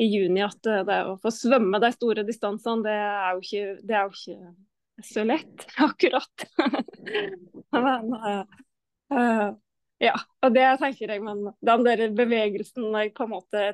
i 0.00 0.08
juni 0.08 0.44
at 0.44 0.68
eh, 0.70 0.84
det 0.88 1.00
å 1.08 1.16
få 1.22 1.32
svømme 1.34 1.80
de 1.82 1.90
store 1.94 2.24
distansene, 2.28 2.84
det 2.86 2.98
er 2.98 3.34
jo 3.34 3.42
ikke, 3.44 3.64
det 3.88 3.98
er 3.98 4.06
jo 4.06 4.14
ikke 4.16 5.08
så 5.12 5.26
lett, 5.26 5.66
akkurat. 5.88 6.46
men 7.84 8.16
uh, 8.16 8.62
uh, 9.12 9.50
ja, 10.02 10.16
og 10.42 10.54
det 10.56 10.66
tenker 10.80 11.12
jeg, 11.14 11.22
men 11.22 11.44
den 11.62 11.84
der 11.86 12.08
bevegelsen 12.16 12.88
jeg 12.96 13.12
på 13.14 13.26
en 13.26 13.34
måte 13.36 13.68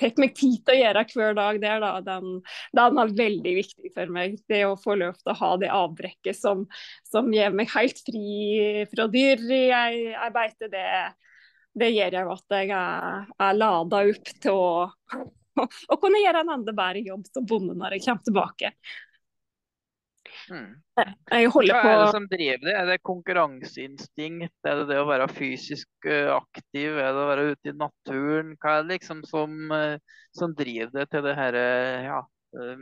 tar 0.00 0.16
meg 0.18 0.32
tid 0.34 0.56
til 0.64 0.74
å 0.74 0.78
gjøre 0.80 1.04
hver 1.12 1.36
dag, 1.38 1.60
der, 1.62 1.84
da, 1.84 1.90
den, 2.02 2.40
den, 2.74 2.98
er 2.98 3.12
veldig 3.20 3.52
viktig 3.60 3.92
for 3.94 4.10
meg. 4.10 4.40
Det 4.50 4.64
å 4.66 4.78
få 4.80 4.96
lov 4.98 5.20
til 5.20 5.30
å 5.30 5.38
ha 5.38 5.50
det 5.62 5.70
avbrekket 5.70 6.38
som, 6.38 6.64
som 7.06 7.30
gir 7.30 7.54
meg 7.54 7.70
helt 7.76 8.00
fri 8.08 8.86
fra 8.90 9.06
dyr 9.12 9.44
i 9.54 9.62
ei 9.70 10.32
beite, 10.34 10.70
det, 10.72 10.88
det 11.80 11.92
gjør 11.94 12.16
jo 12.20 12.32
at 12.34 12.56
jeg 12.56 12.72
er, 12.76 13.28
er 13.46 13.58
lada 13.58 14.02
opp 14.12 14.32
til 14.44 14.56
å, 14.56 14.72
å, 15.64 16.00
kunne 16.00 16.22
gjøre 16.22 16.44
en 16.44 16.56
enda 16.58 16.74
bedre 16.76 17.04
jobb 17.06 17.30
som 17.30 17.46
bonde 17.48 17.76
når 17.78 17.96
jeg 17.96 18.06
kommer 18.08 18.26
tilbake. 18.28 18.72
Mm. 20.50 20.70
Hva 20.98 21.04
er 21.38 22.00
det 22.00 22.10
som 22.14 22.26
driver 22.30 22.64
det? 22.66 22.74
Er 22.74 22.88
det 22.90 22.98
konkurranseinstinkt? 23.06 24.56
Er 24.66 24.80
det 24.80 24.88
det 24.90 24.98
å 25.00 25.08
være 25.08 25.28
fysisk 25.32 26.08
aktiv? 26.34 26.98
Er 26.98 27.14
det 27.14 27.22
å 27.22 27.28
være 27.30 27.46
ute 27.54 27.72
i 27.72 27.76
naturen? 27.78 28.54
Hva 28.60 28.76
er 28.78 28.84
det 28.84 28.98
liksom 28.98 29.22
som, 29.28 29.74
som 30.36 30.54
driver 30.58 30.92
det 30.98 31.06
til 31.14 31.24
det 31.26 31.36
her, 31.38 31.58
ja, 32.06 32.20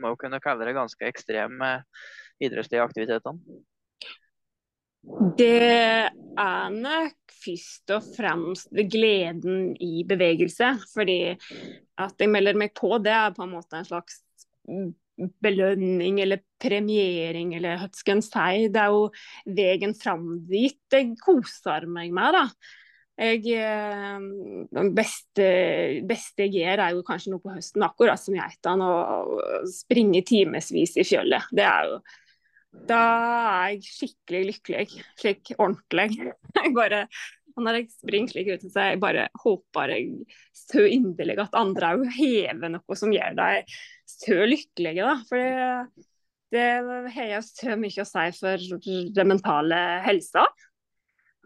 må 0.01 0.13
jo 0.13 0.21
kunne 0.23 0.41
kalle 0.43 0.65
det 0.67 0.77
ganske 0.77 1.09
ekstreme 1.09 1.75
idrettslige 2.41 2.85
aktivitetene? 2.85 3.61
Det 5.39 6.09
er 6.39 6.71
nok 6.75 7.35
først 7.39 7.93
og 7.95 8.07
fremst 8.15 8.71
gleden 8.91 9.73
i 9.81 10.03
bevegelse. 10.07 10.73
Fordi 10.93 11.21
at 11.99 12.19
jeg 12.19 12.31
melder 12.31 12.59
meg 12.59 12.73
på, 12.77 12.97
det 13.03 13.13
er 13.15 13.35
på 13.35 13.45
en 13.45 13.55
måte 13.55 13.79
en 13.79 13.87
slags 13.87 14.21
belønning 15.43 16.21
eller 16.23 16.43
premiering 16.61 17.55
eller 17.57 17.79
hva 17.81 17.89
skal 17.95 18.19
en 18.19 18.25
si. 18.25 18.67
Det 18.71 18.83
er 18.83 18.93
jo 18.93 19.07
veien 19.59 19.95
fram 19.97 20.29
dit 20.47 20.79
jeg 20.95 21.15
koser 21.23 21.87
meg 21.89 22.13
med. 22.15 22.37
da. 22.37 22.45
Jeg, 23.19 23.43
eh, 23.51 24.19
det 24.71 24.85
beste, 24.95 25.47
beste, 26.07 26.45
jeg 26.45 26.53
gjør, 26.61 26.85
er 26.85 26.95
jo 26.95 27.03
kanskje 27.03 27.33
noe 27.33 27.43
på 27.43 27.51
høsten, 27.51 27.83
akkurat 27.83 28.21
som 28.21 28.37
geitene. 28.37 28.87
Å 28.87 29.63
springe 29.67 30.23
timevis 30.23 30.95
i 30.95 31.03
fjellet. 31.07 31.51
Det 31.51 31.65
er 31.67 31.89
jo 31.89 31.99
Da 32.89 33.01
er 33.65 33.75
jeg 33.75 33.83
skikkelig 33.87 34.41
lykkelig. 34.53 35.03
Slik 35.19 35.53
ordentlig. 35.57 36.09
Jeg 36.59 36.73
bare 36.75 37.05
når 37.59 37.75
jeg 37.75 37.89
springer 37.91 38.31
slik 38.31 38.49
ut, 38.53 38.65
så 38.71 38.85
jeg 38.91 38.99
bare 39.01 39.25
håper 39.43 39.93
jeg 39.93 40.37
så 40.55 40.85
inderlig 40.87 41.35
at 41.41 41.57
andre 41.57 41.93
òg 41.97 42.05
hever 42.15 42.71
noe 42.75 42.97
som 42.97 43.11
gjør 43.13 43.35
deg 43.35 43.73
så 44.07 44.37
lykkelige. 44.47 45.03
Da. 45.03 45.15
For 45.27 45.43
det, 45.43 46.05
det 46.55 47.13
har 47.15 47.33
jeg 47.33 47.47
så 47.49 47.75
mye 47.79 48.05
å 48.05 48.07
si 48.07 48.27
for 48.39 48.67
den 49.17 49.31
mentale 49.33 49.81
helsa. 50.05 50.45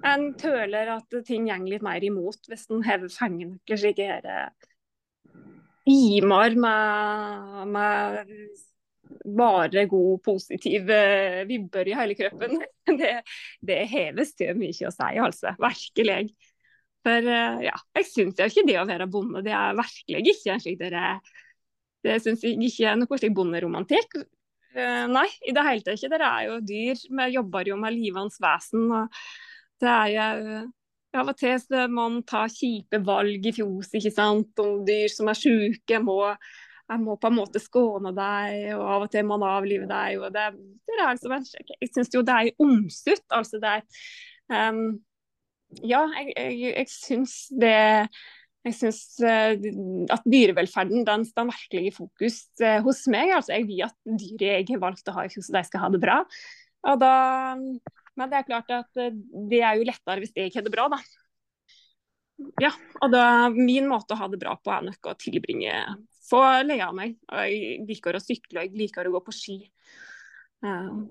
En 0.03 0.31
føler 0.39 0.91
at 0.97 1.17
ting 1.27 1.47
går 1.47 1.65
litt 1.69 1.85
mer 1.85 2.03
imot 2.03 2.49
hvis 2.51 2.67
en 2.69 2.83
hever 2.85 3.11
fanget 3.13 3.53
noen 3.53 3.79
slike 3.79 4.19
timer 5.83 6.55
med, 6.63 7.67
med 7.71 8.31
bare 9.37 9.85
god, 9.91 10.21
positive 10.25 10.97
vibber 11.49 11.89
i 11.89 11.97
hele 11.97 12.17
kroppen. 12.19 12.61
Det, 12.83 13.13
det 13.63 13.77
heves 13.87 14.33
til 14.35 14.57
mye 14.59 14.89
å 14.89 14.91
si, 14.91 15.11
altså. 15.23 15.53
Virkelig. 15.55 16.33
For 17.03 17.29
eh, 17.31 17.61
ja, 17.63 17.77
jeg 17.95 18.09
syns 18.09 18.41
ikke 18.43 18.65
det 18.67 18.75
å 18.81 18.83
være 18.89 19.07
bonde, 19.11 19.39
det 19.45 19.53
er 19.55 19.77
virkelig 19.79 20.33
ikke 20.33 20.51
en 20.51 20.63
slik 20.63 20.77
dere 20.81 21.05
Det 22.03 22.17
syns 22.23 22.43
jeg 22.43 22.59
ikke 22.59 22.89
er 22.91 22.99
noe 22.99 23.19
slik 23.19 23.35
bonderomantikk. 23.37 24.19
Uh, 24.73 25.05
nei, 25.07 25.27
i 25.47 25.53
det 25.55 25.63
hele 25.63 25.85
tatt 25.85 25.95
ikke. 25.95 26.11
Dere 26.11 26.29
er 26.35 26.47
jo 26.49 26.59
dyr. 26.65 27.01
Vi 27.07 27.27
jobber 27.37 27.71
jo 27.71 27.79
med 27.79 27.95
livende 27.95 28.43
vesen. 28.43 28.87
og 28.91 29.23
det 29.83 29.91
er 29.91 30.09
jo 30.13 30.61
av 31.13 31.29
og 31.29 31.37
til 31.37 31.55
så 31.61 31.85
man 31.91 32.21
ta 32.27 32.45
kjipe 32.49 32.99
valg 33.05 33.45
i 33.45 33.53
fjos, 33.53 33.91
ikke 33.93 34.11
sant. 34.13 34.59
Om 34.59 34.83
dyr 34.87 35.11
som 35.13 35.29
er 35.29 35.37
syke, 35.37 35.99
må 36.01 36.19
jeg 36.91 37.01
må 37.01 37.15
på 37.19 37.29
en 37.29 37.37
måte 37.37 37.61
skåne 37.63 38.11
deg, 38.15 38.67
og 38.75 38.83
av 38.95 39.05
og 39.05 39.11
til 39.13 39.25
må 39.27 39.37
han 39.37 39.47
avlive 39.47 39.87
deg. 39.89 40.19
og 40.19 40.35
det, 40.35 40.49
det 40.87 40.99
er 40.99 41.07
altså, 41.07 41.39
Jeg 41.79 41.91
syns 41.93 42.13
jo 42.13 42.23
det 42.25 42.35
er 42.35 42.63
omsutt. 42.63 43.25
altså 43.31 43.59
det 43.63 43.73
er 43.77 44.69
um, 44.69 44.85
Ja, 45.81 46.03
jeg, 46.19 46.33
jeg, 46.37 46.73
jeg 46.75 46.89
syns 46.91 47.37
det 47.49 47.77
jeg 48.63 48.75
syns 48.77 48.99
uh, 49.19 49.55
at 50.13 50.27
dyrevelferden 50.29 51.03
den 51.07 51.25
står 51.27 51.49
virkelig 51.49 51.89
i 51.89 51.95
fokus 51.95 52.37
uh, 52.63 52.79
hos 52.85 53.01
meg. 53.11 53.33
altså 53.35 53.57
Jeg 53.57 53.67
vil 53.67 53.83
at 53.87 53.97
dyret 54.05 54.45
jeg 54.47 54.69
har 54.69 54.83
valgt 54.83 55.09
å 55.11 55.17
ha 55.17 55.25
i 55.27 55.33
huset, 55.33 55.51
de 55.55 55.65
skal 55.67 55.83
ha 55.83 55.89
det 55.91 55.99
bra. 56.03 56.21
Da, 56.99 57.11
men 58.19 58.31
det 58.31 58.39
er 58.39 58.47
klart 58.47 58.71
at 58.75 59.03
uh, 59.03 59.11
det 59.51 59.59
er 59.63 59.79
jo 59.79 59.89
lettere 59.89 60.23
hvis 60.23 60.35
jeg 60.35 60.55
har 60.55 60.63
det 60.63 60.71
bra, 60.71 60.87
da. 60.91 61.01
Ja, 62.59 62.71
og 63.03 63.11
da, 63.13 63.25
min 63.51 63.87
måte 63.91 64.15
å 64.15 64.19
ha 64.19 64.27
det 64.31 64.39
bra 64.41 64.55
på 64.59 64.71
er 64.73 64.87
nok 64.87 65.11
å 65.11 65.19
tilbringe 65.19 65.75
få 66.29 66.41
leie 66.65 66.85
av 66.85 66.95
meg. 66.97 67.17
Jeg 67.31 67.83
liker 67.89 68.17
å 68.17 68.23
sykle, 68.23 68.59
og 68.59 68.65
jeg 68.65 68.83
liker 68.83 69.09
å 69.09 69.15
gå 69.15 69.23
på 69.25 69.35
ski. 69.35 69.57
Uh, 70.63 71.03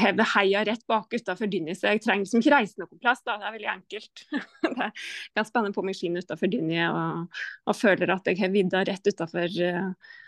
Heve 0.00 0.24
heia 0.32 0.64
rett 0.66 0.82
bak 0.90 1.12
utafor 1.14 1.46
Dynni, 1.46 1.76
så 1.78 1.92
jeg 1.92 2.02
trenger 2.02 2.24
liksom 2.24 2.42
ikke 2.42 2.56
reise 2.56 2.80
noen 2.82 2.98
plass. 3.02 3.22
Da. 3.22 3.36
Det 3.38 3.46
er 3.46 3.54
veldig 3.58 3.70
enkelt. 3.74 4.24
jeg 4.32 4.90
kan 5.38 5.46
spenne 5.46 5.70
på 5.76 5.84
meg 5.86 5.98
skiene 5.98 6.24
utafor 6.24 6.50
Dynni 6.50 6.80
og, 6.88 7.38
og, 7.68 7.76
føler 7.78 8.16
at 8.16 8.26
jeg 8.26 8.40
har 8.42 8.50
vidda 8.50 8.82
rett 8.88 9.12
utafor 9.12 9.62
uh, 9.62 10.18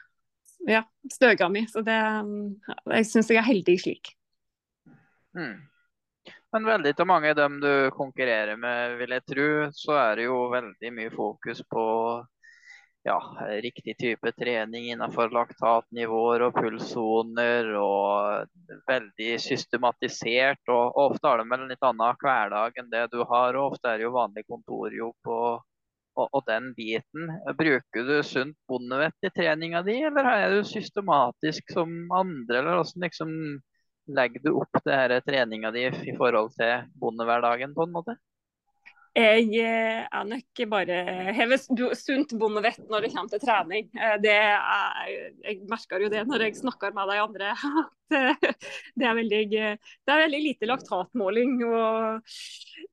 ja, 0.70 0.84
støga 1.10 1.50
mi. 1.50 1.66
Så 1.70 1.82
det, 1.86 1.98
jeg 2.94 3.10
syns 3.10 3.32
jeg 3.32 3.42
er 3.42 3.50
heldig 3.50 3.78
slik. 3.82 4.14
Mm. 5.34 5.58
Men 6.52 6.68
veldig 6.68 6.92
til 6.94 7.08
mange 7.08 7.32
av 7.32 7.38
dem 7.38 7.58
du 7.62 7.72
konkurrerer 7.96 8.58
med, 8.60 8.98
vil 9.00 9.14
jeg 9.16 9.24
tro, 9.26 9.48
så 9.74 9.96
er 10.04 10.20
det 10.20 10.26
jo 10.28 10.38
veldig 10.52 10.90
mye 10.94 11.12
fokus 11.14 11.64
på 11.66 11.84
ja, 13.02 13.18
riktig 13.62 13.96
type 13.98 14.32
trening 14.32 14.84
innenfor 14.92 15.32
laktatnivåer 15.34 16.46
og 16.46 16.54
pulssoner. 16.54 17.72
Og 17.78 18.46
veldig 18.88 19.34
systematisert. 19.42 20.62
Og, 20.68 20.96
ofte 21.08 21.28
har 21.28 21.42
de 21.42 21.48
vel 21.50 21.64
en 21.64 21.72
litt 21.72 21.88
annen 21.88 22.22
hverdag 22.22 22.78
enn 22.78 22.90
det 22.92 23.08
du 23.12 23.20
har. 23.24 23.58
og 23.58 23.74
Ofte 23.74 23.92
er 23.92 24.00
det 24.00 24.08
jo 24.08 24.14
vanlig 24.16 24.46
kontorjobb 24.46 25.32
og, 25.34 25.64
og, 26.16 26.26
og, 26.28 26.40
den 26.46 26.72
biten. 26.78 27.34
Bruker 27.58 28.08
du 28.08 28.16
sunt 28.26 28.56
bondevett 28.68 29.28
i 29.28 29.32
treninga 29.34 29.82
di, 29.86 29.98
eller 30.08 30.32
er 30.32 30.56
du 30.56 30.62
systematisk 30.68 31.74
som 31.74 31.94
andre? 32.12 32.60
eller 32.60 32.80
hvordan 32.80 33.08
liksom 33.08 33.36
legger 34.12 34.42
du 34.42 34.54
opp 34.58 34.82
det 34.84 35.22
treninga 35.26 35.70
di 35.74 35.86
i 35.86 36.16
forhold 36.18 36.54
til 36.58 36.86
bondehverdagen 37.00 37.74
på 37.74 37.86
en 37.86 37.98
måte? 37.98 38.18
Jeg 39.12 39.48
eh, 39.60 40.04
er 40.08 40.24
nok 40.24 40.60
bare 40.72 40.98
hever 41.36 41.58
sunt 41.98 42.30
bondevett 42.40 42.80
når 42.88 43.04
det 43.04 43.10
kommer 43.12 43.28
til 43.28 43.42
trening. 43.42 43.90
Eh, 43.92 44.14
er, 44.32 45.10
jeg 45.44 45.58
merker 45.68 46.00
jo 46.00 46.08
det 46.12 46.22
når 46.30 46.46
jeg 46.46 46.56
snakker 46.62 46.94
med 46.96 47.12
de 47.12 47.18
andre. 47.20 47.52
Det 48.12 49.06
er 49.08 49.14
veldig, 49.16 49.44
det 49.48 50.12
er 50.12 50.18
veldig 50.20 50.40
lite 50.44 50.66
laktatmåling. 50.68 51.54
og 51.64 52.32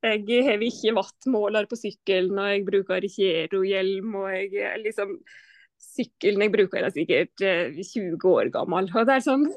Jeg 0.08 0.46
har 0.48 0.64
ikke 0.64 0.94
wattmåler 0.96 1.68
på 1.68 1.76
sykkelen, 1.76 2.40
og 2.40 2.48
jeg 2.54 2.64
bruker 2.68 3.04
ikke 3.04 3.32
aerohjelm. 3.42 4.16
og 4.16 4.56
liksom, 4.86 5.18
Sykkelen 5.80 6.46
jeg 6.46 6.54
bruker 6.56 6.88
er 6.88 6.96
sikkert 6.96 7.36
20 7.40 7.84
eh, 7.84 8.30
år 8.32 8.52
gammel. 8.56 8.88
og 8.96 9.08
det 9.08 9.18
er 9.18 9.28
sånn 9.28 9.48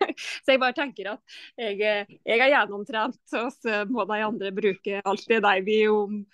Så 0.44 0.54
jeg 0.54 0.62
bare 0.62 0.76
tenker 0.76 1.12
at 1.14 1.36
jeg, 1.60 1.80
jeg 1.80 2.40
er 2.40 2.52
gjennomtrent, 2.52 3.20
og 3.40 3.52
så 3.54 3.84
må 3.90 4.06
de 4.08 4.22
andre 4.26 4.52
bruke 4.54 5.02
alt 5.02 5.28
det 5.30 5.42
de 5.44 5.54
vil 5.66 6.24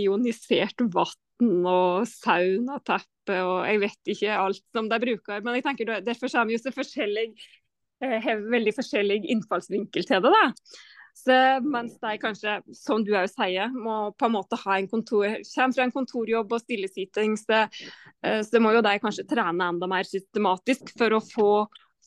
ionisert 0.00 0.86
vann 0.94 1.66
og 1.68 2.06
saunateppe 2.10 3.06
og 3.36 3.66
jeg 3.68 3.80
vet 3.82 4.12
ikke 4.14 4.36
alt 4.40 4.62
som 4.74 4.88
de 4.90 5.00
bruker. 5.02 5.42
Men 5.44 5.58
jeg 5.58 5.66
tenker 5.66 5.98
derfor 6.04 6.32
har 6.34 6.46
vi 6.48 6.56
jo 6.56 6.62
så 6.62 6.72
forskjellig, 6.74 7.26
har 8.00 8.46
veldig 8.54 8.74
forskjellig 8.76 9.20
innfallsvinkel 9.34 10.06
til 10.08 10.24
det. 10.24 10.32
da. 10.32 10.46
Så, 11.18 11.34
mens 11.66 11.96
de 11.98 12.12
kanskje, 12.22 12.52
som 12.78 13.02
du 13.02 13.10
òg 13.18 13.26
sier, 13.32 13.72
må 13.74 14.12
på 14.14 14.28
en 14.28 14.36
måte 14.36 14.58
ha 14.62 14.76
en 14.78 14.86
kontor, 14.90 15.40
kommer 15.50 15.74
fra 15.74 15.86
en 15.88 15.94
kontorjobb 15.94 16.54
og 16.54 16.62
stillesitting, 16.62 17.34
så, 17.40 17.64
eh, 18.22 18.38
så 18.46 18.60
må 18.62 18.70
jo 18.76 18.84
de 18.86 18.94
kanskje 19.02 19.26
trene 19.26 19.66
enda 19.72 19.88
mer 19.90 20.06
systematisk 20.06 20.94
for 20.94 21.16
å 21.16 21.24
få 21.24 21.50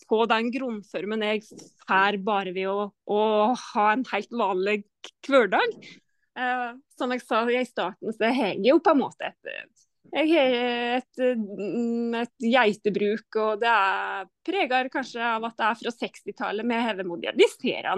få 0.10 0.26
den 0.30 0.52
grunnformen 0.54 1.26
jeg 1.26 1.44
får 1.86 2.20
bare 2.26 2.54
ved 2.56 2.70
å, 2.72 2.88
å, 2.92 3.22
ha 3.74 3.88
en 3.92 4.06
helt 4.12 4.32
vanlig 4.32 4.82
hverdag. 5.28 5.78
Eh, 6.40 6.68
som 6.98 7.12
jeg 7.12 7.24
sa 7.26 7.44
i 7.50 7.64
starten, 7.68 8.14
så 8.16 8.32
har 8.32 8.54
jeg 8.54 8.66
jo 8.70 8.80
på 8.84 8.96
en 8.96 9.02
måte 9.04 9.32
et 9.32 9.56
jeg 10.12 10.28
har 10.34 10.54
et, 10.98 11.22
et, 11.22 12.32
geitebruk, 12.44 13.38
og 13.40 13.62
det 13.62 13.70
er 13.72 14.26
preger 14.44 14.90
kanskje 14.92 15.22
av 15.24 15.46
at 15.48 15.56
det 15.56 15.68
er 15.68 15.78
fra 15.80 15.94
60-tallet. 15.94 16.68
Vi 16.68 16.80
har 16.84 16.98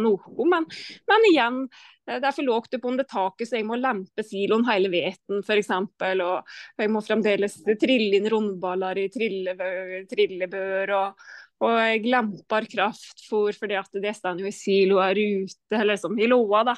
noe, 0.04 0.46
men, 0.52 0.68
men, 1.10 1.26
igjen, 1.32 1.60
det 2.06 2.20
er 2.20 2.36
for 2.36 2.46
opp 2.78 2.90
under 2.92 3.08
taket, 3.10 3.50
så 3.50 3.58
jeg 3.58 3.66
må 3.66 3.80
lempe 3.82 4.26
siloen 4.28 4.68
hele 4.70 4.92
veten 4.94 5.42
f.eks. 5.42 5.72
Og 5.74 6.84
jeg 6.84 6.94
må 6.94 7.02
fremdeles 7.02 7.58
trille 7.82 8.20
inn 8.20 8.30
rundballer 8.30 9.02
i 9.02 9.08
trillebør. 9.10 10.94
og 11.00 11.26
og 11.64 11.80
jeg 11.80 12.06
lemper 12.12 12.68
kraftfôr 12.72 13.56
fordi 13.58 13.78
at 13.80 14.00
det 14.04 14.14
står 14.18 14.42
jo 14.44 14.50
i 14.50 14.56
siloer 14.56 15.20
ute, 15.20 15.60
eller 15.72 15.94
liksom 15.96 16.20
i 16.20 16.30
låa. 16.30 16.64
da. 16.68 16.76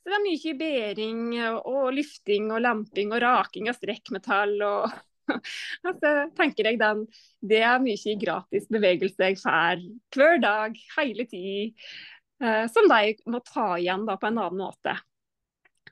Så 0.00 0.08
det 0.08 0.16
er 0.16 0.24
mye 0.24 0.56
bæring 0.56 1.22
og 1.58 1.90
lufting 1.96 2.48
og 2.54 2.62
lemping 2.64 3.12
og 3.12 3.20
raking 3.24 3.68
av 3.68 3.76
strekkmetall. 3.76 4.54
og 4.64 4.94
altså, 5.88 6.14
tenker 6.38 6.70
jeg 6.70 6.80
den, 6.80 7.04
Det 7.42 7.60
er 7.62 7.82
mye 7.82 8.16
gratis 8.20 8.70
bevegelse 8.70 9.30
jeg 9.30 9.38
får 9.42 9.84
hver 10.16 10.40
dag, 10.42 10.80
hele 10.96 11.26
tid, 11.28 11.76
eh, 12.42 12.66
som 12.72 12.88
de 12.90 13.14
må 13.30 13.42
ta 13.44 13.74
igjen 13.78 14.06
da, 14.08 14.16
på 14.16 14.30
en 14.30 14.40
annen 14.40 14.62
måte. 14.64 14.96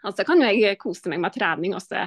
Altså 0.07 0.23
kan 0.27 0.41
jeg 0.45 0.79
kose 0.79 1.11
meg 1.11 1.21
med 1.23 1.35
trening 1.35 1.75
også 1.75 2.07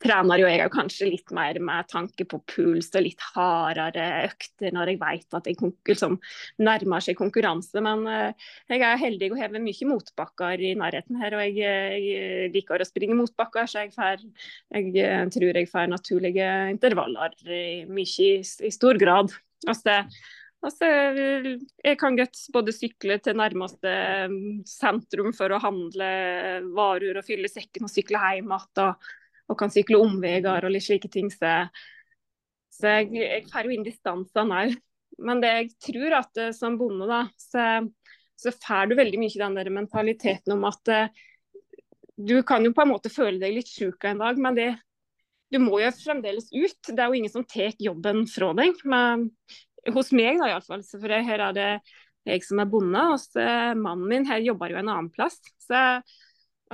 trener 0.00 0.40
jo 0.40 0.48
jeg 0.48 0.72
kanskje 0.72 1.10
litt 1.10 1.32
mer 1.36 1.58
med 1.62 1.88
tanke 1.90 2.24
på 2.28 2.40
puls 2.48 2.88
og 2.96 3.04
litt 3.04 3.20
hardere 3.34 4.06
økter 4.30 4.72
når 4.74 4.92
jeg 4.92 5.00
vet 5.02 5.36
at 5.36 5.50
jeg 5.50 5.58
liksom, 5.88 6.16
nærmer 6.64 7.04
seg 7.04 7.18
konkurranse. 7.20 7.82
Men 7.84 8.06
uh, 8.08 8.48
jeg 8.70 8.84
er 8.86 9.02
heldig 9.02 9.30
og 9.32 9.38
har 9.42 9.54
mye 9.56 9.90
motbakker 9.90 10.64
i 10.64 10.72
nærheten 10.80 11.20
her. 11.20 11.36
Og 11.36 11.44
jeg, 11.44 11.60
jeg 11.60 12.50
liker 12.56 12.80
å 12.80 12.88
springe 12.88 13.18
motbakker, 13.18 13.68
så 13.70 13.84
jeg, 13.84 13.94
får, 13.96 14.26
jeg 14.72 14.90
uh, 15.04 15.24
tror 15.36 15.62
jeg 15.62 15.70
får 15.70 15.92
naturlige 15.92 16.50
intervaller 16.72 17.36
mye 17.90 18.28
i, 18.30 18.34
i 18.40 18.74
stor 18.74 19.00
grad. 19.00 19.34
Altså, 19.68 20.02
Altså, 20.60 20.84
jeg 21.80 21.96
kan 21.96 22.18
godt 22.18 22.36
både 22.52 22.72
sykle 22.76 23.16
til 23.24 23.38
nærmeste 23.40 23.92
mm, 24.28 24.58
sentrum 24.68 25.32
for 25.32 25.54
å 25.56 25.60
handle 25.62 26.08
varer 26.76 27.16
og 27.16 27.24
fylle 27.24 27.48
sekken 27.48 27.86
og 27.88 27.92
sykle 27.92 28.20
hjem 28.20 28.50
igjen 28.52 28.82
og 28.84 29.08
kan 29.58 29.72
sykle 29.72 29.98
omveier 30.02 30.66
og 30.66 30.74
litt 30.74 30.86
slike 30.86 31.10
ting. 31.12 31.30
Så, 31.32 31.54
så 32.76 32.98
jeg, 33.00 33.10
jeg 33.18 33.48
får 33.50 33.66
jo 33.66 33.74
inn 33.74 33.86
distansene 33.86 34.60
òg. 34.64 34.76
men 35.26 35.42
det 35.42 35.54
jeg 35.56 35.72
tror 35.88 36.18
at 36.20 36.44
som 36.56 36.78
bonde, 36.80 37.08
da, 37.10 37.24
så, 37.36 37.64
så 38.38 38.52
får 38.54 38.90
du 38.90 38.98
veldig 39.00 39.20
mye 39.20 39.42
den 39.42 39.58
der 39.58 39.72
mentaliteten 39.74 40.54
om 40.56 40.68
at 40.70 40.94
du 42.20 42.42
kan 42.46 42.64
jo 42.64 42.72
på 42.76 42.84
en 42.84 42.92
måte 42.92 43.12
føle 43.12 43.40
deg 43.40 43.56
litt 43.56 43.70
sjuk 43.70 44.04
en 44.04 44.20
dag, 44.20 44.38
men 44.40 44.56
det, 44.56 44.70
du 45.50 45.58
må 45.62 45.80
jo 45.82 45.90
fremdeles 45.96 46.50
ut. 46.52 46.78
Det 46.86 46.98
er 46.98 47.08
jo 47.08 47.18
ingen 47.18 47.32
som 47.32 47.46
tar 47.48 47.74
jobben 47.80 48.26
fra 48.30 48.52
deg. 48.58 48.78
Men 48.86 49.30
hos 49.94 50.12
meg, 50.14 50.38
da 50.40 50.50
iallfall. 50.52 50.84
For 50.86 51.10
her 51.10 51.46
er 51.48 51.56
det 51.56 51.70
jeg 52.28 52.44
som 52.46 52.62
er 52.62 52.70
bonde. 52.70 53.04
Og 53.14 53.40
mannen 53.80 54.06
min 54.10 54.28
her 54.28 54.44
jobber 54.46 54.74
jo 54.74 54.80
en 54.80 54.92
annen 54.92 55.10
plass. 55.14 55.40
Så 55.64 55.80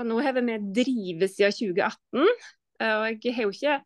nå 0.04 0.20
har 0.20 0.36
vi 0.36 0.58
drevet 0.76 1.32
siden 1.32 1.56
2018. 1.56 2.26
Og 2.82 3.24
jeg 3.24 3.36
har 3.36 3.46
jo 3.46 3.54
ikke 3.54 3.76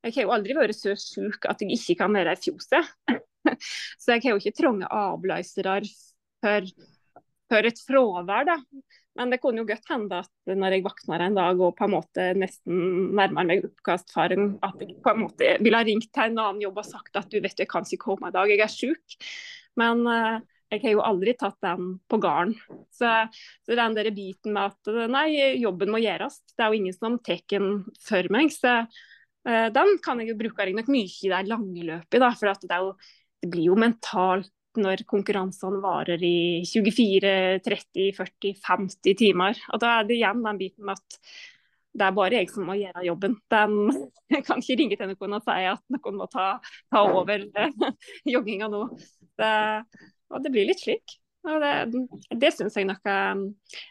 jeg 0.00 0.14
har 0.16 0.24
jo 0.24 0.32
aldri 0.32 0.56
vært 0.56 0.78
så 0.78 0.94
syk 0.96 1.44
at 1.50 1.60
jeg 1.60 1.76
ikke 1.76 1.98
kan 2.00 2.14
være 2.16 2.32
i 2.32 2.40
fjoset. 2.40 2.88
så 4.00 4.14
jeg 4.14 4.24
har 4.24 4.32
jo 4.32 4.40
ikke 4.40 4.56
trange 4.56 4.88
avløsere 4.88 5.76
for, 6.40 6.70
for 7.52 7.68
et 7.68 7.82
fravær, 7.84 8.48
da. 8.48 8.56
Men 9.18 9.32
det 9.32 9.40
kunne 9.42 9.60
jo 9.60 9.68
godt 9.68 9.90
hende 9.90 10.22
at 10.22 10.52
når 10.56 10.76
jeg 10.76 10.84
våkner 10.86 11.24
en 11.26 11.36
dag 11.36 11.60
og 11.60 11.74
på 11.76 11.84
en 11.84 11.92
måte 11.92 12.26
nesten 12.38 13.10
nærmer 13.18 13.48
meg 13.50 13.66
oppkastfaren, 13.66 14.54
at 14.64 14.80
jeg 14.80 14.96
på 15.04 15.12
en 15.12 15.24
måte 15.26 15.50
ville 15.60 15.80
ha 15.82 15.84
ringt 15.84 16.08
til 16.08 16.30
en 16.30 16.40
annen 16.40 16.62
jobb 16.64 16.80
og 16.80 16.88
sagt 16.88 17.20
at 17.20 17.28
du 17.28 17.36
vet 17.42 17.60
jeg 17.60 17.68
kan 17.68 17.84
ikke 17.84 18.06
komme 18.06 18.30
i 18.30 18.36
dag, 18.36 18.48
jeg 18.48 18.64
er 18.64 18.72
syk. 18.72 19.18
Men 19.80 20.06
uh, 20.08 20.38
jeg 20.70 20.82
har 20.84 20.94
jo 20.94 21.02
aldri 21.04 21.34
tatt 21.38 21.58
den 21.64 21.96
på 22.10 22.18
gården. 22.22 22.54
Så, 22.94 23.10
så, 23.66 23.74
den 23.74 23.96
der 23.96 24.10
biten 24.14 24.54
med 24.54 24.70
at 24.70 25.10
nei, 25.10 25.56
jobben 25.58 25.90
må 25.92 26.00
gjøres, 26.02 26.40
det 26.54 26.64
er 26.64 26.70
jo 26.70 26.80
ingen 26.80 26.96
som 26.96 27.18
tar 27.26 27.42
den 27.50 27.82
for 28.06 28.30
meg. 28.32 28.54
Så 28.54 28.76
uh, 28.84 29.68
den 29.74 29.98
kan 30.04 30.22
jeg 30.22 30.32
jo 30.32 30.38
bruke 30.38 30.68
nok 30.76 30.90
mye 30.92 31.10
i 31.10 31.32
det 31.32 31.44
lange 31.50 31.86
løpet, 31.90 32.22
da, 32.22 32.32
for 32.38 32.54
det, 32.70 32.80
jo, 32.84 32.94
det 33.42 33.52
blir 33.52 33.70
jo 33.72 33.78
mentalt 33.80 34.52
når 34.78 35.02
konkurransene 35.10 35.80
varer 35.82 36.22
i 36.22 36.62
24, 36.68 37.30
30, 37.66 38.10
40, 38.14 38.52
50 38.62 39.16
timer. 39.18 39.58
Og 39.74 39.82
Da 39.82 39.96
er 39.96 40.06
det 40.06 40.20
igjen 40.20 40.44
den 40.44 40.60
biten 40.60 40.86
med 40.86 41.00
at 41.00 41.18
det 41.90 42.06
er 42.06 42.14
bare 42.14 42.38
jeg 42.38 42.50
som 42.52 42.68
må 42.68 42.76
gjøre 42.78 43.02
jobben. 43.08 43.34
Den, 43.50 43.90
jeg 44.34 44.46
kan 44.46 44.62
ikke 44.62 44.78
ringe 44.78 44.98
til 45.00 45.10
noen 45.10 45.36
og 45.40 45.44
si 45.46 45.66
at 45.72 45.82
noen 45.96 46.20
må 46.20 46.30
ta, 46.30 46.52
ta 46.92 47.02
over 47.10 47.48
jogginga 48.34 48.70
nå. 48.70 48.84
Det, 49.40 49.52
og 50.30 50.44
det 50.44 50.52
blir 50.54 50.68
litt 50.70 50.82
slik. 50.82 51.18
Og 51.48 51.62
det, 51.62 52.02
det 52.36 52.50
syns 52.52 52.74
jeg 52.76 52.84
nok 52.84 53.06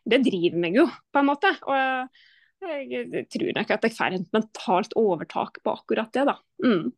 Det 0.05 0.19
driver 0.21 0.59
meg 0.61 0.75
jo, 0.77 0.83
på 0.85 1.21
en 1.21 1.29
måte. 1.31 1.49
Og 1.65 2.69
jeg 2.69 3.25
tror 3.33 3.53
nok 3.57 3.73
at 3.73 3.87
jeg 3.87 3.95
får 3.95 4.17
et 4.19 4.35
mentalt 4.35 4.93
overtak 4.99 5.57
på 5.65 5.73
akkurat 5.73 6.13
det, 6.13 6.27
da. 6.29 6.35
Mm 6.61 6.91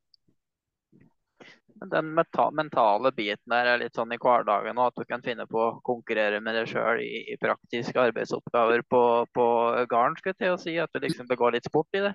den 1.89 2.13
mentale 2.53 3.11
biten 3.11 3.49
der 3.49 3.69
er 3.71 3.79
litt 3.81 3.95
sånn 3.97 4.13
i 4.13 4.19
hverdagen, 4.21 4.77
at 4.77 4.97
du 4.97 5.05
kan 5.07 5.23
finne 5.25 5.47
på 5.49 5.61
å 5.61 5.79
konkurrere 5.85 6.41
med 6.43 6.55
deg 6.57 6.69
sjøl 6.69 7.01
i, 7.01 7.23
i, 7.33 7.37
praktiske 7.41 7.97
arbeidsoppgaver 7.97 8.83
på, 8.89 9.01
på 9.33 9.45
gården, 9.89 10.17
skal 10.19 10.33
jeg 10.33 10.39
til 10.41 10.53
å 10.53 10.59
si. 10.61 10.75
At 10.81 10.93
du 10.93 11.01
liksom 11.01 11.29
begår 11.29 11.57
litt 11.57 11.69
sport 11.69 11.97
i 11.97 12.03
det? 12.05 12.13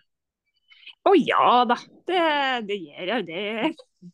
Å 1.07 1.11
oh, 1.11 1.19
ja 1.19 1.65
da, 1.67 1.79
det, 2.07 2.23
det 2.69 2.79
gjør 2.79 3.13
jeg. 3.13 3.27
Det 3.27 4.13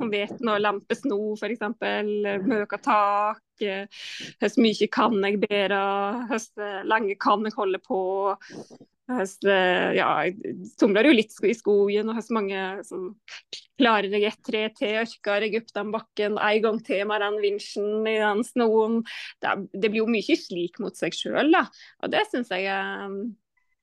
man 0.00 0.12
vet 0.12 0.40
nå 0.44 0.56
lampe 0.60 0.96
sno, 0.98 1.20
f.eks. 1.36 1.64
Møka 2.46 2.80
tak. 2.82 3.42
Hvor 3.60 4.62
mye 4.64 4.88
kan 4.92 5.18
jeg 5.26 5.42
bære? 5.42 5.82
Hvor 6.30 6.86
lenge 6.88 7.18
kan 7.20 7.44
jeg 7.46 7.56
holde 7.58 7.82
på? 7.84 8.00
Høst, 9.10 9.42
ja, 9.42 10.06
jeg 10.22 10.54
tumler 10.78 11.08
jo 11.08 11.14
litt 11.16 11.34
i 11.42 11.54
skogen, 11.56 12.10
og 12.12 12.18
høst 12.18 12.30
mange 12.34 12.60
som 12.86 13.08
klarer 13.80 14.12
jeg 14.12 14.28
ett 14.28 14.42
tre 14.46 14.60
til, 14.76 15.00
ørker 15.02 15.46
jeg 15.46 15.62
opp 15.62 15.72
den 15.74 15.90
bakken 15.94 16.38
en 16.38 16.62
gang 16.66 16.78
til 16.86 17.02
med 17.10 17.24
den 17.24 17.40
vinsjen 17.42 18.06
i 18.06 18.18
den 18.20 18.44
snoen. 18.46 19.00
Det, 19.42 19.56
det, 19.74 19.88
blir 19.88 20.04
jo 20.04 20.10
mye 20.10 20.36
slik 20.38 20.78
mot 20.82 20.96
seg 20.98 21.16
sjøl, 21.16 21.50
da. 21.56 21.64
Og 22.04 22.14
det 22.14 22.26
syns 22.30 22.52
jeg 22.54 22.68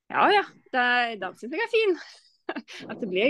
Ja 0.07 0.29
ja, 0.31 0.45
det, 0.71 0.87
den 1.19 1.35
syns 1.35 1.57
jeg 1.57 1.65
er 1.65 1.73
fin. 1.73 1.99
at 2.89 3.01
det 3.01 3.09
ble 3.09 3.25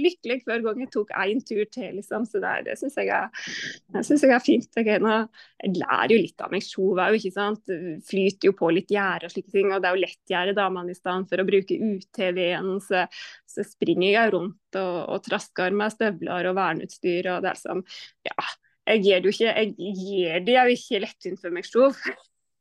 lykkelig 0.00 0.38
hver 0.46 0.62
gang 0.64 0.80
jeg 0.82 0.90
tok 0.94 1.12
én 1.22 1.42
tur 1.44 1.64
til. 1.72 1.98
Liksom. 1.98 2.24
Så 2.28 2.40
det, 2.42 2.54
det 2.68 2.76
syns 2.80 2.96
jeg, 2.98 3.10
jeg, 3.10 4.30
er 4.30 4.44
fint. 4.44 4.78
Jeg, 4.78 5.02
jeg, 5.02 5.74
lærer 5.78 6.14
jo 6.14 6.20
litt 6.20 6.44
av 6.44 6.54
meg 6.54 6.64
sjøl 6.66 7.02
òg, 7.02 7.18
ikke 7.18 7.34
sant. 7.34 7.74
Flyter 8.08 8.50
jo 8.50 8.56
på 8.58 8.72
litt 8.74 8.90
gjerde 8.92 9.28
og 9.28 9.34
slike 9.34 9.54
ting. 9.54 9.70
Og 9.72 9.82
det 9.82 9.90
er 9.90 9.98
jo 9.98 10.04
lettgjerde 10.06 10.56
damene 10.58 10.94
i 10.94 10.98
stedet 10.98 11.30
for 11.30 11.42
å 11.42 11.48
bruke 11.48 11.78
UTV-en, 11.92 12.74
så, 12.84 13.04
så, 13.48 13.68
springer 13.72 14.10
jeg 14.10 14.34
rundt 14.34 14.80
og, 14.80 14.98
og 15.14 15.22
trasker 15.28 15.76
med 15.76 15.94
støvler 15.94 16.50
og 16.50 16.58
verneutstyr. 16.58 17.30
Og 17.36 17.44
det 17.44 17.54
er 17.54 17.62
sånn, 17.62 17.86
ja. 18.28 18.50
Jeg 18.90 19.04
gjør 19.06 19.20
det 19.22 19.28
jo 19.28 19.32
ikke, 19.36 19.50
jeg 19.54 19.96
gjør 20.02 20.40
det 20.42 20.54
jo 20.56 20.74
ikke 20.74 21.02
lettvint 21.04 21.44
for 21.44 21.54
meg 21.54 21.66
sjøl. 21.68 21.92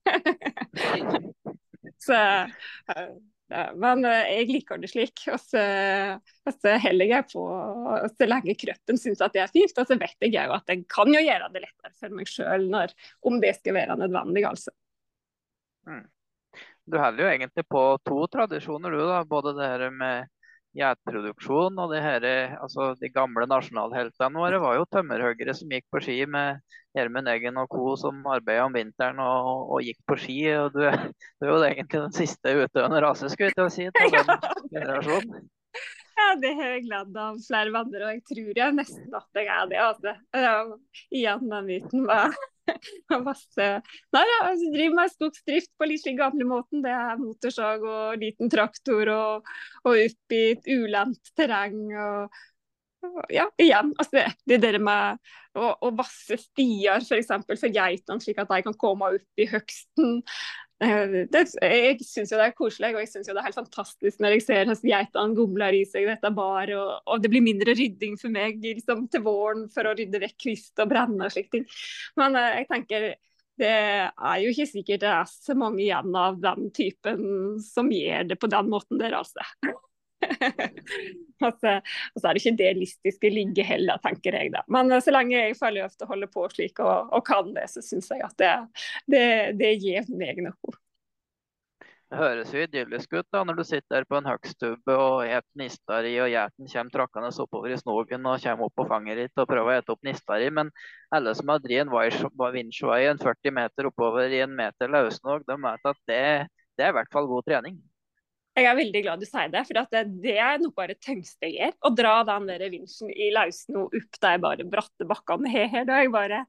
så 2.05 2.17
men 3.75 4.05
eh, 4.07 4.29
jeg 4.37 4.47
liker 4.49 4.81
det 4.81 4.91
slik. 4.91 5.25
Og 5.31 5.39
så, 5.43 5.63
og 6.47 6.67
heller 6.85 7.09
jeg 7.09 7.27
på 7.31 7.43
så 8.13 8.27
lenge 8.29 8.55
kroppen 8.59 8.99
syns 9.01 9.23
at 9.23 9.35
det 9.35 9.43
er 9.43 9.51
fint. 9.53 9.75
Og 9.75 9.89
så 9.89 9.97
vet 9.99 10.27
jeg 10.27 10.35
jo 10.35 10.55
at 10.55 10.71
jeg 10.71 10.85
kan 10.91 11.11
jo 11.11 11.21
gjøre 11.21 11.51
det 11.53 11.65
lettere 11.65 11.93
for 11.99 12.17
meg 12.17 12.31
sjøl 12.31 12.69
om 12.71 13.39
det 13.43 13.55
skal 13.59 13.77
være 13.77 13.99
nødvendig, 13.99 14.45
altså. 14.47 14.73
Mm. 15.89 16.05
Du 16.91 16.97
holder 16.99 17.23
jo 17.23 17.31
egentlig 17.31 17.65
på 17.71 17.81
to 18.07 18.19
tradisjoner, 18.31 18.93
du 18.93 19.03
da. 19.05 19.23
Både 19.27 19.55
det 19.57 19.69
her 19.73 19.89
med 19.95 20.31
geitproduksjon. 20.77 21.79
Og 21.83 21.95
her, 21.95 22.27
altså, 22.61 22.91
de 22.99 23.11
gamle 23.13 23.47
nasjonalheltene 23.49 24.41
våre 24.41 24.61
var 24.63 24.77
jo 24.79 24.87
tømmerhoggere 24.91 25.55
som 25.57 25.71
gikk 25.71 25.87
på 25.91 26.03
ski 26.03 26.17
med 26.29 26.61
Gjermund 26.97 27.31
Eggen 27.31 27.59
og 27.61 27.71
co. 27.71 27.95
som 27.99 28.19
arbeidet 28.27 28.65
om 28.65 28.75
vinteren 28.75 29.21
og, 29.23 29.71
og, 29.71 29.79
gikk 29.85 30.01
på 30.07 30.19
ski. 30.19 30.37
og 30.57 30.75
Du, 30.75 30.83
du 30.83 31.47
er 31.47 31.53
jo 31.53 31.57
egentlig 31.63 32.03
den 32.07 32.15
siste 32.15 32.55
utøvende 32.57 33.01
rase, 33.03 33.31
skulle 33.31 33.51
jeg 33.51 33.59
til 33.59 33.67
å 33.67 33.73
si, 33.73 33.89
til 33.97 34.15
den 34.17 34.37
generasjonen. 34.75 35.49
Ja, 36.21 36.33
det 36.37 36.51
har 36.57 36.73
jeg 36.75 36.85
gledd 36.85 37.15
av 37.17 37.37
flere 37.41 37.71
venner, 37.73 38.03
og 38.05 38.11
jeg 38.13 38.23
tror 38.27 38.57
jeg 38.59 38.75
nesten 38.77 39.15
at 39.17 39.39
jeg 39.39 39.47
er 39.49 39.69
det. 39.71 39.79
Altså. 39.81 40.15
Ja, 40.35 40.55
igjen 41.09 41.47
den 41.49 41.69
myten 41.69 42.03
med 42.09 42.35
masse 43.27 43.67
Nei, 44.15 44.23
ja, 44.27 44.37
altså, 44.47 44.69
driver 44.73 44.97
med 44.99 45.13
skogsdrift 45.15 45.71
på 45.77 45.89
litt 45.89 46.03
slik 46.03 46.19
gamle 46.19 46.47
måten. 46.47 46.83
Det 46.85 46.93
er 46.93 47.19
motorsag 47.21 47.83
og 47.87 48.21
liten 48.21 48.51
traktor 48.51 49.11
og, 49.15 49.51
og 49.85 49.91
opp 49.95 50.37
i 50.37 50.41
et 50.53 50.71
ulendt 50.71 51.33
terreng. 51.37 51.83
og 51.91 52.41
ja, 53.33 53.47
igjen. 53.57 53.93
Altså 53.97 54.17
det, 54.17 54.25
det 54.49 54.59
der 54.63 54.77
med 54.83 55.31
å, 55.57 55.71
å 55.81 55.91
vasse 55.97 56.37
stier 56.39 57.01
f.eks. 57.01 57.31
for, 57.31 57.57
for 57.57 57.73
geitene, 57.73 58.21
slik 58.23 58.41
at 58.41 58.51
de 58.51 58.61
kan 58.67 58.77
komme 58.77 59.13
opp 59.17 59.41
i 59.41 59.47
høgsten. 59.49 60.21
Eh, 60.81 61.15
det, 61.29 61.41
jeg 61.61 61.97
syns 62.01 62.31
jo 62.33 62.39
det 62.39 62.47
er 62.47 62.55
koselig, 62.57 62.93
og 62.95 63.03
jeg 63.03 63.09
syns 63.11 63.27
det 63.29 63.35
er 63.37 63.45
helt 63.45 63.59
fantastisk 63.59 64.21
når 64.23 64.35
jeg 64.35 64.45
ser 64.47 64.61
hvordan 64.63 64.89
geitene 64.89 65.37
gomler 65.37 65.77
i 65.77 65.81
seg 65.85 66.07
dette 66.09 66.31
bar, 66.33 66.71
og, 66.73 66.93
og, 67.05 67.19
det 67.21 67.29
blir 67.29 67.45
mindre 67.45 67.75
rydding 67.77 68.15
for 68.21 68.33
meg 68.33 68.63
liksom, 68.65 69.05
til 69.13 69.21
våren 69.25 69.67
for 69.73 69.85
å 69.85 69.93
rydde 69.97 70.23
vekk 70.23 70.39
kvist 70.41 70.81
og 70.81 70.89
brenne 70.89 71.27
og 71.27 71.35
slike 71.35 71.53
ting. 71.53 71.67
Men 72.17 72.39
uh, 72.39 72.47
jeg 72.57 72.69
tenker 72.71 73.11
det 73.61 73.69
er 73.69 74.37
jo 74.41 74.49
ikke 74.49 74.69
sikkert 74.71 75.03
det 75.03 75.09
er 75.11 75.29
så 75.29 75.53
mange 75.59 75.83
igjen 75.83 76.15
av 76.17 76.39
den 76.41 76.71
typen 76.73 77.59
som 77.61 77.91
gjør 77.93 78.31
det 78.31 78.39
på 78.41 78.49
den 78.49 78.71
måten 78.71 78.97
der, 78.97 79.13
altså. 79.19 79.45
altså, 81.47 81.77
og 81.81 82.21
så 82.21 82.27
er 82.27 82.33
det 82.33 82.43
ikke 82.43 82.57
det 82.59 82.71
listiske 82.79 83.33
ligge 83.33 83.65
heller, 83.65 84.01
tenker 84.03 84.37
jeg 84.37 84.53
da. 84.53 84.63
Men 84.71 84.93
så 85.01 85.13
lenge 85.13 85.37
jeg 85.37 85.57
får 85.59 85.75
lov 85.77 85.95
til 85.95 86.07
å 86.07 86.11
holde 86.13 86.31
på 86.31 86.45
slik 86.53 86.83
og, 86.83 87.11
og 87.11 87.25
kan 87.27 87.51
det, 87.55 87.67
så 87.71 87.83
syns 87.85 88.11
jeg 88.13 88.23
at 88.25 88.37
det, 88.41 88.53
det, 89.11 89.27
det 89.59 89.75
gir 89.81 90.09
meg 90.15 90.43
noe. 90.45 90.79
Det 92.11 92.19
høres 92.19 92.49
jo 92.51 92.59
idyllisk 92.59 93.13
ut 93.15 93.27
da, 93.31 93.41
når 93.47 93.61
du 93.61 93.63
sitter 93.63 94.03
på 94.03 94.17
en 94.17 94.25
høgstubbe 94.27 94.95
og 94.99 95.21
et 95.23 95.45
nistari, 95.55 96.11
og 96.19 96.27
geiten 96.33 96.67
kommer 96.67 96.91
trakkende 96.91 97.29
oppover 97.39 97.71
i 97.71 97.77
snogen 97.79 98.27
og 98.27 98.41
kommer 98.43 98.67
opp 98.67 98.75
på 98.81 98.85
fanget 98.89 99.21
ditt 99.21 99.39
og 99.39 99.47
prøver 99.47 99.71
å 99.71 99.77
ete 99.79 99.93
opp 99.95 100.03
nistari. 100.03 100.49
Men 100.51 100.73
alle 101.15 101.31
som 101.39 101.53
har 101.53 101.63
drevet 101.63 101.87
en 101.87 102.57
vinsjvei 102.57 103.05
en 103.13 103.21
40 103.21 103.55
meter 103.55 103.87
oppover 103.87 104.35
i 104.35 104.43
en 104.43 104.51
meter 104.59 104.91
løssnog, 104.91 105.47
de 105.47 105.57
vet 105.63 105.89
at 105.93 106.03
det, 106.11 106.21
det 106.75 106.83
er 106.83 106.91
i 106.91 106.97
hvert 106.99 107.15
fall 107.15 107.31
god 107.31 107.47
trening. 107.47 107.79
Jeg 108.57 108.67
er 108.67 108.75
veldig 108.75 109.01
glad 109.05 109.21
du 109.21 109.27
sier 109.27 109.51
det, 109.51 109.61
for 109.67 109.77
det, 109.93 110.01
det, 110.23 110.33
er 110.43 110.57
noe 110.59 110.87
det 110.89 110.97
tyngste 111.03 111.47
jeg 111.47 111.55
gjør. 111.55 111.75
Å 111.87 111.91
dra 111.95 112.15
den 112.27 112.49
der 112.49 112.65
vinsjen 112.73 113.13
i 113.13 113.29
lausen 113.31 113.77
og 113.79 113.95
opp 113.95 114.19
de 114.25 114.33
bare 114.43 114.65
bratte 114.67 115.07
bakkene 115.07 115.51
her. 115.53 115.85
Da 115.87 115.99
er 115.99 116.07
jeg 116.07 116.13
bare 116.15 116.41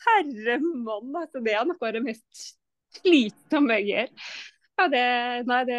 Herre 0.00 0.56
mann, 0.62 1.12
altså, 1.20 1.42
det 1.44 1.52
er 1.52 1.66
noe 1.68 1.84
av 1.84 1.92
det 1.92 2.00
mest 2.06 2.46
slitsomme 2.96 3.76
jeg 3.76 3.90
gjør. 3.90 4.30
Ja, 4.80 4.86
det, 4.88 5.00
nei, 5.44 5.58
det, 5.68 5.78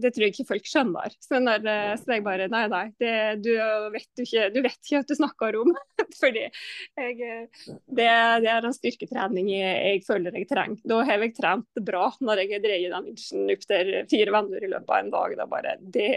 det, 0.00 0.10
tror 0.14 0.24
jeg 0.24 0.32
ikke 0.32 0.46
folk 0.48 0.68
skjønner. 0.68 1.12
Så, 1.20 1.40
når, 1.44 1.66
så 2.00 2.14
jeg 2.14 2.22
bare 2.24 2.46
Nei, 2.48 2.62
nei, 2.72 2.84
det, 3.02 3.10
du, 3.44 3.50
vet 3.92 4.22
ikke, 4.22 4.46
du 4.54 4.62
vet 4.64 4.78
ikke 4.78 5.02
at 5.02 5.10
du 5.10 5.16
snakker 5.18 5.58
om. 5.60 5.74
Fordi 6.22 6.46
jeg, 6.46 7.18
det, 7.18 8.06
det, 8.06 8.06
er 8.08 8.64
en 8.64 8.76
styrketrening 8.76 9.50
jeg, 9.52 9.74
jeg, 9.90 10.04
føler 10.08 10.40
jeg 10.40 10.48
trenger. 10.48 10.80
Da 10.88 11.02
har 11.04 11.26
jeg 11.26 11.34
trent 11.36 11.82
bra 11.84 12.06
når 12.24 12.46
jeg 12.46 12.62
dreier 12.64 12.96
den 12.96 13.12
inchen 13.12 13.52
opp 13.52 13.68
til 13.68 13.92
fire 14.08 14.36
venner 14.38 14.64
i 14.64 14.72
løpet 14.72 14.94
av 14.94 15.02
en 15.02 15.12
dag. 15.18 15.36
Da 15.42 15.48
bare, 15.52 15.76
det, 15.98 16.08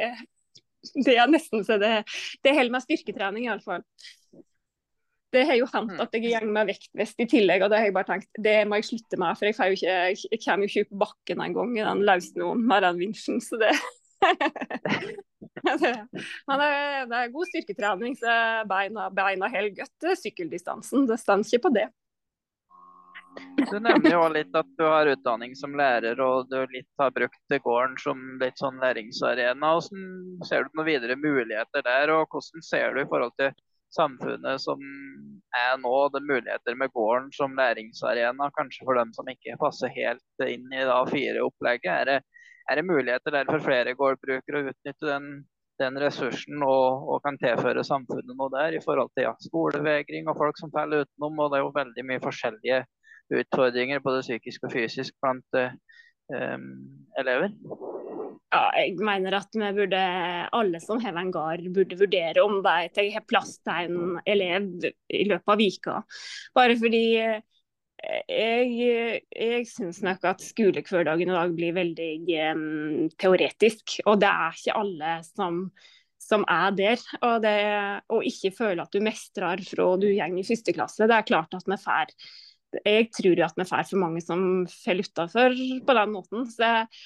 er 1.17 1.27
nesten 1.33 1.67
så 1.67 1.75
det, 1.81 1.93
det 2.39 2.55
holder 2.55 2.77
meg 2.77 2.87
styrketrening, 2.87 3.49
iallfall. 3.49 3.83
Det 5.31 5.45
har 5.47 5.55
jo 5.55 5.67
hendt 5.71 6.01
at 6.03 6.15
jeg 6.17 6.25
går 6.25 6.45
med 6.51 6.67
vektvest 6.73 7.23
i 7.23 7.27
tillegg, 7.31 7.63
og 7.63 7.71
det 7.71 7.79
har 7.79 7.87
jeg 7.87 7.95
bare 7.95 8.09
tenkt 8.09 8.41
det 8.43 8.57
må 8.67 8.79
jeg 8.79 8.89
slutte 8.89 9.19
med. 9.21 9.39
For 9.39 9.47
jeg, 9.47 9.77
ikke, 9.77 10.27
jeg 10.27 10.41
kommer 10.43 10.67
jo 10.67 10.71
ikke 10.71 10.91
på 10.91 11.01
bakken 11.05 11.43
en 11.45 11.55
gang 11.55 11.73
i 11.77 11.85
den 11.87 12.05
løssnoen 12.09 12.65
med 12.67 12.83
den 12.87 12.99
vinsjen. 13.05 13.39
Så 13.43 13.59
det 13.61 13.71
Men 16.47 16.61
det, 16.61 17.15
er 17.17 17.33
god 17.33 17.49
styrketrening, 17.49 18.13
så 18.19 18.35
beina, 18.69 19.07
beina 19.13 19.49
holder 19.49 19.73
godt 19.79 20.19
sykkeldistansen. 20.19 21.07
Det 21.09 21.17
står 21.21 21.45
ikke 21.45 21.65
på 21.65 21.73
det. 21.79 21.87
Du 23.71 23.77
nevner 23.79 24.11
jo 24.11 24.23
litt 24.33 24.55
at 24.57 24.67
du 24.77 24.83
har 24.83 25.07
utdanning 25.07 25.53
som 25.55 25.75
lærer, 25.79 26.19
og 26.19 26.49
du 26.51 26.59
litt 26.73 26.89
har 26.99 27.13
brukt 27.15 27.55
gården 27.63 27.95
som 28.01 28.23
litt 28.41 28.59
sånn 28.59 28.81
læringsarena. 28.81 29.73
Hvordan 29.77 30.47
ser 30.47 30.65
du 30.65 30.75
noen 30.75 30.89
videre 30.89 31.15
muligheter 31.19 31.85
der, 31.85 32.11
og 32.17 32.27
hvordan 32.31 32.65
ser 32.65 32.95
du 32.95 33.03
i 33.03 33.07
forhold 33.07 33.33
til 33.39 33.53
samfunnet 33.95 34.61
som 34.63 34.81
er 35.57 35.77
nå, 35.81 35.93
det 36.13 36.21
muligheter 36.23 36.77
med 36.79 36.91
gården 36.95 37.31
som 37.35 37.55
læringsarena, 37.57 38.49
kanskje 38.55 38.85
for 38.87 38.99
dem 38.99 39.11
som 39.15 39.27
ikke 39.31 39.57
passer 39.61 39.91
helt 39.91 40.45
inn 40.45 40.67
i 40.71 40.83
A4-opplegget? 40.85 41.91
Er, 41.91 42.21
er, 42.69 42.79
det 42.79 42.87
muligheter 42.87 43.35
der 43.35 43.49
for 43.49 43.63
flere 43.63 43.95
gårdbrukere 43.99 44.61
å 44.61 44.71
utnytte 44.71 45.09
den, 45.09 45.27
den 45.81 45.99
ressursen 45.99 46.63
og, 46.63 47.07
og, 47.09 47.19
kan 47.25 47.39
tilføre 47.41 47.83
samfunnet 47.87 48.37
noe 48.37 48.51
der 48.53 48.77
i 48.77 48.83
forhold 48.83 49.11
til 49.15 49.27
ja, 49.27 49.35
skolevegring 49.43 50.31
og 50.31 50.39
folk 50.39 50.61
som 50.61 50.73
faller 50.73 51.05
utenom? 51.05 51.39
og 51.39 51.51
Det 51.51 51.59
er 51.59 51.65
jo 51.65 51.75
veldig 51.81 52.07
mye 52.07 52.23
forskjellige 52.23 52.83
utfordringer, 53.41 54.03
både 54.03 54.23
psykisk 54.25 54.67
og 54.67 54.75
fysisk, 54.75 55.15
blant 55.23 55.59
um, 55.59 56.71
elever? 57.19 57.51
Ja, 58.51 58.65
jeg 58.75 58.97
mener 58.99 59.37
at 59.37 59.55
vi 59.55 59.67
burde, 59.77 59.99
alle 60.51 60.79
som 60.83 60.99
har 60.99 61.15
en 61.15 61.31
gard, 61.31 61.63
burde 61.71 61.95
vurdere 61.99 62.43
om 62.43 62.57
de 62.59 63.05
har 63.13 63.23
plass 63.23 63.55
til 63.63 63.93
en 63.93 64.17
elev 64.27 64.89
i 65.07 65.23
løpet 65.29 65.53
av 65.53 65.61
vika. 65.61 65.93
Bare 66.57 66.75
fordi 66.81 67.05
eh, 67.21 67.39
jeg, 68.27 69.21
jeg 69.31 69.69
syns 69.71 70.01
nok 70.03 70.27
at 70.33 70.43
skolehverdagen 70.43 71.31
i 71.31 71.37
dag 71.37 71.55
blir 71.55 71.77
veldig 71.79 72.11
um, 72.51 73.07
teoretisk. 73.15 74.01
Og 74.03 74.19
det 74.19 74.33
er 74.33 74.59
ikke 74.59 74.77
alle 74.83 75.15
som, 75.29 75.63
som 76.19 76.43
er 76.43 76.75
der. 76.75 77.07
Og, 77.21 77.39
det, 77.47 77.57
og 78.11 78.27
ikke 78.27 78.51
føle 78.57 78.83
at 78.83 78.91
du 78.91 78.99
mestrer 79.05 79.63
fra 79.69 79.89
du 79.95 80.09
går 80.11 80.39
i 80.43 80.47
første 80.51 80.75
klasse. 80.75 81.07
Det 81.07 81.21
er 81.21 81.29
klart 81.31 81.55
at 81.55 81.71
vi 81.71 81.79
får 81.79 82.15
jeg 82.85 83.09
tror 83.11 83.41
at 83.43 83.57
vi 83.59 83.65
får 83.67 83.87
for 83.89 83.99
mange 83.99 84.21
som 84.23 84.43
faller 84.71 85.07
utafor 85.07 85.55
på 85.87 85.95
den 85.97 86.13
måten. 86.13 86.45
Så 86.51 86.67
eh, 86.67 87.01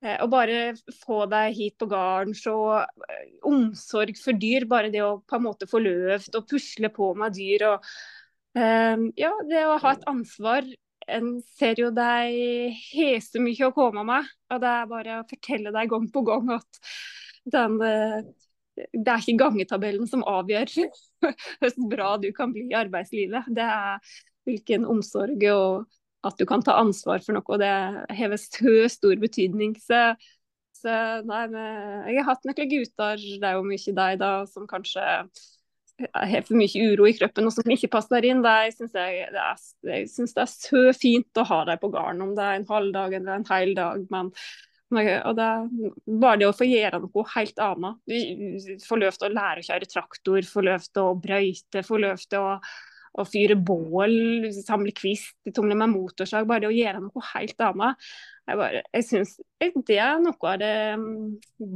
å 0.00 0.26
bare 0.32 0.74
få 1.02 1.24
deg 1.28 1.56
hit 1.56 1.76
på 1.80 1.88
gården, 1.90 2.34
så 2.36 2.54
eh, 2.80 3.26
omsorg 3.48 4.16
for 4.20 4.38
dyr. 4.40 4.64
Bare 4.70 4.92
det 4.92 5.02
å 5.04 5.18
på 5.20 5.36
en 5.36 5.44
måte 5.44 5.68
få 5.70 5.82
løvd 5.84 6.38
og 6.38 6.46
pusle 6.48 6.92
på 6.94 7.12
med 7.20 7.36
dyr. 7.36 7.66
og 7.68 7.90
um, 8.56 9.10
Ja, 9.20 9.34
det 9.48 9.66
å 9.68 9.78
ha 9.82 9.94
et 9.96 10.06
ansvar. 10.10 10.68
En 11.10 11.32
ser 11.58 11.80
jo 11.82 11.90
deg 11.92 12.76
hese 12.92 13.42
mye 13.42 13.68
å 13.68 13.74
komme 13.76 14.04
med. 14.08 14.28
Og 14.52 14.62
det 14.62 14.72
er 14.72 14.92
bare 14.94 15.18
å 15.20 15.28
fortelle 15.28 15.74
deg 15.74 15.92
gang 15.92 16.08
på 16.12 16.24
gang 16.28 16.54
at 16.56 16.84
den 17.50 17.80
det 18.80 19.12
er 19.12 19.20
ikke 19.20 19.40
gangetabellen 19.42 20.08
som 20.08 20.22
avgjør 20.24 20.70
hvor 21.60 21.88
bra 21.90 22.14
du 22.22 22.30
kan 22.32 22.52
bli 22.54 22.70
i 22.70 22.76
arbeidslivet. 22.78 23.50
Det 23.52 23.66
er 23.66 24.14
hvilken 24.48 24.86
omsorg 24.88 25.44
og 25.52 25.99
at 26.26 26.36
du 26.40 26.44
kan 26.48 26.62
ta 26.64 26.76
ansvar 26.80 27.22
for 27.24 27.36
noe. 27.36 27.46
og 27.46 27.62
Det 27.62 27.70
har 28.18 28.36
stor 28.96 29.22
betydning. 29.22 29.76
Så, 29.80 30.02
så 30.80 30.96
nei, 31.26 31.44
jeg 32.10 32.20
har 32.20 32.28
hatt 32.32 32.48
noen 32.48 32.74
gutter, 32.74 33.16
det 33.20 33.48
er 33.48 33.56
jo 33.58 33.64
mye 33.66 33.96
de 34.02 34.10
da, 34.20 34.34
som 34.50 34.68
kanskje 34.70 35.06
har 36.14 36.46
for 36.46 36.56
mye 36.56 36.86
uro 36.92 37.06
i 37.08 37.12
kroppen 37.16 37.48
og 37.48 37.52
som 37.52 37.72
ikke 37.72 37.90
passer 37.92 38.24
inn. 38.28 38.42
De 38.44 38.72
synes 38.72 38.96
jeg, 38.96 39.28
jeg 39.84 40.08
synes 40.08 40.34
det 40.36 40.42
er 40.44 40.52
så 40.52 40.82
fint 40.96 41.40
å 41.40 41.46
ha 41.50 41.62
dem 41.68 41.80
på 41.82 41.92
gården, 41.92 42.24
om 42.24 42.34
det 42.36 42.46
er 42.46 42.58
en 42.60 42.68
halv 42.70 42.92
dag 42.96 43.16
eller 43.20 43.36
en 43.36 43.48
hel 43.50 43.74
dag. 43.78 44.04
men 44.10 44.34
og 44.90 45.36
det 45.38 45.44
er 45.46 45.66
bare 46.18 46.38
det 46.40 46.46
å 46.48 46.54
få 46.56 46.66
gjøre 46.66 46.98
noe 47.04 47.22
helt 47.36 47.60
annet. 47.62 48.80
Få 48.82 48.96
lov 48.98 49.14
til 49.14 49.28
å 49.28 49.34
lære 49.36 49.62
å 49.62 49.66
kjøre 49.68 49.86
traktor, 49.86 50.40
få 50.42 50.64
lov 50.66 50.86
til 50.88 51.04
å 51.04 51.12
brøyte, 51.14 51.84
få 51.86 52.00
lov 52.02 52.24
til 52.26 52.42
å 52.42 52.56
å 53.18 53.24
fyre 53.26 53.56
bål, 53.56 54.46
samle 54.62 54.92
kvist, 54.94 55.34
tumle 55.54 55.76
med 55.78 55.90
motorsag. 55.92 56.46
Bare 56.48 56.64
det 56.64 56.70
å 56.70 56.74
gjøre 56.74 57.02
noe 57.02 57.24
helt 57.32 57.64
annet. 57.66 58.10
Jeg, 58.50 58.58
bare, 58.58 58.82
jeg 58.96 59.06
synes 59.06 59.32
Det 59.60 59.96
er 60.00 60.22
noe 60.22 60.52
av 60.52 60.58
det 60.58 60.74
mm, 60.98 61.24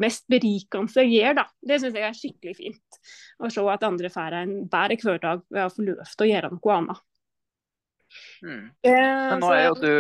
mest 0.03 0.25
berikende 0.31 1.05
jeg 1.05 1.13
gjør. 1.17 1.41
da. 1.41 1.47
Det 1.63 1.81
syns 1.83 1.99
jeg 1.99 2.07
er 2.09 2.19
skikkelig 2.19 2.55
fint. 2.59 3.01
Å 3.39 3.51
se 3.53 3.67
at 3.75 3.89
andre 3.89 4.13
får 4.15 4.39
en 4.43 4.55
bedre 4.71 5.01
hverdag 5.03 5.43
ved 5.51 5.67
å 5.67 5.75
få 5.75 5.89
lov 5.89 6.15
til 6.15 6.27
å 6.27 6.31
gjøre 6.31 6.55
noe 6.55 6.79
annet. 6.79 7.03
Mm. 8.45 8.65
Men 8.87 9.41
nå 9.43 9.51
er 9.51 9.65
jo 9.67 9.77
du 9.83 9.95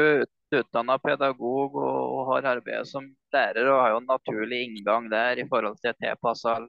utdanna 0.54 1.00
pedagog 1.02 1.74
og 1.80 2.18
har 2.28 2.46
arbeidet 2.52 2.86
som 2.86 3.06
lærer 3.34 3.66
og 3.72 3.80
har 3.80 3.94
jo 3.94 4.00
en 4.02 4.12
naturlig 4.12 4.60
inngang 4.68 5.08
der 5.10 5.40
i 5.42 5.46
forhold 5.50 5.80
til 5.82 5.96
tilpassa 5.98 6.60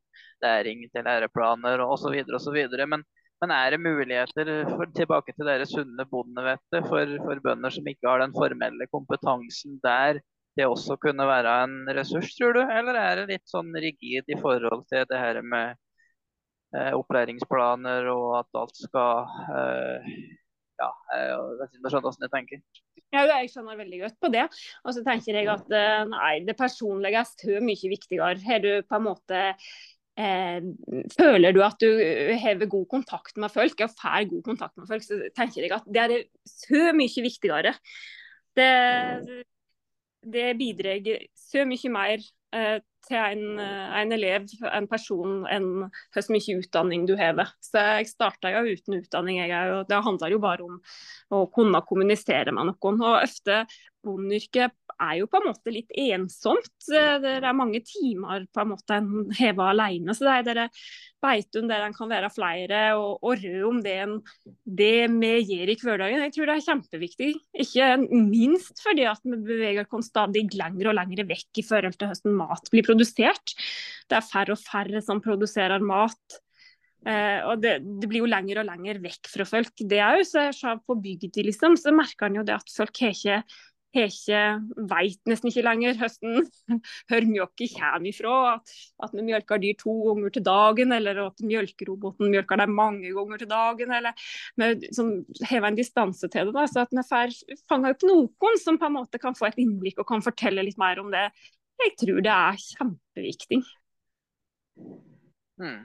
læring 0.42 0.88
til 0.90 1.06
læreplaner 1.06 1.84
osv. 1.86 2.16
osv. 2.40 2.58
Men 2.90 3.06
men 3.44 3.52
er 3.52 3.74
det 3.76 3.82
muligheter 3.84 4.52
for, 4.70 4.92
tilbake 4.96 5.34
til 5.36 5.50
deres 5.50 5.74
sunne 5.76 6.06
bondevettet 6.12 6.88
for, 6.88 7.18
for, 7.26 7.42
bønder 7.44 7.74
som 7.74 7.90
ikke 7.92 8.08
har 8.08 8.24
den 8.24 8.36
formelle 8.36 8.88
kompetansen 8.92 9.80
der, 9.84 10.22
det 10.56 10.68
også 10.70 10.96
kunne 11.04 11.28
være 11.28 11.56
en 11.66 11.76
ressurs, 11.98 12.32
tror 12.38 12.56
du? 12.56 12.62
Eller 12.64 12.96
er 13.00 13.20
det 13.20 13.26
litt 13.34 13.50
sånn 13.52 13.74
rigid 13.76 14.32
i 14.32 14.40
forhold 14.40 14.86
til 14.92 15.04
det 15.10 15.20
her 15.20 15.42
med 15.44 15.76
eh, 16.78 16.94
opplæringsplaner 16.96 18.08
og 18.14 18.40
at 18.40 18.62
alt 18.64 18.80
skal 18.80 19.38
eh, 19.60 20.16
Ja, 20.80 20.90
eh, 21.16 21.30
jeg 21.32 21.68
ikke 21.74 21.92
hvordan 21.92 22.24
jeg 22.26 22.32
tenker. 22.34 22.64
Ja, 23.16 23.22
jeg 23.30 23.52
skjønner 23.52 23.78
veldig 23.80 24.00
godt 24.02 24.16
på 24.20 24.32
det. 24.34 24.46
Og 24.84 24.96
så 24.96 25.04
tenker 25.06 25.38
jeg 25.40 25.48
at 25.52 25.76
eh, 25.76 26.02
nei, 26.12 26.34
det 26.48 26.58
personlige 26.60 27.22
er 27.22 27.30
så 27.30 27.62
mye 27.64 27.92
viktigere. 27.92 28.40
Har 28.48 28.64
du 28.64 28.72
på 28.84 29.00
en 29.00 29.06
måte 29.06 29.44
Eh, 30.16 30.64
føler 31.12 31.52
du 31.52 31.60
at 31.66 31.82
du 31.82 31.90
har 32.40 32.62
god 32.72 32.86
kontakt 32.92 33.36
med 33.42 33.52
folk, 33.52 33.82
og 33.84 33.98
får 34.00 34.30
god 34.32 34.46
kontakt 34.46 34.78
med 34.80 34.88
folk, 34.88 35.04
så 35.04 35.20
tenker 35.36 35.66
jeg 35.66 35.76
at 35.76 35.90
det 35.92 36.06
er 36.06 36.16
så 36.48 36.92
mye 36.96 37.26
viktigere. 37.26 37.76
Det, 38.56 38.72
det 40.24 40.50
bidrar 40.60 41.10
så 41.36 41.66
mye 41.68 41.92
mer 41.92 42.24
eh, 42.56 42.78
til 43.06 43.20
en, 43.20 43.60
en, 43.60 44.14
elev, 44.16 44.48
en 44.72 44.88
person, 44.90 45.44
enn 45.52 45.68
hvor 45.86 46.32
mye 46.34 46.58
utdanning 46.62 47.04
du 47.10 47.18
har. 47.20 47.52
Så 47.62 47.84
jeg 48.00 48.10
starta 48.10 48.54
jo 48.56 48.64
uten 48.72 49.02
utdanning, 49.02 49.44
jeg, 49.44 49.76
og 49.76 49.92
det 49.92 50.00
handler 50.08 50.34
jo 50.34 50.42
bare 50.42 50.66
om 50.66 50.80
å 51.36 51.44
kunne 51.54 51.84
kommunisere 51.86 52.56
med 52.56 52.72
noen. 52.72 53.04
Og 53.04 53.20
ofte 53.20 53.66
bondeyrket 54.06 54.74
er 55.02 55.18
jo 55.20 55.28
på 55.30 55.40
en 55.40 55.50
måte 55.50 55.74
litt 55.74 55.92
ensomt. 56.00 56.72
Det 56.88 57.34
er 57.36 57.58
mange 57.58 57.82
timer 57.86 58.46
på 58.54 58.64
en 58.64 58.72
måte 58.72 59.00
en 59.00 59.34
hever 59.36 59.74
alene. 59.74 60.16
Så 60.16 60.28
det 60.28 60.36
er 60.36 60.48
dere 60.50 60.68
Beitun 61.26 61.70
der 61.70 61.82
en 61.86 61.96
kan 61.96 62.10
være 62.12 62.30
flere, 62.34 62.82
og, 63.00 63.24
og 63.26 63.42
rød 63.42 63.64
om 63.66 63.82
det, 63.82 63.96
en, 64.04 64.16
det 64.64 65.08
vi 65.16 65.32
gjør 65.50 65.74
i 65.74 65.78
hverdagen. 65.82 66.24
Jeg 66.28 66.36
tror 66.36 66.52
det 66.52 66.56
er 66.56 66.66
kjempeviktig. 66.68 67.30
Ikke 67.66 67.92
minst 68.14 68.84
fordi 68.86 69.08
at 69.10 69.26
vi 69.26 69.42
beveger 69.50 69.90
oss 69.90 70.12
stadig 70.12 70.46
lenger 70.54 70.92
og 70.92 70.98
lenger 71.00 71.26
vekk 71.30 71.62
i 71.62 71.66
forhold 71.66 71.98
til 71.98 72.12
hvordan 72.12 72.40
mat 72.44 72.74
blir 72.74 72.86
produsert. 72.88 73.56
Det 74.06 74.20
er 74.20 74.28
færre 74.28 74.56
og 74.56 74.62
færre 74.62 75.02
som 75.04 75.24
produserer 75.24 75.84
mat. 75.84 76.42
Eh, 77.06 77.40
og 77.46 77.62
det, 77.62 77.78
det, 78.02 78.10
blir 78.10 78.24
jo 78.24 78.30
lenger 78.30 78.64
og 78.64 78.70
lenger 78.70 79.00
vekk 79.04 79.30
fra 79.30 79.46
folk. 79.50 79.74
Det 79.78 80.02
jo 80.02 80.26
så 80.26 80.76
På 80.86 80.98
bygda 80.98 81.44
liksom, 81.46 81.78
merker 81.94 82.30
en 82.30 82.40
jo 82.42 82.46
det 82.46 82.58
at 82.58 82.72
folk 82.74 83.02
har 83.02 83.14
ikke 83.14 83.42
har 83.96 84.12
ikke, 84.12 84.42
vet 84.92 85.30
nesten 85.30 85.50
ikke 85.52 85.64
lenger 85.66 85.98
høsten 86.00 86.44
hvor 87.10 87.28
mjølka 87.30 87.68
kommer 87.76 88.10
ifra. 88.10 88.36
At, 88.56 88.76
at 89.08 89.16
vi 89.16 89.26
mjølker 89.30 89.62
dyr 89.64 89.78
to 89.80 89.96
ganger 90.10 90.36
til 90.36 90.46
dagen, 90.46 90.94
eller 90.96 91.22
at 91.28 91.46
mjølkeroboten 91.46 92.32
mjølker 92.34 92.62
dem 92.62 92.76
mange 92.78 93.14
ganger 93.16 93.42
til 93.42 93.52
dagen. 93.52 93.96
eller 94.00 94.28
Vi 94.62 94.92
sånn, 94.96 95.16
hever 95.50 95.72
en 95.72 95.80
distanse 95.80 96.30
til 96.32 96.52
det, 96.52 96.56
da, 96.58 96.68
så 96.70 96.86
at 96.86 96.94
vi 96.96 97.06
får 97.10 97.36
fanga 97.72 97.96
opp 97.96 98.06
noen 98.08 98.62
som 98.62 98.80
på 98.82 98.90
en 98.90 98.98
måte 99.00 99.22
kan 99.22 99.38
få 99.38 99.50
et 99.50 99.60
innblikk 99.64 100.04
og 100.04 100.10
kan 100.12 100.24
fortelle 100.26 100.66
litt 100.66 100.80
mer 100.82 101.02
om 101.04 101.12
det. 101.14 101.28
Jeg 101.82 101.98
tror 102.00 102.22
det 102.24 102.32
er 102.32 102.62
kjempeviktig. 102.62 103.60
Mm. 105.60 105.84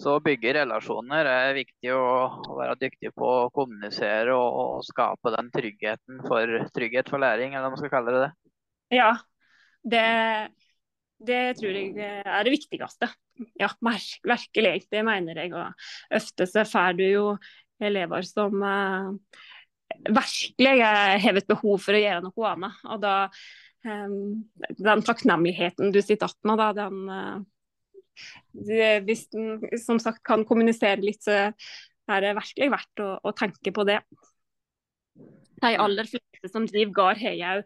Så 0.00 0.14
å 0.16 0.22
bygge 0.24 0.54
relasjoner 0.56 1.28
er 1.28 1.56
viktig 1.58 1.92
å, 1.92 2.04
være 2.56 2.78
dyktig 2.80 3.12
på 3.16 3.26
å 3.42 3.50
kommunisere 3.52 4.32
og, 4.32 4.80
skape 4.86 5.32
den 5.34 5.50
tryggheten 5.52 6.22
for 6.24 6.54
trygghet 6.72 7.10
for 7.12 7.20
læring, 7.20 7.52
eller 7.52 7.68
hva 7.68 7.74
man 7.74 7.80
skal 7.82 7.92
kalle 7.92 8.14
det. 8.16 8.30
Ja, 8.96 9.10
det, 9.84 10.06
det 11.20 11.40
tror 11.60 11.76
jeg 11.76 11.92
er 12.00 12.48
det 12.48 12.54
viktigste. 12.56 13.10
Ja, 13.60 13.70
virkelig. 13.80 14.74
Det 14.88 15.04
mener 15.04 15.44
jeg. 15.44 15.52
Og 15.52 16.16
ofte 16.16 16.48
så 16.48 16.64
får 16.68 16.96
du 16.96 17.06
jo 17.06 17.26
elever 17.80 18.24
som 18.28 18.56
eh, 18.64 19.38
virkelig 20.08 20.76
har 20.80 21.40
et 21.40 21.48
behov 21.48 21.80
for 21.84 21.96
å 21.96 22.02
gjøre 22.02 22.24
noe 22.24 22.50
annet. 22.54 22.82
Og 22.88 23.04
da 23.04 23.14
eh, 23.84 24.18
den 24.80 25.06
takknemligheten 25.06 25.92
du 25.92 26.00
sitter 26.00 26.32
igjen 26.32 26.52
med, 26.52 26.60
da, 26.60 26.72
den 26.84 27.00
uh, 27.08 27.48
hvis 29.06 29.28
den 29.32 29.62
som 29.80 30.00
sagt 30.02 30.24
kan 30.26 30.44
kommunisere 30.48 31.00
litt, 31.04 31.22
så 31.24 31.50
er 32.10 32.24
det 32.26 32.36
virkelig 32.38 32.72
verdt 32.74 33.04
å, 33.04 33.12
å 33.22 33.34
tenke 33.36 33.72
på 33.74 33.86
det. 33.88 34.00
De 35.60 35.76
aller 35.76 36.08
fleste 36.08 36.48
som 36.48 36.66
driver 36.66 36.92
gard, 36.96 37.20
har 37.20 37.64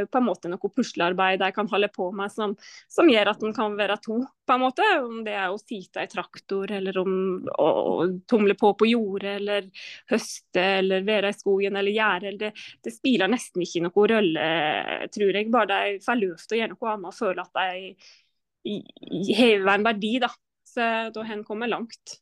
jo, 0.00 0.06
på 0.06 0.20
en 0.20 0.26
måte 0.26 0.50
noe 0.50 0.70
puslearbeid 0.70 1.40
de 1.40 1.48
kan 1.54 1.68
holde 1.70 1.88
på 1.94 2.10
med 2.14 2.30
som, 2.32 2.52
som 2.92 3.08
gjør 3.10 3.32
at 3.32 3.42
en 3.42 3.54
kan 3.56 3.74
være 3.78 3.96
to, 4.04 4.18
på 4.46 4.54
en 4.54 4.62
måte. 4.62 4.84
Om 5.02 5.22
det 5.26 5.34
er 5.34 5.50
å 5.50 5.58
sitte 5.58 6.04
i 6.04 6.10
traktor, 6.10 6.70
eller 6.76 7.00
om 7.02 7.14
å, 7.50 7.66
å 7.66 8.06
tumle 8.30 8.54
på 8.58 8.74
på 8.78 8.90
jordet, 8.92 9.38
eller 9.40 9.70
høste, 10.12 10.66
eller 10.82 11.06
være 11.08 11.32
i 11.32 11.38
skogen 11.38 11.80
eller 11.80 11.96
gjerde. 11.96 12.36
Det, 12.44 12.52
det 12.84 12.94
spiller 12.94 13.32
nesten 13.32 13.64
ikke 13.64 13.86
noen 13.88 14.12
rolle, 14.12 14.46
tror 15.16 15.40
jeg. 15.40 15.50
Bare 15.54 15.72
de 15.72 15.98
får 16.04 16.22
lov 16.22 16.44
til 16.44 16.58
å 16.58 16.62
gjøre 16.62 16.76
noe 16.76 16.94
annet 16.94 17.10
og 17.10 17.18
føle 17.18 17.48
at 17.48 17.60
de 17.62 17.92
hever 19.36 19.72
en 19.74 19.86
verdi. 19.86 20.16
da. 20.22 20.30
Så 20.66 20.86
da 21.14 21.22
hen 21.24 21.44
kommer 21.46 21.70
langt. 21.70 22.18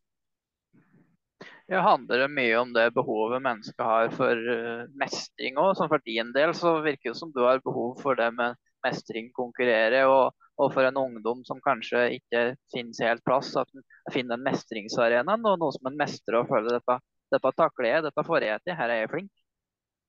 Ja, 1.66 1.80
handler 1.80 2.18
det 2.18 2.28
mye 2.28 2.56
om 2.60 2.72
det 2.76 2.90
behovet 2.92 3.40
mennesket 3.42 3.80
har 3.80 4.10
for 4.12 4.36
uh, 4.36 4.84
mestring 5.00 5.56
òg? 5.56 5.78
For 5.80 6.02
din 6.04 6.32
del 6.36 6.52
så 6.56 6.76
virker 6.84 7.14
det 7.14 7.20
som 7.20 7.32
du 7.32 7.40
har 7.46 7.62
behov 7.64 7.96
for 8.02 8.18
det 8.20 8.28
med 8.36 8.58
mestring, 8.84 9.30
konkurrere. 9.32 10.04
Og, 10.10 10.34
og 10.60 10.74
for 10.74 10.84
en 10.84 11.00
ungdom 11.00 11.40
som 11.48 11.62
kanskje 11.64 12.04
ikke 12.18 12.44
finnes 12.74 13.00
helt 13.02 13.24
plass, 13.24 13.54
at 13.56 13.70
en 13.72 13.86
finner 14.12 14.36
en 14.36 14.44
mestringsarena. 14.44 15.38
Og 15.40 15.56
noe 15.62 15.72
som 15.74 15.88
en 15.88 15.98
mestrer 16.04 16.42
og 16.42 16.52
føler 16.52 16.76
dette, 16.76 16.98
dette 17.32 17.54
takler 17.56 17.90
jeg, 17.90 18.06
dette 18.10 18.26
får 18.28 18.48
jeg 18.50 18.64
til, 18.64 18.78
her 18.82 18.92
er 18.92 19.02
jeg 19.02 19.12
flink. 19.14 19.32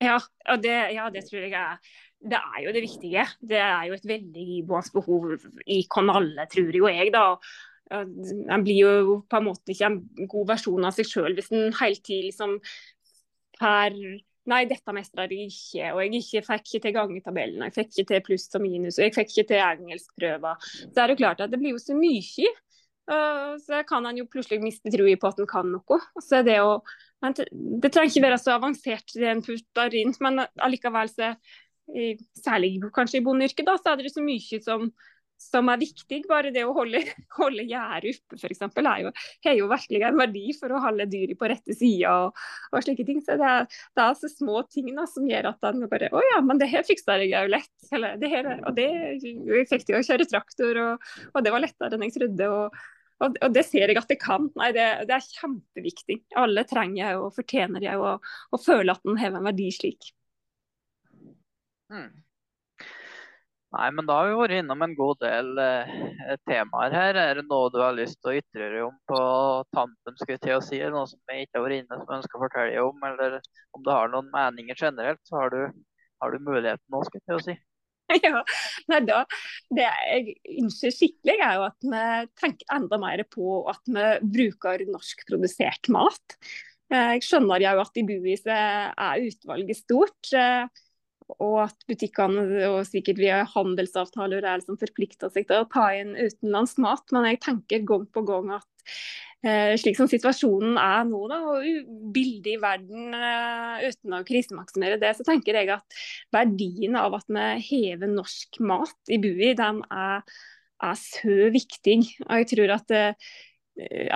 Ja, 0.03 0.19
og 0.51 0.59
det, 0.59 0.75
ja, 0.91 1.07
det 1.09 1.23
tror 1.29 1.39
jeg 1.39 1.55
er 1.55 1.79
det 2.25 2.41
er 2.41 2.59
jo 2.65 2.73
det 2.73 2.83
viktige. 2.83 3.23
Det 3.39 3.61
er 3.61 3.85
jo 3.89 3.95
et 3.95 4.09
veldig 4.09 4.45
iboende 4.59 4.93
behov 4.95 5.31
i 5.65 5.79
oss 5.85 6.11
alle, 6.17 6.47
tror 6.51 6.77
jo 6.81 6.89
jeg. 6.89 7.13
da 7.13 7.25
en 7.93 8.63
blir 8.65 8.79
jo 8.79 9.17
på 9.29 9.37
en 9.37 9.45
måte 9.45 9.73
ikke 9.73 9.89
en 9.91 9.99
god 10.29 10.47
versjon 10.55 10.87
av 10.87 10.95
seg 10.95 11.05
sjøl 11.05 11.35
hvis 11.37 11.51
en 11.53 11.75
hele 11.81 11.99
tiden 12.01 12.31
liksom 12.31 12.55
får 13.59 13.99
Nei, 14.45 14.59
dette 14.69 14.93
mestrer 14.93 15.31
jeg 15.33 15.49
ikke, 15.49 15.87
og 15.95 16.03
jeg 16.03 16.19
ikke, 16.19 16.41
fikk 16.45 16.67
ikke 16.67 16.81
til 16.83 16.91
gangetabellen, 16.93 17.63
jeg 17.65 17.73
fikk 17.73 17.87
ikke 17.87 18.09
til 18.11 18.19
pluss 18.27 18.43
og 18.53 18.61
minus, 18.61 18.99
og 18.99 19.07
jeg 19.07 19.13
fikk 19.15 19.31
ikke 19.31 19.45
til 19.49 19.61
engelskprøver. 19.63 20.67
Så 20.83 21.01
er 21.01 21.09
det 21.09 21.15
klart 21.17 21.41
at 21.41 21.49
det 21.49 21.57
blir 21.63 21.73
jo 21.73 21.81
så 21.81 21.95
mye. 21.97 22.51
Så 23.65 23.79
kan 23.89 24.05
han 24.05 24.19
jo 24.21 24.27
plutselig 24.29 24.61
miste 24.61 24.93
troa 24.93 25.17
på 25.17 25.31
at 25.31 25.41
han 25.41 25.49
kan 25.49 25.73
noe. 25.73 25.97
Så 26.21 26.43
det, 26.45 26.59
å, 26.61 26.77
det 27.25 27.89
trenger 27.89 28.11
ikke 28.11 28.25
være 28.27 28.39
så 28.43 28.53
avansert 28.59 29.17
det 29.17 29.31
en 29.31 29.41
putter 29.45 29.97
inn, 29.97 30.13
men 30.21 30.45
allikevel 30.61 31.09
så 31.09 31.31
Særlig 32.41 32.77
kanskje 32.95 33.21
i 33.21 33.25
bondeyrket, 33.25 33.69
så 33.81 33.93
er 33.93 34.01
det 34.01 34.13
så 34.13 34.23
mye 34.25 34.61
som 34.63 34.89
som 35.41 35.69
er 35.71 35.81
viktig. 35.81 36.21
Bare 36.29 36.51
det 36.53 36.63
å 36.65 36.73
holde, 36.75 37.01
holde 37.39 37.65
gjerdet 37.67 38.19
oppe 38.19 38.39
f.eks. 38.39 38.63
har 38.65 39.57
jo 39.57 39.69
virkelig 39.71 40.01
en 40.07 40.19
verdi 40.19 40.45
for 40.57 40.73
å 40.73 40.81
holde 40.83 41.07
dyret 41.11 41.39
på 41.39 41.49
rette 41.51 41.75
sida 41.77 42.15
og, 42.25 42.41
og, 42.71 42.81
slike 42.85 43.05
ting. 43.07 43.21
Så 43.25 43.37
det 43.41 43.51
er, 43.51 43.69
det 43.69 44.03
er 44.03 44.07
altså 44.07 44.31
små 44.31 44.63
ting 44.71 44.91
da, 44.95 45.07
som 45.09 45.27
gjør 45.29 45.51
at 45.51 45.69
en 45.71 45.85
bare 45.91 46.11
Å 46.15 46.25
ja, 46.31 46.41
men 46.45 46.61
det 46.61 46.71
her 46.71 46.85
fiksa 46.87 47.19
jeg 47.21 47.33
jo 47.35 47.53
lett. 47.53 47.73
Eller, 47.91 48.19
det 48.21 48.31
her, 48.31 48.51
og 48.63 48.75
det 48.77 48.89
jeg 48.89 49.69
fikk 49.71 49.87
til 49.87 49.99
å 49.99 50.03
kjøre 50.05 50.29
traktor, 50.29 50.83
og, 50.83 51.15
og, 51.31 51.41
det 51.45 51.55
var 51.55 51.65
lettere 51.65 51.97
enn 51.97 52.05
jeg 52.07 52.19
trodde. 52.19 52.51
og 52.51 52.83
og, 53.23 53.37
og, 53.39 53.53
det 53.55 53.61
ser 53.63 53.87
jeg 53.87 53.95
at 53.95 54.09
det 54.11 54.17
kan. 54.19 54.49
Nei, 54.59 54.73
det, 54.75 54.83
det 55.07 55.13
er 55.15 55.27
kjempeviktig. 55.37 56.17
Alle 56.35 56.65
trenger 56.67 57.21
og 57.21 57.29
fortjener 57.37 57.85
jeg 57.85 57.95
å, 57.95 58.17
å 58.19 58.59
føle 58.59 58.91
at 58.91 59.07
den 59.07 59.15
har 59.21 59.31
en 59.31 59.47
verdi 59.47 59.69
slik. 59.71 60.09
Mm. 61.91 62.25
Nei, 63.75 63.87
men 63.91 64.07
da 64.07 64.15
har 64.21 64.29
vi 64.29 64.35
vært 64.39 64.55
innom 64.61 64.83
en 64.85 64.93
god 64.95 65.19
del 65.19 65.49
eh, 65.59 65.89
temaer 66.47 66.93
her. 66.95 67.17
Er 67.19 67.39
det 67.39 67.43
noe 67.49 67.71
du 67.73 67.81
har 67.81 67.95
lyst 67.97 68.21
til 68.21 68.31
å 68.31 68.35
ytre 68.39 68.69
deg 68.71 68.83
om 68.85 68.95
på 69.09 69.19
tampen, 69.75 70.15
skulle 70.21 70.39
til 70.39 70.55
å 70.55 70.63
si? 70.63 70.79
Noe 70.93 71.09
som 71.11 71.33
jeg 71.33 71.47
ikke 71.47 71.59
har 71.59 71.65
vært 71.65 71.81
inne 71.81 71.97
som 71.99 72.05
jeg 72.07 72.21
ønsker 72.21 72.39
å 72.39 72.43
fortelle 72.45 72.85
om? 72.85 73.03
Eller 73.09 73.39
om 73.75 73.83
du 73.83 73.91
har 73.91 74.13
noen 74.13 74.29
meninger 74.31 74.79
generelt, 74.79 75.19
så 75.27 75.41
har 75.41 75.51
du, 75.51 75.81
har 76.23 76.31
du 76.31 76.45
muligheten 76.45 76.85
nå, 76.93 77.01
skulle 77.03 77.23
jeg 77.23 77.31
til 77.33 77.41
å 77.41 77.45
si. 77.49 77.57
Ja, 78.21 78.43
nei, 78.91 78.99
da, 79.01 79.23
Det 79.73 79.81
jeg 79.81 80.35
ønsker 80.61 80.93
skikkelig, 80.93 81.35
er 81.41 81.55
jo 81.57 81.63
at 81.65 81.87
vi 81.89 82.03
tenker 82.37 82.75
enda 82.77 82.99
mer 83.01 83.23
på 83.33 83.63
at 83.71 83.81
vi 83.89 84.07
bruker 84.37 84.85
norskprodusert 84.87 85.89
mat. 85.91 86.37
Eh, 86.93 87.15
jeg 87.17 87.25
skjønner 87.27 87.65
jo 87.65 87.75
at 87.81 87.97
i 87.99 88.05
Buvis 88.07 88.45
er 88.47 89.25
utvalget 89.25 89.81
stort. 89.81 90.35
Og 91.33 91.57
at 91.63 91.85
butikkene 91.89 92.45
og 92.69 92.83
sikkert 92.85 93.19
via 93.21 93.41
handelsavtaler 93.49 94.45
er 94.45 94.59
liksom 94.61 94.77
forplikta 94.77 95.31
seg 95.33 95.47
til 95.49 95.63
å 95.63 95.69
ta 95.71 95.87
inn 95.97 96.13
utenlandsk 96.13 96.81
mat. 96.83 97.05
Men 97.15 97.29
jeg 97.31 97.41
tenker 97.45 97.85
gang 97.87 98.05
på 98.13 98.21
gang 98.27 98.51
at 98.59 98.67
eh, 99.45 99.73
slik 99.81 99.97
som 99.97 100.09
situasjonen 100.11 100.77
er 100.81 101.07
nå, 101.09 101.23
da, 101.31 101.39
og 101.49 101.65
bildet 102.13 102.51
i 102.53 102.59
verden 102.61 103.15
eh, 103.17 103.87
uten 103.89 104.19
å 104.19 104.21
krisemaksimere 104.27 104.99
det, 105.01 105.15
så 105.17 105.25
tenker 105.25 105.57
jeg 105.57 105.73
at 105.73 105.97
verdien 106.35 106.99
av 107.01 107.17
at 107.17 107.25
vi 107.25 107.47
hever 107.71 108.13
norsk 108.13 108.61
mat 108.61 109.13
i 109.13 109.19
bui, 109.21 109.49
den 109.57 109.81
er, 109.89 110.21
er 110.85 111.01
så 111.01 111.49
viktig. 111.55 111.99
Og 112.29 112.43
jeg 112.43 112.49
tror 112.53 112.77
at 112.77 112.95
eh, 112.95 113.33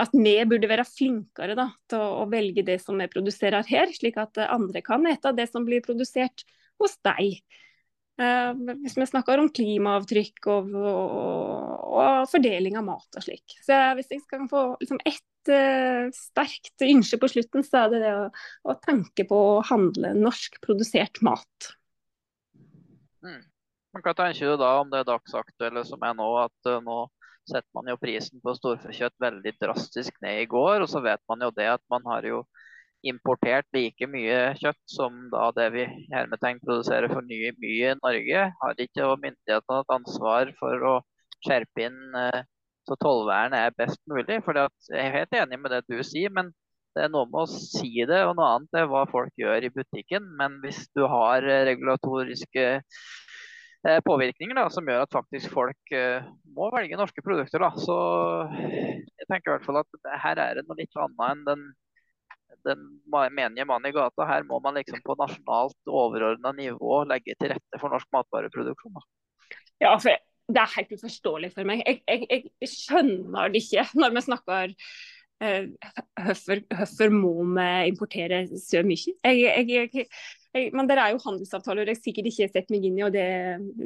at 0.00 0.14
vi 0.16 0.38
burde 0.48 0.70
være 0.70 0.86
flinkere 0.88 1.52
da, 1.58 1.66
til 1.90 2.00
å, 2.00 2.22
velge 2.32 2.62
det 2.64 2.78
som 2.80 2.96
vi 2.96 3.10
produserer 3.12 3.66
her, 3.68 3.90
slik 3.92 4.16
at 4.16 4.38
andre 4.46 4.80
kan 4.80 5.04
ete 5.10 5.34
det 5.36 5.50
som 5.50 5.66
blir 5.66 5.84
produsert 5.84 6.46
hos 6.80 6.96
deg. 7.06 7.40
Uh, 8.20 8.52
hvis 8.82 8.98
vi 8.98 9.06
snakker 9.08 9.40
om 9.40 9.48
klimaavtrykk 9.56 10.48
og, 10.52 10.72
og, 10.76 11.20
og, 11.88 12.26
fordeling 12.28 12.76
av 12.76 12.84
mat 12.90 13.16
og 13.16 13.24
slik. 13.24 13.54
Så 13.64 13.78
hvis 13.96 14.10
jeg 14.12 14.20
skal 14.26 14.44
få 14.50 14.64
liksom, 14.82 15.00
ett 15.08 15.52
uh, 15.52 16.10
sterkt 16.12 16.84
ønske 16.84 17.20
på 17.22 17.30
slutten, 17.32 17.64
så 17.64 17.86
er 17.86 17.94
det 17.94 18.02
det 18.04 18.10
å, 18.18 18.26
å 18.68 18.76
tenke 18.84 19.24
på 19.28 19.38
å 19.54 19.62
handle 19.70 20.12
norskprodusert 20.18 21.22
mat. 21.24 21.70
Mm. 23.24 23.40
Hva 23.96 24.12
tenker 24.14 24.52
du 24.52 24.60
da 24.60 24.74
om 24.82 24.92
det 24.92 25.06
dagsaktuelle 25.08 25.82
som 25.88 26.04
er 26.04 26.12
nå, 26.18 26.28
at 26.44 26.68
uh, 26.68 26.76
nå 26.84 27.06
setter 27.48 27.70
man 27.74 27.88
jo 27.90 27.98
prisen 28.00 28.42
på 28.44 28.54
storfekjøtt 28.58 29.16
veldig 29.22 29.54
drastisk 29.64 30.20
ned 30.24 30.44
i 30.44 30.50
går, 30.50 30.84
og 30.84 30.90
så 30.92 31.02
vet 31.04 31.22
man 31.30 31.42
jo 31.46 31.50
det 31.56 31.70
at 31.72 31.82
man 31.92 32.04
har 32.06 32.26
jo 32.28 32.44
importert 33.06 33.66
like 33.74 34.08
mye 34.10 34.38
kjøtt 34.60 34.80
som 34.92 35.16
det 35.56 35.68
vi 35.74 35.86
hermetegn 36.12 36.60
produserer 36.62 37.10
for 37.12 37.24
nye 37.26 37.52
mye 37.60 37.92
i 37.94 37.98
Norge. 38.00 38.46
Har 38.60 38.82
ikke 38.84 39.08
myndighetene 39.22 39.80
hatt 39.80 39.94
ansvar 39.94 40.52
for 40.60 40.88
å 40.92 40.94
skjerpe 41.40 41.86
inn 41.86 42.00
eh, 42.18 42.42
så 42.88 42.96
tollvernet 43.00 43.70
er 43.70 43.78
best 43.78 44.00
mulig? 44.10 44.40
For 44.44 44.56
jeg 44.56 45.00
er 45.00 45.16
helt 45.20 45.38
enig 45.42 45.60
med 45.60 45.72
det 45.74 45.84
du 45.88 46.00
sier, 46.06 46.32
men 46.34 46.52
det 46.96 47.06
er 47.06 47.12
noe 47.12 47.28
med 47.30 47.44
å 47.44 47.48
si 47.48 48.02
det, 48.02 48.24
og 48.26 48.34
noe 48.36 48.52
annet 48.56 48.80
er 48.82 48.88
hva 48.90 49.04
folk 49.08 49.32
gjør 49.38 49.64
i 49.64 49.72
butikken. 49.72 50.26
Men 50.36 50.60
hvis 50.64 50.84
du 50.96 51.06
har 51.08 51.46
eh, 51.46 51.64
regulatoriske 51.70 52.66
eh, 52.76 54.00
påvirkninger 54.04 54.58
da, 54.58 54.66
som 54.72 54.88
gjør 54.88 55.06
at 55.06 55.14
faktisk 55.14 55.54
folk 55.54 55.94
må 56.56 56.68
velge 56.74 56.98
norske 57.00 57.24
produkter, 57.24 57.64
da, 57.64 57.70
så 57.80 58.00
jeg 58.60 59.28
tenker 59.30 59.46
i 59.48 59.54
hvert 59.54 59.68
fall 59.68 59.80
at 59.80 60.18
her 60.24 60.42
er 60.42 60.58
det 60.58 60.66
noe 60.66 60.76
litt 60.82 61.00
annet 61.00 61.30
enn 61.30 61.46
den 61.46 61.70
den 62.66 62.82
menige 63.10 63.66
mann 63.68 63.86
i 63.88 63.92
gata. 63.94 64.26
Her 64.28 64.46
må 64.48 64.60
man 64.64 64.78
liksom 64.78 65.02
på 65.04 65.16
nasjonalt 65.20 65.92
overordna 66.00 66.52
nivå 66.56 67.04
legge 67.10 67.36
til 67.38 67.54
rette 67.54 67.80
for 67.82 67.92
norsk 67.92 68.10
matvareproduksjon. 68.16 68.98
Da. 68.98 69.06
Ja, 69.86 69.94
for 69.96 70.12
det 70.50 70.60
er 70.60 70.74
helt 70.76 70.92
uforståelig 70.98 71.52
for 71.54 71.68
meg. 71.68 71.84
Jeg, 71.86 72.02
jeg, 72.08 72.52
jeg 72.60 72.72
skjønner 72.72 73.52
det 73.52 73.64
ikke 73.64 73.88
når 74.02 74.14
vi 74.16 74.26
snakker 74.28 74.76
Hvorfor 75.40 77.08
uh, 77.08 77.14
må 77.16 77.30
vi 77.56 77.68
importere 77.88 78.42
så 78.60 78.82
mye? 78.84 79.14
Jeg, 79.24 80.04
men 80.74 80.88
det 80.90 80.98
er 80.98 81.14
jo 81.14 81.22
handelsavtaler 81.24 81.88
jeg 81.88 82.00
sikkert 82.00 82.28
ikke 82.28 82.44
har 82.44 82.52
sett 82.52 82.72
meg 82.74 82.84
inn 82.84 82.98
i, 82.98 83.04
og 83.06 83.14
det, 83.14 83.24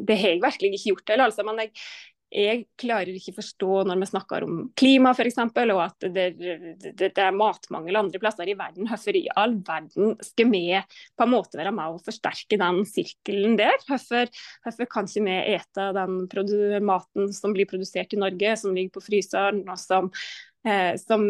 det 0.08 0.16
har 0.18 0.34
jeg 0.34 0.42
virkelig 0.42 0.70
ikke 0.72 0.88
gjort. 0.90 1.12
Eller, 1.14 1.30
altså, 1.30 1.44
men 1.46 1.60
jeg, 1.62 1.70
jeg 2.34 2.64
klarer 2.80 3.14
ikke 3.14 3.36
forstå 3.36 3.84
når 3.86 4.00
vi 4.00 4.08
snakker 4.10 4.46
om 4.46 4.60
klima 4.78 5.12
f.eks., 5.14 5.38
og 5.38 5.82
at 5.84 6.06
det, 6.14 6.24
det, 6.40 6.94
det, 6.98 7.10
er 7.12 7.36
matmangel 7.36 8.00
andre 8.00 8.20
plasser 8.22 8.50
i 8.50 8.56
verden. 8.58 8.88
Hvorfor 8.90 9.16
i 9.16 9.26
all 9.38 9.54
verden 9.66 10.16
skal 10.24 10.50
vi 10.50 10.64
på 10.74 11.26
en 11.26 11.32
måte 11.32 11.60
være 11.60 11.74
med 11.74 11.94
å 11.94 12.02
forsterke 12.02 12.58
den 12.60 12.82
sirkelen 12.90 13.54
der? 13.60 13.76
Hvorfor, 13.86 14.32
hvorfor 14.66 14.90
kan 14.90 15.10
ikke 15.10 15.26
vi 15.28 15.36
ete 15.54 15.90
den 15.96 16.18
maten 16.88 17.30
som 17.36 17.54
blir 17.54 17.70
produsert 17.70 18.16
i 18.16 18.20
Norge, 18.20 18.56
som 18.60 18.74
ligger 18.74 18.96
på 18.98 19.04
fryseren, 19.06 19.62
og 19.68 19.78
som, 19.80 20.10
eh, 20.66 20.94
som 21.00 21.22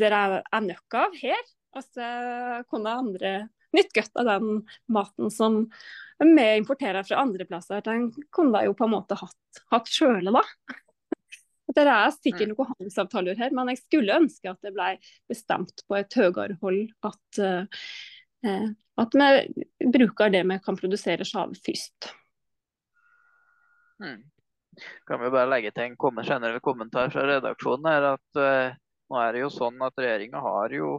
dere 0.00 0.40
er 0.40 0.66
nok 0.70 1.00
av 1.04 1.20
her? 1.20 1.44
Og 1.76 1.84
så 1.84 2.08
kunne 2.70 2.96
andre 3.04 3.36
nytt 3.74 3.92
godt 3.96 4.20
av 4.20 4.28
den 4.28 4.50
maten 4.92 5.30
som 5.32 5.64
vi 6.22 6.46
importerer 6.56 7.02
fra 7.02 7.20
andre 7.22 7.44
plasser. 7.48 7.82
Den 7.84 8.10
kunne 8.32 8.58
de 8.58 8.68
jo 8.68 8.74
på 8.76 8.86
en 8.86 8.94
måte 8.94 9.18
hatt, 9.20 9.62
hatt 9.72 9.90
sjøle, 9.92 10.32
da. 10.34 10.44
Det 11.76 11.82
er 11.82 12.12
sikkert 12.14 12.46
mm. 12.46 12.52
noen 12.54 12.68
handelsavtaler 12.70 13.40
her, 13.40 13.50
men 13.52 13.72
jeg 13.72 13.80
skulle 13.80 14.14
ønske 14.22 14.52
at 14.52 14.62
det 14.62 14.70
ble 14.72 14.92
bestemt 15.28 15.82
på 15.90 15.96
et 15.98 16.14
høyere 16.14 16.54
hold 16.62 16.92
at, 17.04 17.40
uh, 17.42 18.68
at 19.02 19.16
vi 19.18 19.66
bruker 19.98 20.30
det 20.32 20.44
vi 20.46 20.60
kan 20.62 20.78
produsere 20.78 21.26
sjøl 21.26 21.56
først. 21.66 22.12
Mm. 23.98 24.22
kan 25.08 25.20
vi 25.22 25.32
bare 25.32 25.48
legge 25.48 25.72
til 25.72 25.90
en 25.90 26.22
generell 26.22 26.60
kommentar 26.60 27.10
fra 27.10 27.26
redaksjonen. 27.26 27.90
her 27.90 28.08
at 28.14 28.40
uh, 28.40 28.78
nå 29.10 29.20
er 29.22 29.34
det 29.34 29.42
jo 29.44 29.52
sånn 29.52 29.82
at 29.86 29.98
Regjeringa 30.00 30.42
har 30.42 30.72
jo 30.74 30.90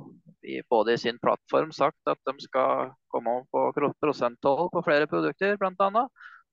i, 0.48 0.62
både 0.70 0.96
i 0.96 1.02
sin 1.02 1.20
plattform 1.22 1.74
sagt 1.76 2.12
at 2.12 2.20
de 2.30 2.36
skal 2.44 2.92
komme 3.14 3.40
opp 3.42 3.52
på 3.52 3.92
prosenttoll 4.02 4.70
på 4.74 4.84
flere 4.86 5.10
produkter, 5.12 5.58
bl.a. 5.60 6.08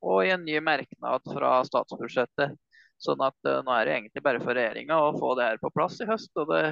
Og 0.05 0.24
i 0.26 0.32
en 0.34 0.45
ny 0.45 0.59
merknad 0.61 1.24
fra 1.30 1.57
statsbudsjettet. 1.64 2.59
Sånn 3.01 3.22
at 3.24 3.36
uh, 3.49 3.61
nå 3.64 3.72
er 3.74 3.86
det 3.86 3.95
egentlig 3.95 4.22
bare 4.24 4.42
for 4.42 4.57
regjeringa 4.57 4.99
å 5.01 5.14
få 5.16 5.34
det 5.38 5.49
her 5.49 5.62
på 5.62 5.72
plass 5.74 5.97
i 6.05 6.09
høst. 6.09 6.32
og 6.40 6.51
det 6.53 6.66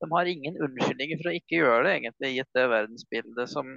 de 0.00 0.10
har 0.12 0.28
ingen 0.28 0.56
unnskyldninger 0.60 1.20
for 1.20 1.30
å 1.30 1.36
ikke 1.38 1.60
gjøre 1.60 1.84
det, 1.86 1.92
egentlig, 1.96 2.32
gitt 2.36 2.58
det 2.58 2.64
verdensbildet 2.68 3.48
som, 3.48 3.70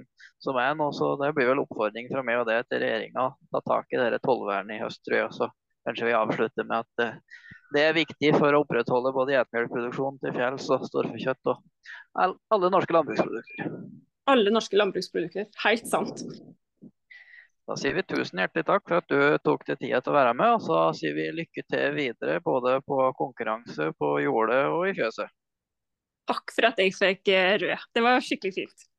som 0.44 0.58
er 0.60 0.74
nå. 0.76 0.90
Så 0.96 1.14
det 1.20 1.32
blir 1.36 1.48
vel 1.48 1.62
oppfordring 1.62 2.10
fra 2.10 2.24
meg 2.26 2.42
og 2.42 2.48
det 2.50 2.58
til 2.68 2.82
regjeringa 2.84 3.24
å 3.24 3.32
ta 3.54 3.62
tak 3.64 3.94
i 3.94 4.00
dette 4.00 4.20
tollvernet 4.26 4.76
i 4.76 4.82
høst, 4.82 5.00
tror 5.06 5.16
jeg. 5.22 5.30
Så 5.38 5.48
kanskje 5.86 6.10
vi 6.10 6.18
avslutter 6.18 6.68
med 6.68 6.84
at 6.84 7.04
uh, 7.06 7.40
det 7.74 7.82
er 7.86 7.94
viktig 7.94 8.32
for 8.34 8.54
å 8.54 8.62
opprettholde 8.64 9.12
både 9.14 9.36
geitemelkproduksjon 9.36 10.18
til 10.22 10.34
fjells 10.34 10.66
og 10.74 10.86
storfekjøtt 10.88 11.52
og 11.52 11.60
alle 12.18 12.70
norske 12.72 12.96
landbruksprodukter. 12.96 13.76
Alle 14.30 14.54
norske 14.54 14.78
landbruksprodukter. 14.78 15.46
Helt 15.64 15.86
sant. 15.86 16.24
Da 17.70 17.76
sier 17.78 17.94
vi 17.94 18.02
tusen 18.02 18.40
hjertelig 18.42 18.66
takk 18.66 18.82
for 18.88 18.98
at 18.98 19.06
du 19.12 19.38
tok 19.46 19.62
deg 19.68 19.78
tida 19.78 20.00
til 20.02 20.10
å 20.10 20.16
være 20.16 20.34
med. 20.34 20.56
Og 20.56 20.64
så 20.66 20.80
sier 20.98 21.14
vi 21.14 21.28
lykke 21.36 21.62
til 21.70 21.94
videre 21.94 22.40
både 22.42 22.80
på 22.82 22.98
konkurranse 23.18 23.92
på 23.94 24.16
jordet 24.24 24.64
og 24.72 24.88
i 24.88 24.94
fjøset. 24.98 25.30
Takk 26.30 26.54
for 26.56 26.70
at 26.72 26.82
jeg 26.82 26.94
fikk 26.98 27.30
eh, 27.30 27.54
rød. 27.62 27.86
Det 27.94 28.02
var 28.02 28.26
skikkelig 28.26 28.56
fint. 28.58 28.89